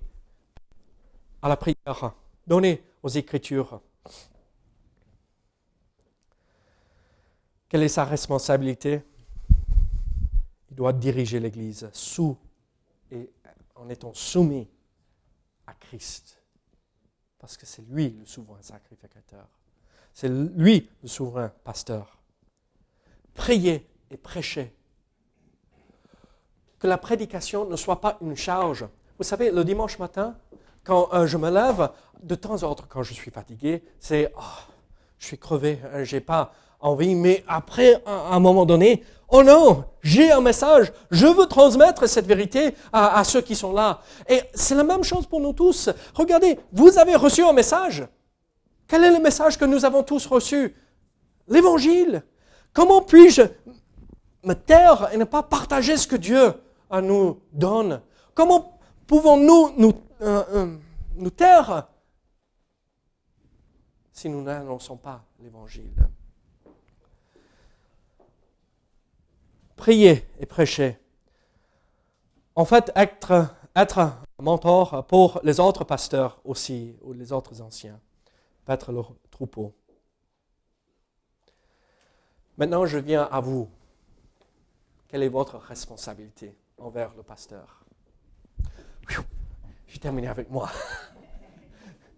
à 1.41 1.49
la 1.49 1.57
prière, 1.57 2.15
donnez 2.47 2.83
aux 3.03 3.09
Écritures. 3.09 3.81
Quelle 7.67 7.83
est 7.83 7.87
sa 7.87 8.05
responsabilité? 8.05 8.95
Il 8.95 9.08
doit 10.79 10.93
diriger 10.93 11.41
l'Église 11.41 11.89
sous 11.91 12.37
et 13.11 13.29
en 13.75 13.89
étant 13.89 14.13
soumis 14.13 14.69
à 15.67 15.73
Christ. 15.73 16.41
Parce 17.37 17.57
que 17.57 17.65
c'est 17.65 17.81
lui 17.89 18.15
le 18.17 18.25
souverain 18.25 18.61
sacrificateur. 18.61 19.45
C'est 20.13 20.29
lui 20.29 20.89
le 21.01 21.09
souverain 21.09 21.51
pasteur 21.65 22.17
prier 23.33 23.85
et 24.09 24.15
prêcher. 24.15 24.73
Que 26.79 26.87
la 26.87 26.97
prédication 26.97 27.67
ne 27.67 27.75
soit 27.75 27.99
pas 27.99 28.17
une 28.21 28.37
charge. 28.37 28.87
Vous 29.17 29.25
savez, 29.25 29.51
le 29.51 29.65
dimanche 29.65 29.99
matin, 29.99 30.37
quand 30.85 31.13
euh, 31.13 31.27
je 31.27 31.35
me 31.35 31.49
lève, 31.49 31.91
de 32.23 32.35
temps 32.35 32.63
en 32.63 32.73
temps, 32.73 32.85
quand 32.87 33.03
je 33.03 33.13
suis 33.13 33.31
fatigué, 33.31 33.83
c'est 33.99 34.31
oh, 34.37 34.63
je 35.17 35.25
suis 35.25 35.37
crevé, 35.37 35.81
euh, 35.83 36.05
j'ai 36.05 36.21
pas 36.21 36.53
mais 36.81 37.43
après, 37.47 38.01
à 38.05 38.35
un 38.35 38.39
moment 38.39 38.65
donné, 38.65 39.03
oh 39.29 39.43
non, 39.43 39.85
j'ai 40.01 40.31
un 40.31 40.41
message, 40.41 40.91
je 41.11 41.27
veux 41.27 41.45
transmettre 41.45 42.07
cette 42.07 42.25
vérité 42.25 42.73
à, 42.93 43.23
ceux 43.23 43.41
qui 43.41 43.55
sont 43.55 43.73
là. 43.73 44.01
Et 44.27 44.41
c'est 44.53 44.75
la 44.75 44.83
même 44.83 45.03
chose 45.03 45.25
pour 45.25 45.41
nous 45.41 45.53
tous. 45.53 45.89
Regardez, 46.13 46.59
vous 46.71 46.97
avez 46.97 47.15
reçu 47.15 47.43
un 47.43 47.53
message. 47.53 48.07
Quel 48.87 49.03
est 49.03 49.11
le 49.11 49.19
message 49.19 49.57
que 49.57 49.65
nous 49.65 49.85
avons 49.85 50.03
tous 50.03 50.25
reçu? 50.25 50.75
L'évangile. 51.47 52.23
Comment 52.73 53.01
puis-je 53.01 53.41
me 54.43 54.53
taire 54.53 55.09
et 55.13 55.17
ne 55.17 55.25
pas 55.25 55.43
partager 55.43 55.97
ce 55.97 56.07
que 56.07 56.15
Dieu 56.15 56.53
nous 57.01 57.39
donne? 57.51 58.01
Comment 58.33 58.79
pouvons-nous 59.05 59.73
nous, 59.77 59.93
euh, 60.21 60.43
euh, 60.53 60.77
nous 61.15 61.29
taire 61.29 61.87
si 64.13 64.29
nous 64.29 64.41
n'annonçons 64.41 64.97
pas 64.97 65.23
l'Évangile? 65.41 66.08
Prier 69.79 70.27
et 70.41 70.45
prêcher. 70.45 70.99
En 72.53 72.65
fait, 72.65 72.91
être, 72.97 73.49
un 73.97 74.19
mentor 74.41 75.07
pour 75.07 75.39
les 75.41 75.61
autres 75.61 75.85
pasteurs 75.85 76.41
aussi, 76.43 76.97
ou 77.01 77.13
les 77.13 77.31
autres 77.31 77.61
anciens, 77.61 77.97
être 78.67 78.91
leur 78.91 79.13
troupeau. 79.31 79.73
Maintenant, 82.57 82.85
je 82.85 82.97
viens 82.97 83.23
à 83.31 83.39
vous. 83.39 83.69
Quelle 85.07 85.23
est 85.23 85.29
votre 85.29 85.57
responsabilité 85.57 86.53
envers 86.77 87.13
le 87.15 87.23
pasteur? 87.23 87.85
J'ai 89.87 89.99
terminé 89.99 90.27
avec 90.27 90.49
moi. 90.49 90.69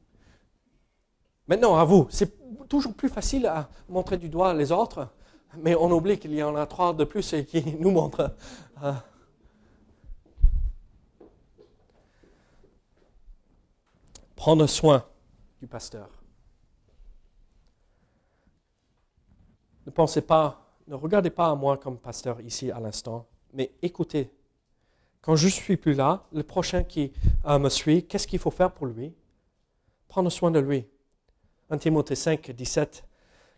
Maintenant, 1.48 1.78
à 1.78 1.84
vous. 1.84 2.08
C'est 2.10 2.34
toujours 2.68 2.96
plus 2.96 3.10
facile 3.10 3.46
à 3.46 3.70
montrer 3.88 4.18
du 4.18 4.30
doigt 4.30 4.52
les 4.56 4.72
autres, 4.72 5.08
mais 5.58 5.76
on 5.76 5.92
oublie 5.92 6.18
qu'il 6.18 6.34
y 6.34 6.44
en 6.44 6.56
a 6.56 6.66
trois 6.66 6.94
de 6.94 7.04
plus 7.04 7.34
et 7.34 7.46
qui 7.46 7.76
nous 7.80 7.92
montrent. 7.92 8.36
Euh, 8.84 8.94
prendre 14.36 14.66
soin 14.68 15.06
du 15.60 15.68
pasteur. 15.68 16.10
Ne 19.86 19.92
pensez 19.92 20.22
pas 20.22 20.62
ne 20.92 20.96
regardez 20.96 21.30
pas 21.30 21.50
à 21.50 21.56
moi 21.56 21.78
comme 21.78 21.98
pasteur 21.98 22.42
ici 22.42 22.70
à 22.70 22.80
l'instant, 22.80 23.26
mais 23.54 23.72
écoutez. 23.82 24.30
Quand 25.22 25.36
je 25.36 25.46
ne 25.46 25.52
suis 25.52 25.78
plus 25.78 25.94
là, 25.94 26.26
le 26.34 26.44
prochain 26.44 26.84
qui 26.84 27.14
euh, 27.46 27.60
me 27.60 27.70
suit, 27.70 28.06
qu'est-ce 28.06 28.28
qu'il 28.28 28.40
faut 28.40 28.52
faire 28.52 28.72
pour 28.72 28.88
lui? 28.88 29.14
Prendre 30.08 30.30
soin 30.30 30.52
de 30.52 30.60
lui. 30.60 30.86
1 31.70 31.78
Timothée 31.78 32.16
5, 32.16 32.52
17. 32.52 33.06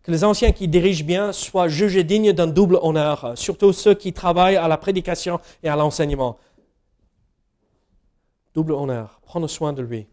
Que 0.04 0.12
les 0.12 0.26
anciens 0.26 0.52
qui 0.52 0.68
dirigent 0.68 1.06
bien 1.06 1.32
soient 1.32 1.70
jugés 1.70 2.04
dignes 2.04 2.34
d'un 2.34 2.48
double 2.48 2.78
honneur, 2.82 3.34
surtout 3.36 3.72
ceux 3.72 3.94
qui 3.94 4.12
travaillent 4.12 4.58
à 4.58 4.68
la 4.68 4.78
prédication 4.78 5.40
et 5.64 5.70
à 5.70 5.78
l'enseignement. 5.78 6.38
Double 8.54 8.74
honneur, 8.74 9.22
prendre 9.26 9.48
soin 9.48 9.72
de 9.72 9.82
lui. 9.82 10.06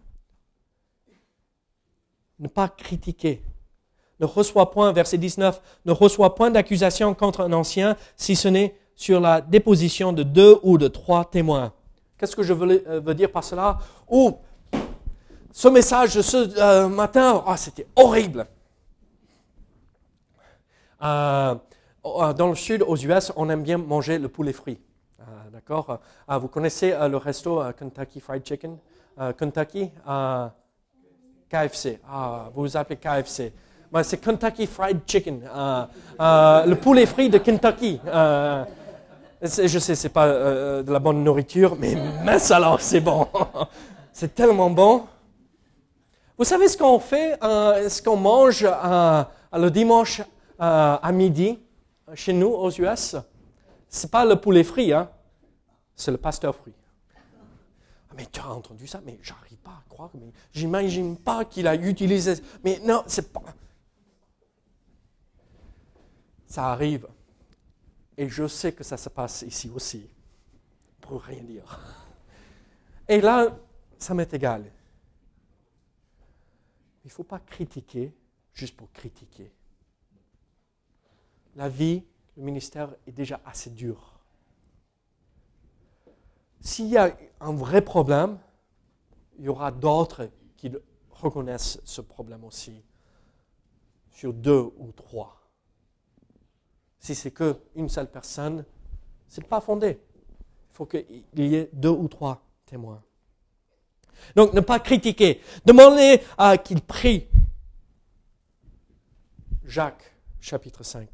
Ne 2.39 2.47
pas 2.47 2.69
critiquer. 2.69 3.43
Ne 4.21 4.27
reçoit 4.27 4.71
point, 4.71 4.93
verset 4.93 5.19
19, 5.19 5.61
ne 5.85 5.93
reçoit 5.93 6.37
point 6.37 6.51
d'accusation 6.51 7.13
contre 7.15 7.41
un 7.41 7.53
ancien 7.53 7.97
si 8.17 8.37
ce 8.37 8.49
n'est 8.49 8.77
sur 8.95 9.19
la 9.19 9.41
déposition 9.41 10.13
de 10.13 10.23
deux 10.23 10.59
ou 10.63 10.79
de 10.79 10.87
trois 10.87 11.25
témoins. 11.25 11.73
Qu'est-ce 12.17 12.37
que 12.37 12.43
je 12.43 12.53
veux, 12.53 12.85
euh, 12.87 13.15
dire 13.15 13.33
par 13.33 13.43
cela? 13.43 13.79
Ou 14.09 14.37
ce 15.51 15.69
message 15.69 16.15
de 16.15 16.23
ce 16.23 16.37
euh, 16.61 16.87
matin, 16.87 17.43
oh, 17.47 17.53
c'était 17.57 17.87
horrible. 17.97 18.47
Euh, 21.03 21.55
dans 22.03 22.49
le 22.49 22.55
sud, 22.55 22.83
aux 22.87 22.97
US, 22.97 23.33
on 23.37 23.49
aime 23.51 23.63
bien 23.63 23.79
manger 23.79 24.19
le 24.19 24.29
poulet 24.29 24.53
frit. 24.53 24.79
D'accord? 25.53 26.01
Vous 26.29 26.49
connaissez 26.49 26.97
le 27.09 27.17
resto 27.17 27.63
Kentucky 27.79 28.21
Fried 28.21 28.47
Chicken? 28.47 28.79
Kentucky 29.37 29.91
KFC. 31.51 32.01
Ah, 32.09 32.49
vous 32.55 32.63
vous 32.63 32.77
appelez 32.77 32.97
KFC. 32.97 33.53
Ben, 33.93 34.03
c'est 34.03 34.19
Kentucky 34.19 34.67
Fried 34.67 35.01
Chicken. 35.07 35.43
le 36.19 36.75
poulet 36.75 37.05
frit 37.05 37.29
de 37.29 37.39
Kentucky. 37.39 38.01
Je 39.43 39.79
sais, 39.79 39.95
c'est 39.95 40.11
pas 40.11 40.27
euh, 40.27 40.83
de 40.83 40.93
la 40.93 40.99
bonne 40.99 41.25
nourriture, 41.25 41.75
mais 41.79 41.97
mince 42.25 42.51
alors, 42.51 42.79
c'est 42.81 43.01
bon. 43.01 43.27
c'est 44.13 44.35
tellement 44.35 44.69
bon. 44.69 45.05
Vous 46.37 46.45
savez 46.45 46.69
ce 46.69 46.77
qu'on 46.77 46.99
fait, 46.99 47.39
euh, 47.43 47.89
ce 47.89 48.03
qu'on 48.03 48.17
mange 48.17 48.67
euh, 48.69 49.23
le 49.55 49.71
dimanche 49.71 50.21
à 50.61 51.11
midi 51.13 51.59
chez 52.15 52.33
nous 52.33 52.49
aux 52.49 52.71
US 52.71 53.17
C'est 53.89 54.11
pas 54.11 54.25
le 54.25 54.37
poulet 54.37 54.63
frit, 54.63 54.93
hein? 54.93 55.11
c'est 55.97 56.11
le 56.11 56.17
pasteur 56.17 56.55
frit. 56.55 56.75
Ah, 58.11 58.15
mais 58.17 58.27
tu 58.27 58.41
as 58.41 58.49
entendu 58.49 58.87
ça? 58.87 59.01
Mais 59.05 59.19
j'arrive 59.23 59.59
pas 59.59 59.71
à 59.71 59.85
croire. 59.89 60.11
Mais 60.15 60.33
j'imagine 60.53 61.17
pas 61.17 61.45
qu'il 61.45 61.67
a 61.67 61.75
utilisé. 61.75 62.35
Mais 62.65 62.81
non, 62.81 63.03
c'est 63.07 63.33
pas. 63.33 63.43
Ça 66.47 66.73
arrive. 66.73 67.07
Et 68.17 68.29
je 68.29 68.47
sais 68.49 68.73
que 68.73 68.85
ça 68.85 68.97
se 68.97 69.09
passe 69.09 69.43
ici 69.43 69.71
aussi, 69.75 70.09
pour 71.01 71.23
rien 71.23 71.43
dire. 71.43 71.81
Et 73.09 73.21
là, 73.21 73.57
ça 73.99 74.15
m'est 74.15 74.33
égal. 74.35 74.65
Il 77.05 77.07
ne 77.07 77.13
faut 77.13 77.25
pas 77.25 77.39
critiquer 77.39 78.13
juste 78.53 78.77
pour 78.77 78.93
critiquer. 78.93 79.51
La 81.57 81.69
vie, 81.69 82.05
le 82.37 82.43
ministère 82.43 82.95
est 83.07 83.13
déjà 83.13 83.41
assez 83.45 83.71
dur. 83.71 84.19
S'il 86.61 86.89
y 86.89 86.97
a 86.97 87.17
un 87.41 87.53
vrai 87.53 87.83
problème, 87.83 88.39
il 89.39 89.45
y 89.47 89.49
aura 89.49 89.71
d'autres 89.71 90.31
qui 90.57 90.71
reconnaissent 91.11 91.81
ce 91.85 92.01
problème 92.01 92.45
aussi, 92.45 92.83
sur 94.11 94.33
deux 94.33 94.71
ou 94.77 94.93
trois. 94.93 95.41
Si 96.99 97.15
c'est 97.15 97.31
qu'une 97.31 97.89
seule 97.89 98.11
personne, 98.11 98.65
ce 99.27 99.41
n'est 99.41 99.47
pas 99.47 99.61
fondé. 99.61 99.99
Il 100.71 100.75
faut 100.75 100.87
qu'il 100.87 101.25
y 101.35 101.55
ait 101.55 101.71
deux 101.73 101.89
ou 101.89 102.09
trois 102.09 102.43
témoins. 102.67 103.03
Donc, 104.37 104.53
ne 104.53 104.61
pas 104.61 104.79
critiquer. 104.81 105.41
Demandez 105.65 106.21
à 106.37 106.59
qu'il 106.59 106.83
prie. 106.83 107.27
Jacques, 109.65 110.15
chapitre 110.41 110.83
5. 110.83 111.09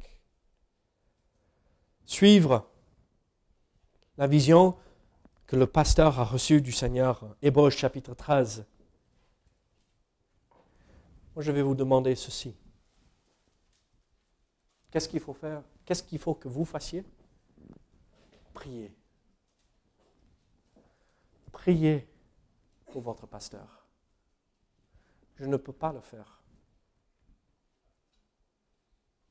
Suivre 2.07 2.65
la 4.17 4.27
vision 4.27 4.77
que 5.45 5.57
le 5.57 5.67
pasteur 5.67 6.17
a 6.21 6.23
reçue 6.23 6.61
du 6.61 6.71
Seigneur. 6.71 7.35
Hébreux, 7.41 7.69
chapitre 7.69 8.13
13. 8.13 8.65
Moi, 11.35 11.43
je 11.43 11.51
vais 11.51 11.61
vous 11.61 11.75
demander 11.75 12.15
ceci. 12.15 12.55
Qu'est-ce 14.89 15.09
qu'il 15.09 15.19
faut 15.19 15.33
faire? 15.33 15.61
Qu'est-ce 15.85 16.01
qu'il 16.01 16.17
faut 16.17 16.33
que 16.33 16.47
vous 16.47 16.63
fassiez? 16.63 17.03
Priez. 18.53 18.95
Priez 21.51 22.07
pour 22.85 23.01
votre 23.01 23.27
pasteur. 23.27 23.85
Je 25.35 25.43
ne 25.43 25.57
peux 25.57 25.73
pas 25.73 25.91
le 25.91 25.99
faire. 25.99 26.41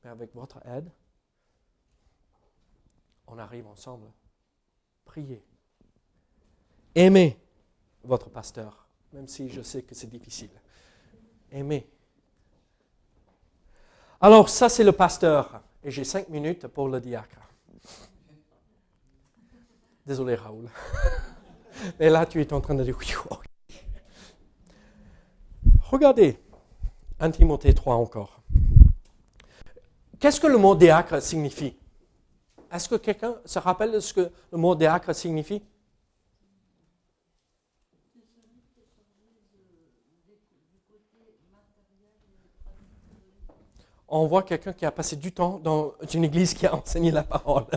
Mais 0.03 0.11
avec 0.11 0.35
votre 0.35 0.63
aide, 0.67 0.91
on 3.27 3.37
arrive 3.37 3.67
ensemble. 3.67 4.07
Priez. 5.05 5.43
Aimez 6.95 7.37
votre 8.03 8.29
pasteur, 8.29 8.87
même 9.13 9.27
si 9.27 9.49
je 9.49 9.61
sais 9.61 9.83
que 9.83 9.93
c'est 9.93 10.07
difficile. 10.09 10.49
Aimez. 11.51 11.87
Alors 14.19 14.49
ça, 14.49 14.69
c'est 14.69 14.83
le 14.83 14.91
pasteur 14.91 15.61
et 15.83 15.91
j'ai 15.91 16.03
cinq 16.03 16.29
minutes 16.29 16.67
pour 16.67 16.89
le 16.89 16.99
diacre. 16.99 17.41
Désolé, 20.05 20.35
Raoul. 20.35 20.69
Mais 21.99 22.09
là, 22.09 22.25
tu 22.25 22.41
es 22.41 22.53
en 22.53 22.61
train 22.61 22.73
de 22.73 22.83
dire 22.83 22.97
Regardez, 25.83 26.39
1 27.19 27.31
Timothée 27.31 27.73
3 27.73 27.95
encore. 27.95 28.41
Qu'est-ce 30.19 30.39
que 30.39 30.47
le 30.47 30.57
mot 30.57 30.75
diacre 30.75 31.21
signifie? 31.21 31.77
Est-ce 32.71 32.89
que 32.89 32.95
quelqu'un 32.95 33.35
se 33.45 33.59
rappelle 33.59 34.01
ce 34.01 34.13
que 34.13 34.29
le 34.51 34.57
mot 34.57 34.75
diacre 34.75 35.13
signifie? 35.15 35.61
On 44.09 44.25
voit 44.25 44.43
quelqu'un 44.43 44.71
qui 44.71 44.85
a 44.85 44.91
passé 44.91 45.17
du 45.17 45.33
temps 45.33 45.59
dans 45.61 45.93
une 46.13 46.23
église 46.23 46.53
qui 46.53 46.65
a 46.65 46.75
enseigné 46.75 47.11
la 47.11 47.23
parole. 47.23 47.65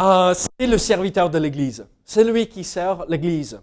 Euh, 0.00 0.34
c'est 0.34 0.66
le 0.66 0.76
serviteur 0.76 1.30
de 1.30 1.38
l'église. 1.38 1.86
C'est 2.04 2.24
lui 2.24 2.48
qui 2.48 2.64
sert 2.64 3.04
l'église. 3.06 3.60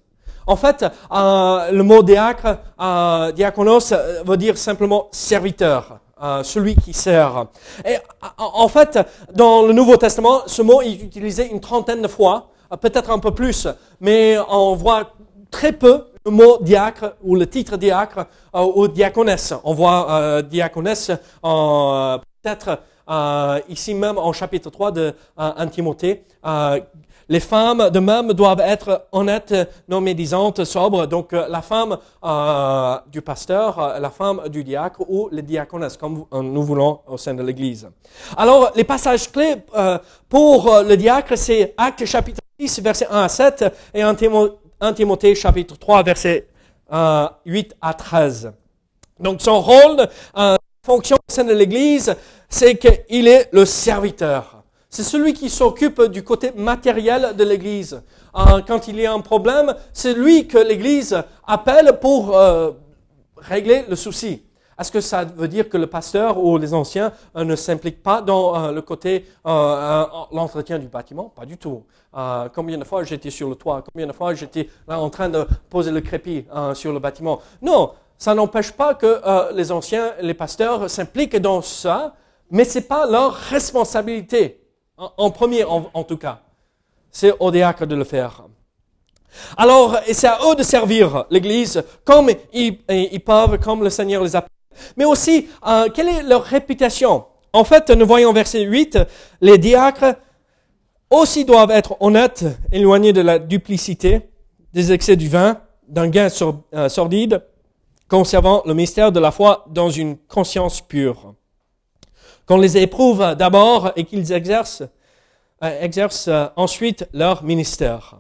En 0.48 0.56
fait, 0.56 0.86
euh, 1.12 1.72
le 1.72 1.84
mot 1.84 2.02
diacre, 2.02 2.58
euh, 2.80 3.34
diaconos, 3.34 3.94
veut 4.26 4.38
dire 4.38 4.58
simplement 4.58 5.10
serviteur. 5.12 6.00
Celui 6.44 6.76
qui 6.76 6.94
sert. 6.94 7.46
Et 7.86 7.98
en 8.38 8.68
fait, 8.68 9.00
dans 9.34 9.64
le 9.64 9.74
Nouveau 9.74 9.98
Testament, 9.98 10.42
ce 10.46 10.62
mot 10.62 10.82
est 10.82 10.94
utilisé 10.94 11.50
une 11.50 11.60
trentaine 11.60 12.02
de 12.02 12.08
fois, 12.08 12.50
peut-être 12.80 13.10
un 13.10 13.20
peu 13.20 13.32
plus, 13.32 13.68
mais 14.00 14.38
on 14.50 14.76
voit 14.76 15.14
très 15.52 15.72
peu 15.74 16.06
le 16.26 16.32
mot 16.32 16.58
diacre 16.62 17.16
ou 17.24 17.36
le 17.36 17.48
titre 17.48 17.78
diacre 17.78 18.26
euh, 18.56 18.72
ou 18.76 18.88
diaconesse. 18.88 19.54
On 19.64 19.74
voit 19.74 20.12
euh, 20.12 20.42
diaconesse 20.42 21.12
euh, 21.44 22.18
peut-être 22.42 22.80
ici 23.70 23.94
même 23.94 24.18
en 24.18 24.32
chapitre 24.34 24.70
3 24.70 24.92
de 24.92 25.14
1 25.38 25.68
Timothée. 25.68 26.24
les 27.30 27.40
femmes 27.40 27.90
de 27.90 28.00
même 28.00 28.34
doivent 28.34 28.62
être 28.62 29.08
honnêtes, 29.12 29.54
non 29.88 30.02
médisantes, 30.02 30.64
sobres. 30.64 31.08
Donc 31.08 31.32
la 31.34 31.62
femme 31.62 31.98
du 33.12 33.22
pasteur, 33.22 34.00
la 34.00 34.10
femme 34.10 34.48
du 34.50 34.64
diacre 34.64 35.02
ou 35.10 35.30
les 35.32 35.42
diaconesses, 35.42 35.98
comme 35.98 36.26
nous 36.32 36.64
voulons 36.64 37.00
au 37.08 37.18
sein 37.18 37.34
de 37.34 37.44
l'Église. 37.44 37.90
Alors 38.38 38.72
les 38.76 38.84
passages 38.84 39.32
clés 39.32 39.56
pour 40.30 40.82
le 40.88 40.96
diacre, 40.96 41.38
c'est 41.38 41.74
Acte 41.78 42.06
chapitre 42.06 42.40
6, 42.60 42.82
verset 42.82 43.08
1 43.10 43.22
à 43.24 43.30
7 43.30 43.66
et 43.94 44.02
1 44.02 44.16
Timothée 44.16 44.56
1 44.82 44.94
Timothée 44.94 45.36
chapitre 45.36 45.78
3 45.78 46.04
verset 46.04 46.48
8 46.92 46.92
euh, 46.92 47.76
à 47.82 47.94
13. 47.94 48.52
Donc 49.20 49.42
son 49.42 49.62
rôle, 49.62 50.08
euh, 50.38 50.58
fonction 50.84 51.16
au 51.16 51.32
sein 51.32 51.44
de 51.44 51.54
l'Église, 51.54 52.16
c'est 52.50 52.76
qu'il 52.76 53.28
est 53.28 53.50
le 53.52 53.66
serviteur. 53.66 54.64
C'est 54.90 55.04
celui 55.04 55.34
qui 55.34 55.50
s'occupe 55.50 56.02
du 56.06 56.24
côté 56.24 56.52
matériel 56.56 57.36
de 57.38 57.44
l'Église. 57.44 58.02
Euh, 58.36 58.62
quand 58.68 58.88
il 58.88 59.00
y 59.00 59.06
a 59.06 59.14
un 59.14 59.20
problème, 59.20 59.74
c'est 59.94 60.14
lui 60.14 60.48
que 60.48 60.58
l'Église 60.58 61.22
appelle 61.48 61.98
pour 62.02 62.36
euh, 62.36 62.72
régler 63.38 63.86
le 63.88 63.96
souci. 63.96 64.44
Est-ce 64.78 64.92
que 64.92 65.02
ça 65.02 65.24
veut 65.24 65.48
dire 65.48 65.70
que 65.70 65.78
le 65.78 65.86
pasteur 65.86 66.44
ou 66.44 66.58
les 66.58 66.74
anciens 66.74 67.14
euh, 67.36 67.44
ne 67.44 67.56
s'impliquent 67.56 68.02
pas 68.02 68.22
dans 68.22 68.72
le 68.72 68.82
côté 68.82 69.28
l'entretien 69.46 70.80
du 70.80 70.88
bâtiment? 70.88 71.32
Pas 71.36 71.46
du 71.46 71.58
tout. 71.58 71.84
combien 72.56 72.80
de 72.80 72.84
fois 72.84 73.04
j'étais 73.04 73.30
sur 73.30 73.48
le 73.50 73.56
toit? 73.56 73.84
Combien 73.94 74.08
de 74.08 74.14
fois 74.14 74.34
j'étais 74.34 74.68
là 74.88 75.00
en 75.00 75.12
train 75.12 75.30
de 75.30 75.46
poser 75.70 75.92
le 75.92 76.02
crépi 76.02 76.46
sur 76.74 76.92
le 76.92 77.00
bâtiment? 77.00 77.40
Non, 77.62 77.92
ça 78.22 78.36
n'empêche 78.36 78.72
pas 78.72 78.94
que 78.94 79.20
les 79.56 79.72
anciens, 79.72 80.14
les 80.22 80.36
pasteurs 80.36 80.88
s'impliquent 80.92 81.38
dans 81.38 81.64
ça, 81.64 82.14
mais 82.52 82.66
ce 82.66 82.78
n'est 82.78 82.86
pas 82.86 83.10
leur 83.10 83.34
responsabilité, 83.34 84.62
en, 84.96 85.32
premier 85.32 85.64
en, 85.64 86.04
tout 86.04 86.18
cas. 86.18 86.42
C'est 87.10 87.34
au 87.40 87.50
diacre 87.50 87.88
de 87.88 87.96
le 87.96 88.04
faire. 88.04 88.44
Alors, 89.58 89.98
c'est 90.12 90.28
à 90.28 90.38
eux 90.48 90.54
de 90.54 90.62
servir 90.62 91.26
l'Église 91.32 91.84
comme 92.04 92.30
ils, 92.54 92.78
peuvent, 93.26 93.58
comme 93.58 93.84
le 93.84 93.90
Seigneur 93.90 94.24
les 94.24 94.36
appelle. 94.36 94.52
Mais 94.98 95.06
aussi, 95.06 95.48
euh, 95.68 95.90
quelle 95.92 96.10
est 96.10 96.22
leur 96.22 96.44
réputation? 96.44 97.26
En 97.54 97.64
fait, 97.64 97.90
nous 97.90 98.06
voyons 98.06 98.34
verset 98.34 98.62
8, 98.62 99.00
les 99.42 99.58
diacres 99.58 100.14
aussi 101.10 101.44
doivent 101.44 101.72
être 101.72 101.98
honnêtes, 102.00 102.46
éloignés 102.72 103.14
de 103.14 103.22
la 103.22 103.40
duplicité, 103.40 104.30
des 104.74 104.92
excès 104.92 105.16
du 105.16 105.28
vin, 105.28 105.60
d'un 105.88 106.08
gain 106.08 106.28
euh, 106.76 106.88
sordide, 106.88 107.42
conservant 108.12 108.62
le 108.66 108.74
mystère 108.74 109.14
de 109.14 109.22
la 109.22 109.32
foi 109.32 109.64
dans 109.70 109.90
une 109.90 110.18
conscience 110.18 110.82
pure. 110.82 111.34
Qu'on 112.46 112.58
les 112.58 112.78
éprouve 112.78 113.36
d'abord 113.36 113.94
et 113.96 114.04
qu'ils 114.04 114.34
exercent, 114.34 114.84
euh, 115.64 115.88
euh, 116.28 116.50
ensuite 116.58 117.08
leur 117.14 117.42
ministère, 117.46 118.18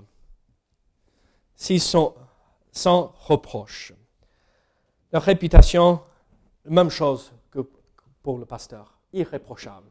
s'ils 1.55 1.81
sont 1.81 2.13
sans 2.71 3.13
reproche. 3.19 3.91
Leur 5.11 5.23
réputation, 5.23 5.99
même 6.63 6.89
chose 6.89 7.33
que 7.51 7.59
pour 8.23 8.37
le 8.37 8.45
pasteur, 8.45 8.97
irréprochable. 9.11 9.89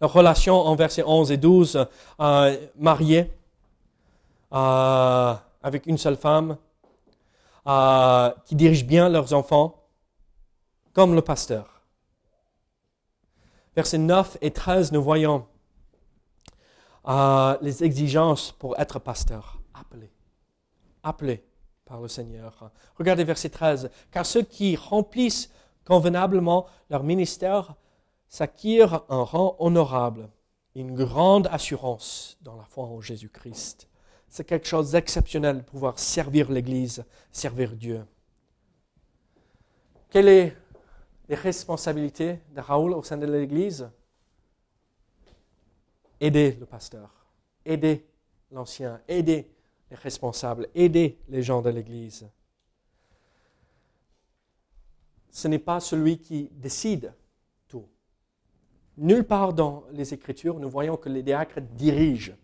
Leur 0.00 0.14
relation 0.14 0.54
en 0.54 0.74
versets 0.76 1.04
11 1.04 1.30
et 1.30 1.36
12, 1.36 1.86
euh, 2.20 2.68
mariés, 2.78 3.30
euh, 4.54 5.34
avec 5.62 5.84
une 5.84 5.98
seule 5.98 6.16
femme, 6.16 6.56
qui 7.64 8.54
dirigent 8.54 8.86
bien 8.86 9.08
leurs 9.08 9.32
enfants, 9.34 9.84
comme 10.92 11.14
le 11.14 11.22
pasteur. 11.22 11.82
Versets 13.76 13.98
9 13.98 14.38
et 14.40 14.50
13, 14.50 14.90
nous 14.90 15.02
voyons 15.02 15.46
euh, 17.08 17.56
les 17.62 17.84
exigences 17.84 18.52
pour 18.52 18.78
être 18.78 18.98
pasteur. 18.98 19.60
Appelé. 19.72 20.10
Appelé 21.02 21.44
par 21.84 22.00
le 22.00 22.08
Seigneur. 22.08 22.70
Regardez 22.96 23.24
verset 23.24 23.50
13. 23.50 23.90
Car 24.10 24.26
ceux 24.26 24.42
qui 24.42 24.76
remplissent 24.76 25.50
convenablement 25.84 26.66
leur 26.90 27.02
ministère 27.02 27.76
s'acquièrent 28.28 29.02
un 29.08 29.22
rang 29.22 29.56
honorable, 29.58 30.28
une 30.74 30.94
grande 30.94 31.46
assurance 31.46 32.36
dans 32.42 32.56
la 32.56 32.64
foi 32.64 32.84
en 32.84 33.00
Jésus-Christ. 33.00 33.88
C'est 34.28 34.44
quelque 34.44 34.66
chose 34.66 34.92
d'exceptionnel 34.92 35.58
de 35.58 35.62
pouvoir 35.62 35.98
servir 35.98 36.50
l'Église, 36.50 37.04
servir 37.32 37.74
Dieu. 37.74 38.04
Quelles 40.10 40.50
sont 40.50 40.56
les 41.28 41.34
responsabilités 41.34 42.38
de 42.54 42.60
Raoul 42.60 42.92
au 42.92 43.02
sein 43.02 43.16
de 43.16 43.26
l'Église? 43.26 43.90
Aider 46.20 46.52
le 46.58 46.66
pasteur, 46.66 47.26
aider 47.64 48.06
l'ancien, 48.50 49.00
aider 49.06 49.50
les 49.90 49.96
responsables, 49.96 50.68
aider 50.74 51.18
les 51.28 51.42
gens 51.42 51.62
de 51.62 51.70
l'Église. 51.70 52.28
Ce 55.30 55.48
n'est 55.48 55.58
pas 55.58 55.78
celui 55.78 56.18
qui 56.18 56.50
décide 56.52 57.14
tout. 57.68 57.86
Nulle 58.96 59.24
part 59.24 59.52
dans 59.52 59.84
les 59.92 60.12
Écritures, 60.12 60.58
nous 60.58 60.68
voyons 60.68 60.96
que 60.96 61.08
les 61.08 61.22
diacres 61.22 61.60
dirigent 61.60 62.34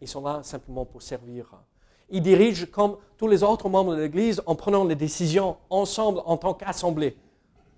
ils 0.00 0.08
sont 0.08 0.22
là 0.22 0.42
simplement 0.42 0.84
pour 0.84 1.02
servir. 1.02 1.50
Ils 2.08 2.22
dirigent 2.22 2.66
comme 2.66 2.98
tous 3.16 3.26
les 3.28 3.42
autres 3.42 3.68
membres 3.68 3.96
de 3.96 4.02
l'Église 4.02 4.42
en 4.46 4.54
prenant 4.54 4.84
les 4.84 4.94
décisions 4.94 5.56
ensemble 5.70 6.22
en 6.24 6.36
tant 6.36 6.54
qu'assemblée, 6.54 7.16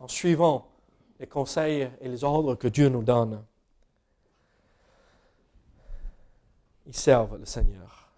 en 0.00 0.08
suivant 0.08 0.68
les 1.18 1.26
conseils 1.26 1.90
et 2.00 2.08
les 2.08 2.24
ordres 2.24 2.54
que 2.54 2.68
Dieu 2.68 2.88
nous 2.88 3.02
donne. 3.02 3.44
Ils 6.86 6.96
servent 6.96 7.36
le 7.36 7.44
Seigneur. 7.44 8.08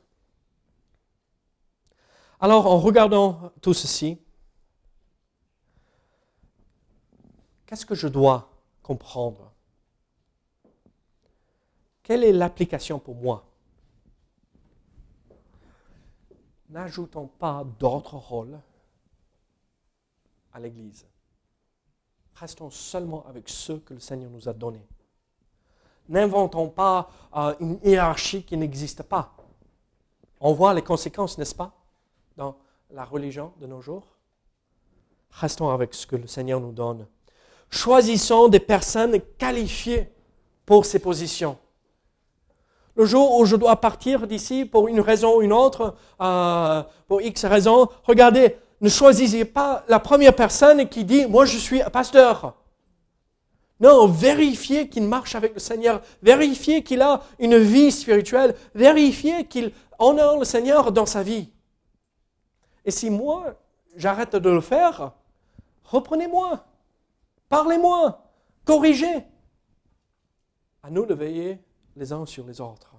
Alors, 2.41 2.67
en 2.67 2.79
regardant 2.79 3.53
tout 3.61 3.75
ceci, 3.75 4.19
qu'est-ce 7.67 7.85
que 7.85 7.95
je 7.95 8.09
dois 8.09 8.49
comprendre? 8.83 9.53
Quelle 12.03 12.25
est 12.25 12.33
l'application 12.33 12.99
pour 12.99 13.15
moi? 13.15 13.50
N'ajoutons 16.71 17.27
pas 17.27 17.65
d'autres 17.79 18.17
rôles 18.17 18.59
à 20.53 20.61
l'Église. 20.61 21.07
Restons 22.35 22.71
seulement 22.71 23.27
avec 23.29 23.49
ceux 23.49 23.79
que 23.79 23.95
le 23.95 24.01
Seigneur 24.01 24.31
nous 24.31 24.49
a 24.49 24.53
donnés. 24.53 24.87
N'inventons 26.09 26.69
pas 26.69 27.11
euh, 27.37 27.55
une 27.61 27.79
hiérarchie 27.85 28.43
qui 28.43 28.57
n'existe 28.57 29.03
pas. 29.03 29.33
On 30.41 30.55
voit 30.55 30.75
les 30.75 30.83
conséquences, 30.83 31.39
n'est-ce 31.39 31.55
pas, 31.55 31.73
dans 32.37 32.57
la 32.91 33.05
religion 33.05 33.53
de 33.61 33.67
nos 33.67 33.81
jours. 33.81 34.07
Restons 35.31 35.69
avec 35.69 35.95
ce 35.95 36.07
que 36.07 36.17
le 36.17 36.27
Seigneur 36.27 36.61
nous 36.61 36.73
donne. 36.73 37.07
Choisissons 37.71 38.49
des 38.49 38.59
personnes 38.59 39.21
qualifiées 39.39 40.11
pour 40.67 40.85
ces 40.85 40.99
positions. 40.99 41.59
Le 43.01 43.07
jour 43.07 43.39
où 43.39 43.47
je 43.47 43.57
dois 43.57 43.77
partir 43.77 44.27
d'ici 44.27 44.67
pour 44.67 44.87
une 44.87 45.01
raison 45.01 45.39
ou 45.39 45.41
une 45.41 45.55
autre, 45.55 45.95
euh, 46.21 46.83
pour 47.09 47.23
X 47.23 47.47
raison, 47.47 47.89
regardez, 48.05 48.59
ne 48.83 48.91
choisissez 48.91 49.47
pas 49.47 49.87
la 49.89 49.99
première 49.99 50.37
personne 50.37 50.87
qui 50.87 51.07
dit, 51.07 51.25
moi 51.25 51.47
je 51.47 51.57
suis 51.57 51.81
pasteur. 51.91 52.57
Non, 53.81 54.07
vérifiez 54.07 54.91
qu'il 54.91 55.05
marche 55.05 55.35
avec 55.35 55.55
le 55.55 55.61
Seigneur, 55.61 56.03
vérifiez 56.23 56.83
qu'il 56.83 57.01
a 57.01 57.23
une 57.39 57.57
vie 57.57 57.91
spirituelle, 57.91 58.55
vérifiez 58.75 59.47
qu'il 59.47 59.73
honore 59.99 60.39
le 60.39 60.45
Seigneur 60.45 60.93
dans 60.93 61.07
sa 61.07 61.23
vie. 61.23 61.49
Et 62.85 62.91
si 62.91 63.09
moi, 63.09 63.55
j'arrête 63.97 64.37
de 64.37 64.51
le 64.51 64.61
faire, 64.61 65.13
reprenez-moi, 65.85 66.67
parlez-moi, 67.49 68.21
corrigez. 68.67 69.25
À 70.83 70.91
nous 70.91 71.07
de 71.07 71.15
veiller 71.15 71.61
les 71.97 72.13
uns 72.13 72.27
sur 72.27 72.47
les 72.47 72.61
autres. 72.61 72.90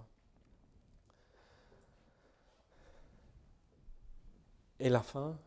Et 4.82 4.90
la 4.90 5.02
fin, 5.02 5.38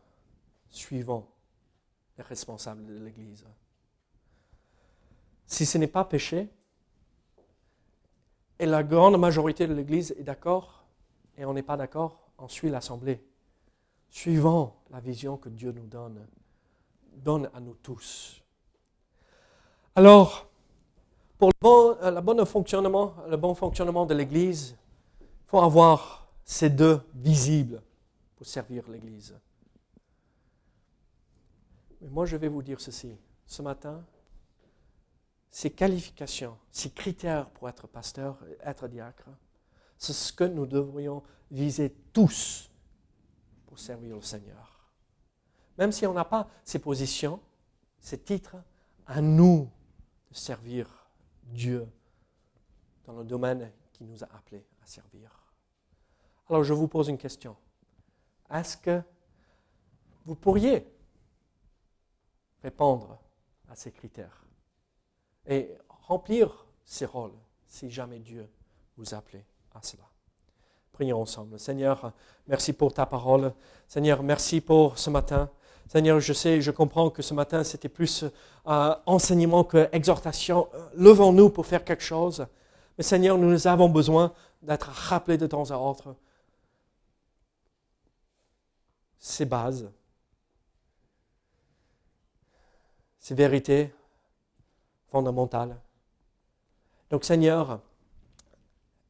suivant 0.69 1.27
les 2.17 2.23
responsables 2.23 2.85
de 2.85 3.03
l'Église. 3.03 3.45
Si 5.45 5.65
ce 5.65 5.77
n'est 5.77 5.87
pas 5.87 6.05
péché, 6.05 6.49
et 8.57 8.65
la 8.65 8.81
grande 8.81 9.17
majorité 9.19 9.67
de 9.67 9.73
l'Église 9.73 10.15
est 10.17 10.23
d'accord, 10.23 10.85
et 11.37 11.43
on 11.43 11.53
n'est 11.53 11.63
pas 11.63 11.75
d'accord, 11.75 12.29
on 12.37 12.47
suit 12.47 12.69
l'Assemblée. 12.69 13.21
Suivant 14.09 14.77
la 14.89 15.01
vision 15.01 15.35
que 15.35 15.49
Dieu 15.49 15.73
nous 15.73 15.85
donne, 15.85 16.25
donne 17.17 17.49
à 17.53 17.59
nous 17.59 17.75
tous. 17.83 18.41
Alors, 19.95 20.47
pour 21.37 21.49
le 21.49 22.21
bon, 22.21 22.39
euh, 22.39 22.45
fonctionnement, 22.45 23.15
le 23.27 23.35
bon 23.35 23.53
fonctionnement 23.53 24.05
de 24.05 24.13
l'Église, 24.13 24.77
il 25.19 25.27
faut 25.47 25.59
avoir 25.59 26.29
ces 26.45 26.69
deux 26.69 27.01
visibles 27.13 27.81
pour 28.35 28.45
servir 28.45 28.89
l'Église. 28.89 29.37
Mais 32.01 32.09
moi, 32.09 32.25
je 32.25 32.37
vais 32.37 32.47
vous 32.47 32.61
dire 32.61 32.79
ceci. 32.79 33.17
Ce 33.47 33.61
matin, 33.61 34.05
ces 35.51 35.71
qualifications, 35.71 36.57
ces 36.71 36.89
critères 36.89 37.49
pour 37.51 37.69
être 37.69 37.87
pasteur, 37.87 38.37
être 38.61 38.87
diacre, 38.87 39.29
c'est 39.97 40.13
ce 40.13 40.33
que 40.33 40.43
nous 40.43 40.65
devrions 40.65 41.23
viser 41.49 41.95
tous 42.11 42.69
pour 43.65 43.79
servir 43.79 44.15
le 44.15 44.21
Seigneur. 44.21 44.89
Même 45.77 45.91
si 45.91 46.05
on 46.05 46.13
n'a 46.13 46.25
pas 46.25 46.49
ces 46.63 46.79
positions, 46.79 47.39
ces 47.99 48.19
titres, 48.19 48.57
à 49.05 49.21
nous 49.21 49.69
de 50.29 50.35
servir 50.35 51.07
Dieu 51.43 51.87
dans 53.05 53.13
le 53.13 53.23
domaine 53.23 53.71
qui 53.93 54.03
nous 54.03 54.23
a 54.23 54.27
appelés 54.35 54.65
à 54.81 54.85
servir. 54.85 55.53
Alors 56.49 56.63
je 56.63 56.73
vous 56.73 56.87
pose 56.87 57.07
une 57.07 57.17
question. 57.17 57.55
Est-ce 58.51 58.77
que 58.77 59.01
vous 60.25 60.35
pourriez 60.35 60.87
répondre 62.63 63.19
à 63.69 63.75
ces 63.75 63.91
critères 63.91 64.43
et 65.45 65.75
remplir 66.07 66.65
ces 66.83 67.05
rôles 67.05 67.33
si 67.67 67.89
jamais 67.89 68.19
Dieu 68.19 68.49
vous 68.97 69.13
appelait 69.13 69.45
à 69.73 69.81
cela 69.81 70.03
Prions 70.91 71.21
ensemble. 71.21 71.59
Seigneur, 71.59 72.13
merci 72.47 72.71
pour 72.71 72.93
ta 72.93 73.05
parole. 73.05 73.53
Seigneur, 73.87 74.23
merci 74.23 74.61
pour 74.61 74.97
ce 74.97 75.09
matin. 75.09 75.49
Seigneur, 75.87 76.19
je 76.19 76.33
sais, 76.33 76.61
je 76.61 76.71
comprends 76.71 77.09
que 77.09 77.21
ce 77.21 77.33
matin, 77.33 77.63
c'était 77.63 77.89
plus 77.89 78.23
euh, 78.67 78.95
enseignement 79.05 79.63
que 79.63 79.89
exhortation. 79.91 80.67
Euh, 80.73 80.87
levons-nous 80.95 81.49
pour 81.49 81.65
faire 81.65 81.83
quelque 81.83 82.03
chose. 82.03 82.47
Mais 82.97 83.03
Seigneur, 83.03 83.37
nous 83.37 83.67
avons 83.67 83.89
besoin 83.89 84.33
d'être 84.61 84.87
rappelés 84.87 85.37
de 85.37 85.45
temps 85.45 85.69
à 85.69 85.77
autre. 85.77 86.15
Ces 89.27 89.45
bases, 89.45 89.91
ces 93.17 93.33
vérités 93.33 93.91
fondamentale. 95.07 95.81
Donc 97.09 97.25
Seigneur, 97.25 97.81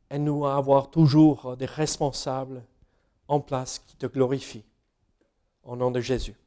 aide-nous 0.10 0.46
à 0.46 0.56
avoir 0.56 0.90
toujours 0.90 1.58
des 1.58 1.66
responsables 1.66 2.64
en 3.28 3.42
place 3.42 3.80
qui 3.80 3.98
te 3.98 4.06
glorifient. 4.06 4.64
Au 5.64 5.76
nom 5.76 5.92
de 5.92 6.00
Jésus. 6.00 6.38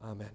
Amen. 0.00 0.30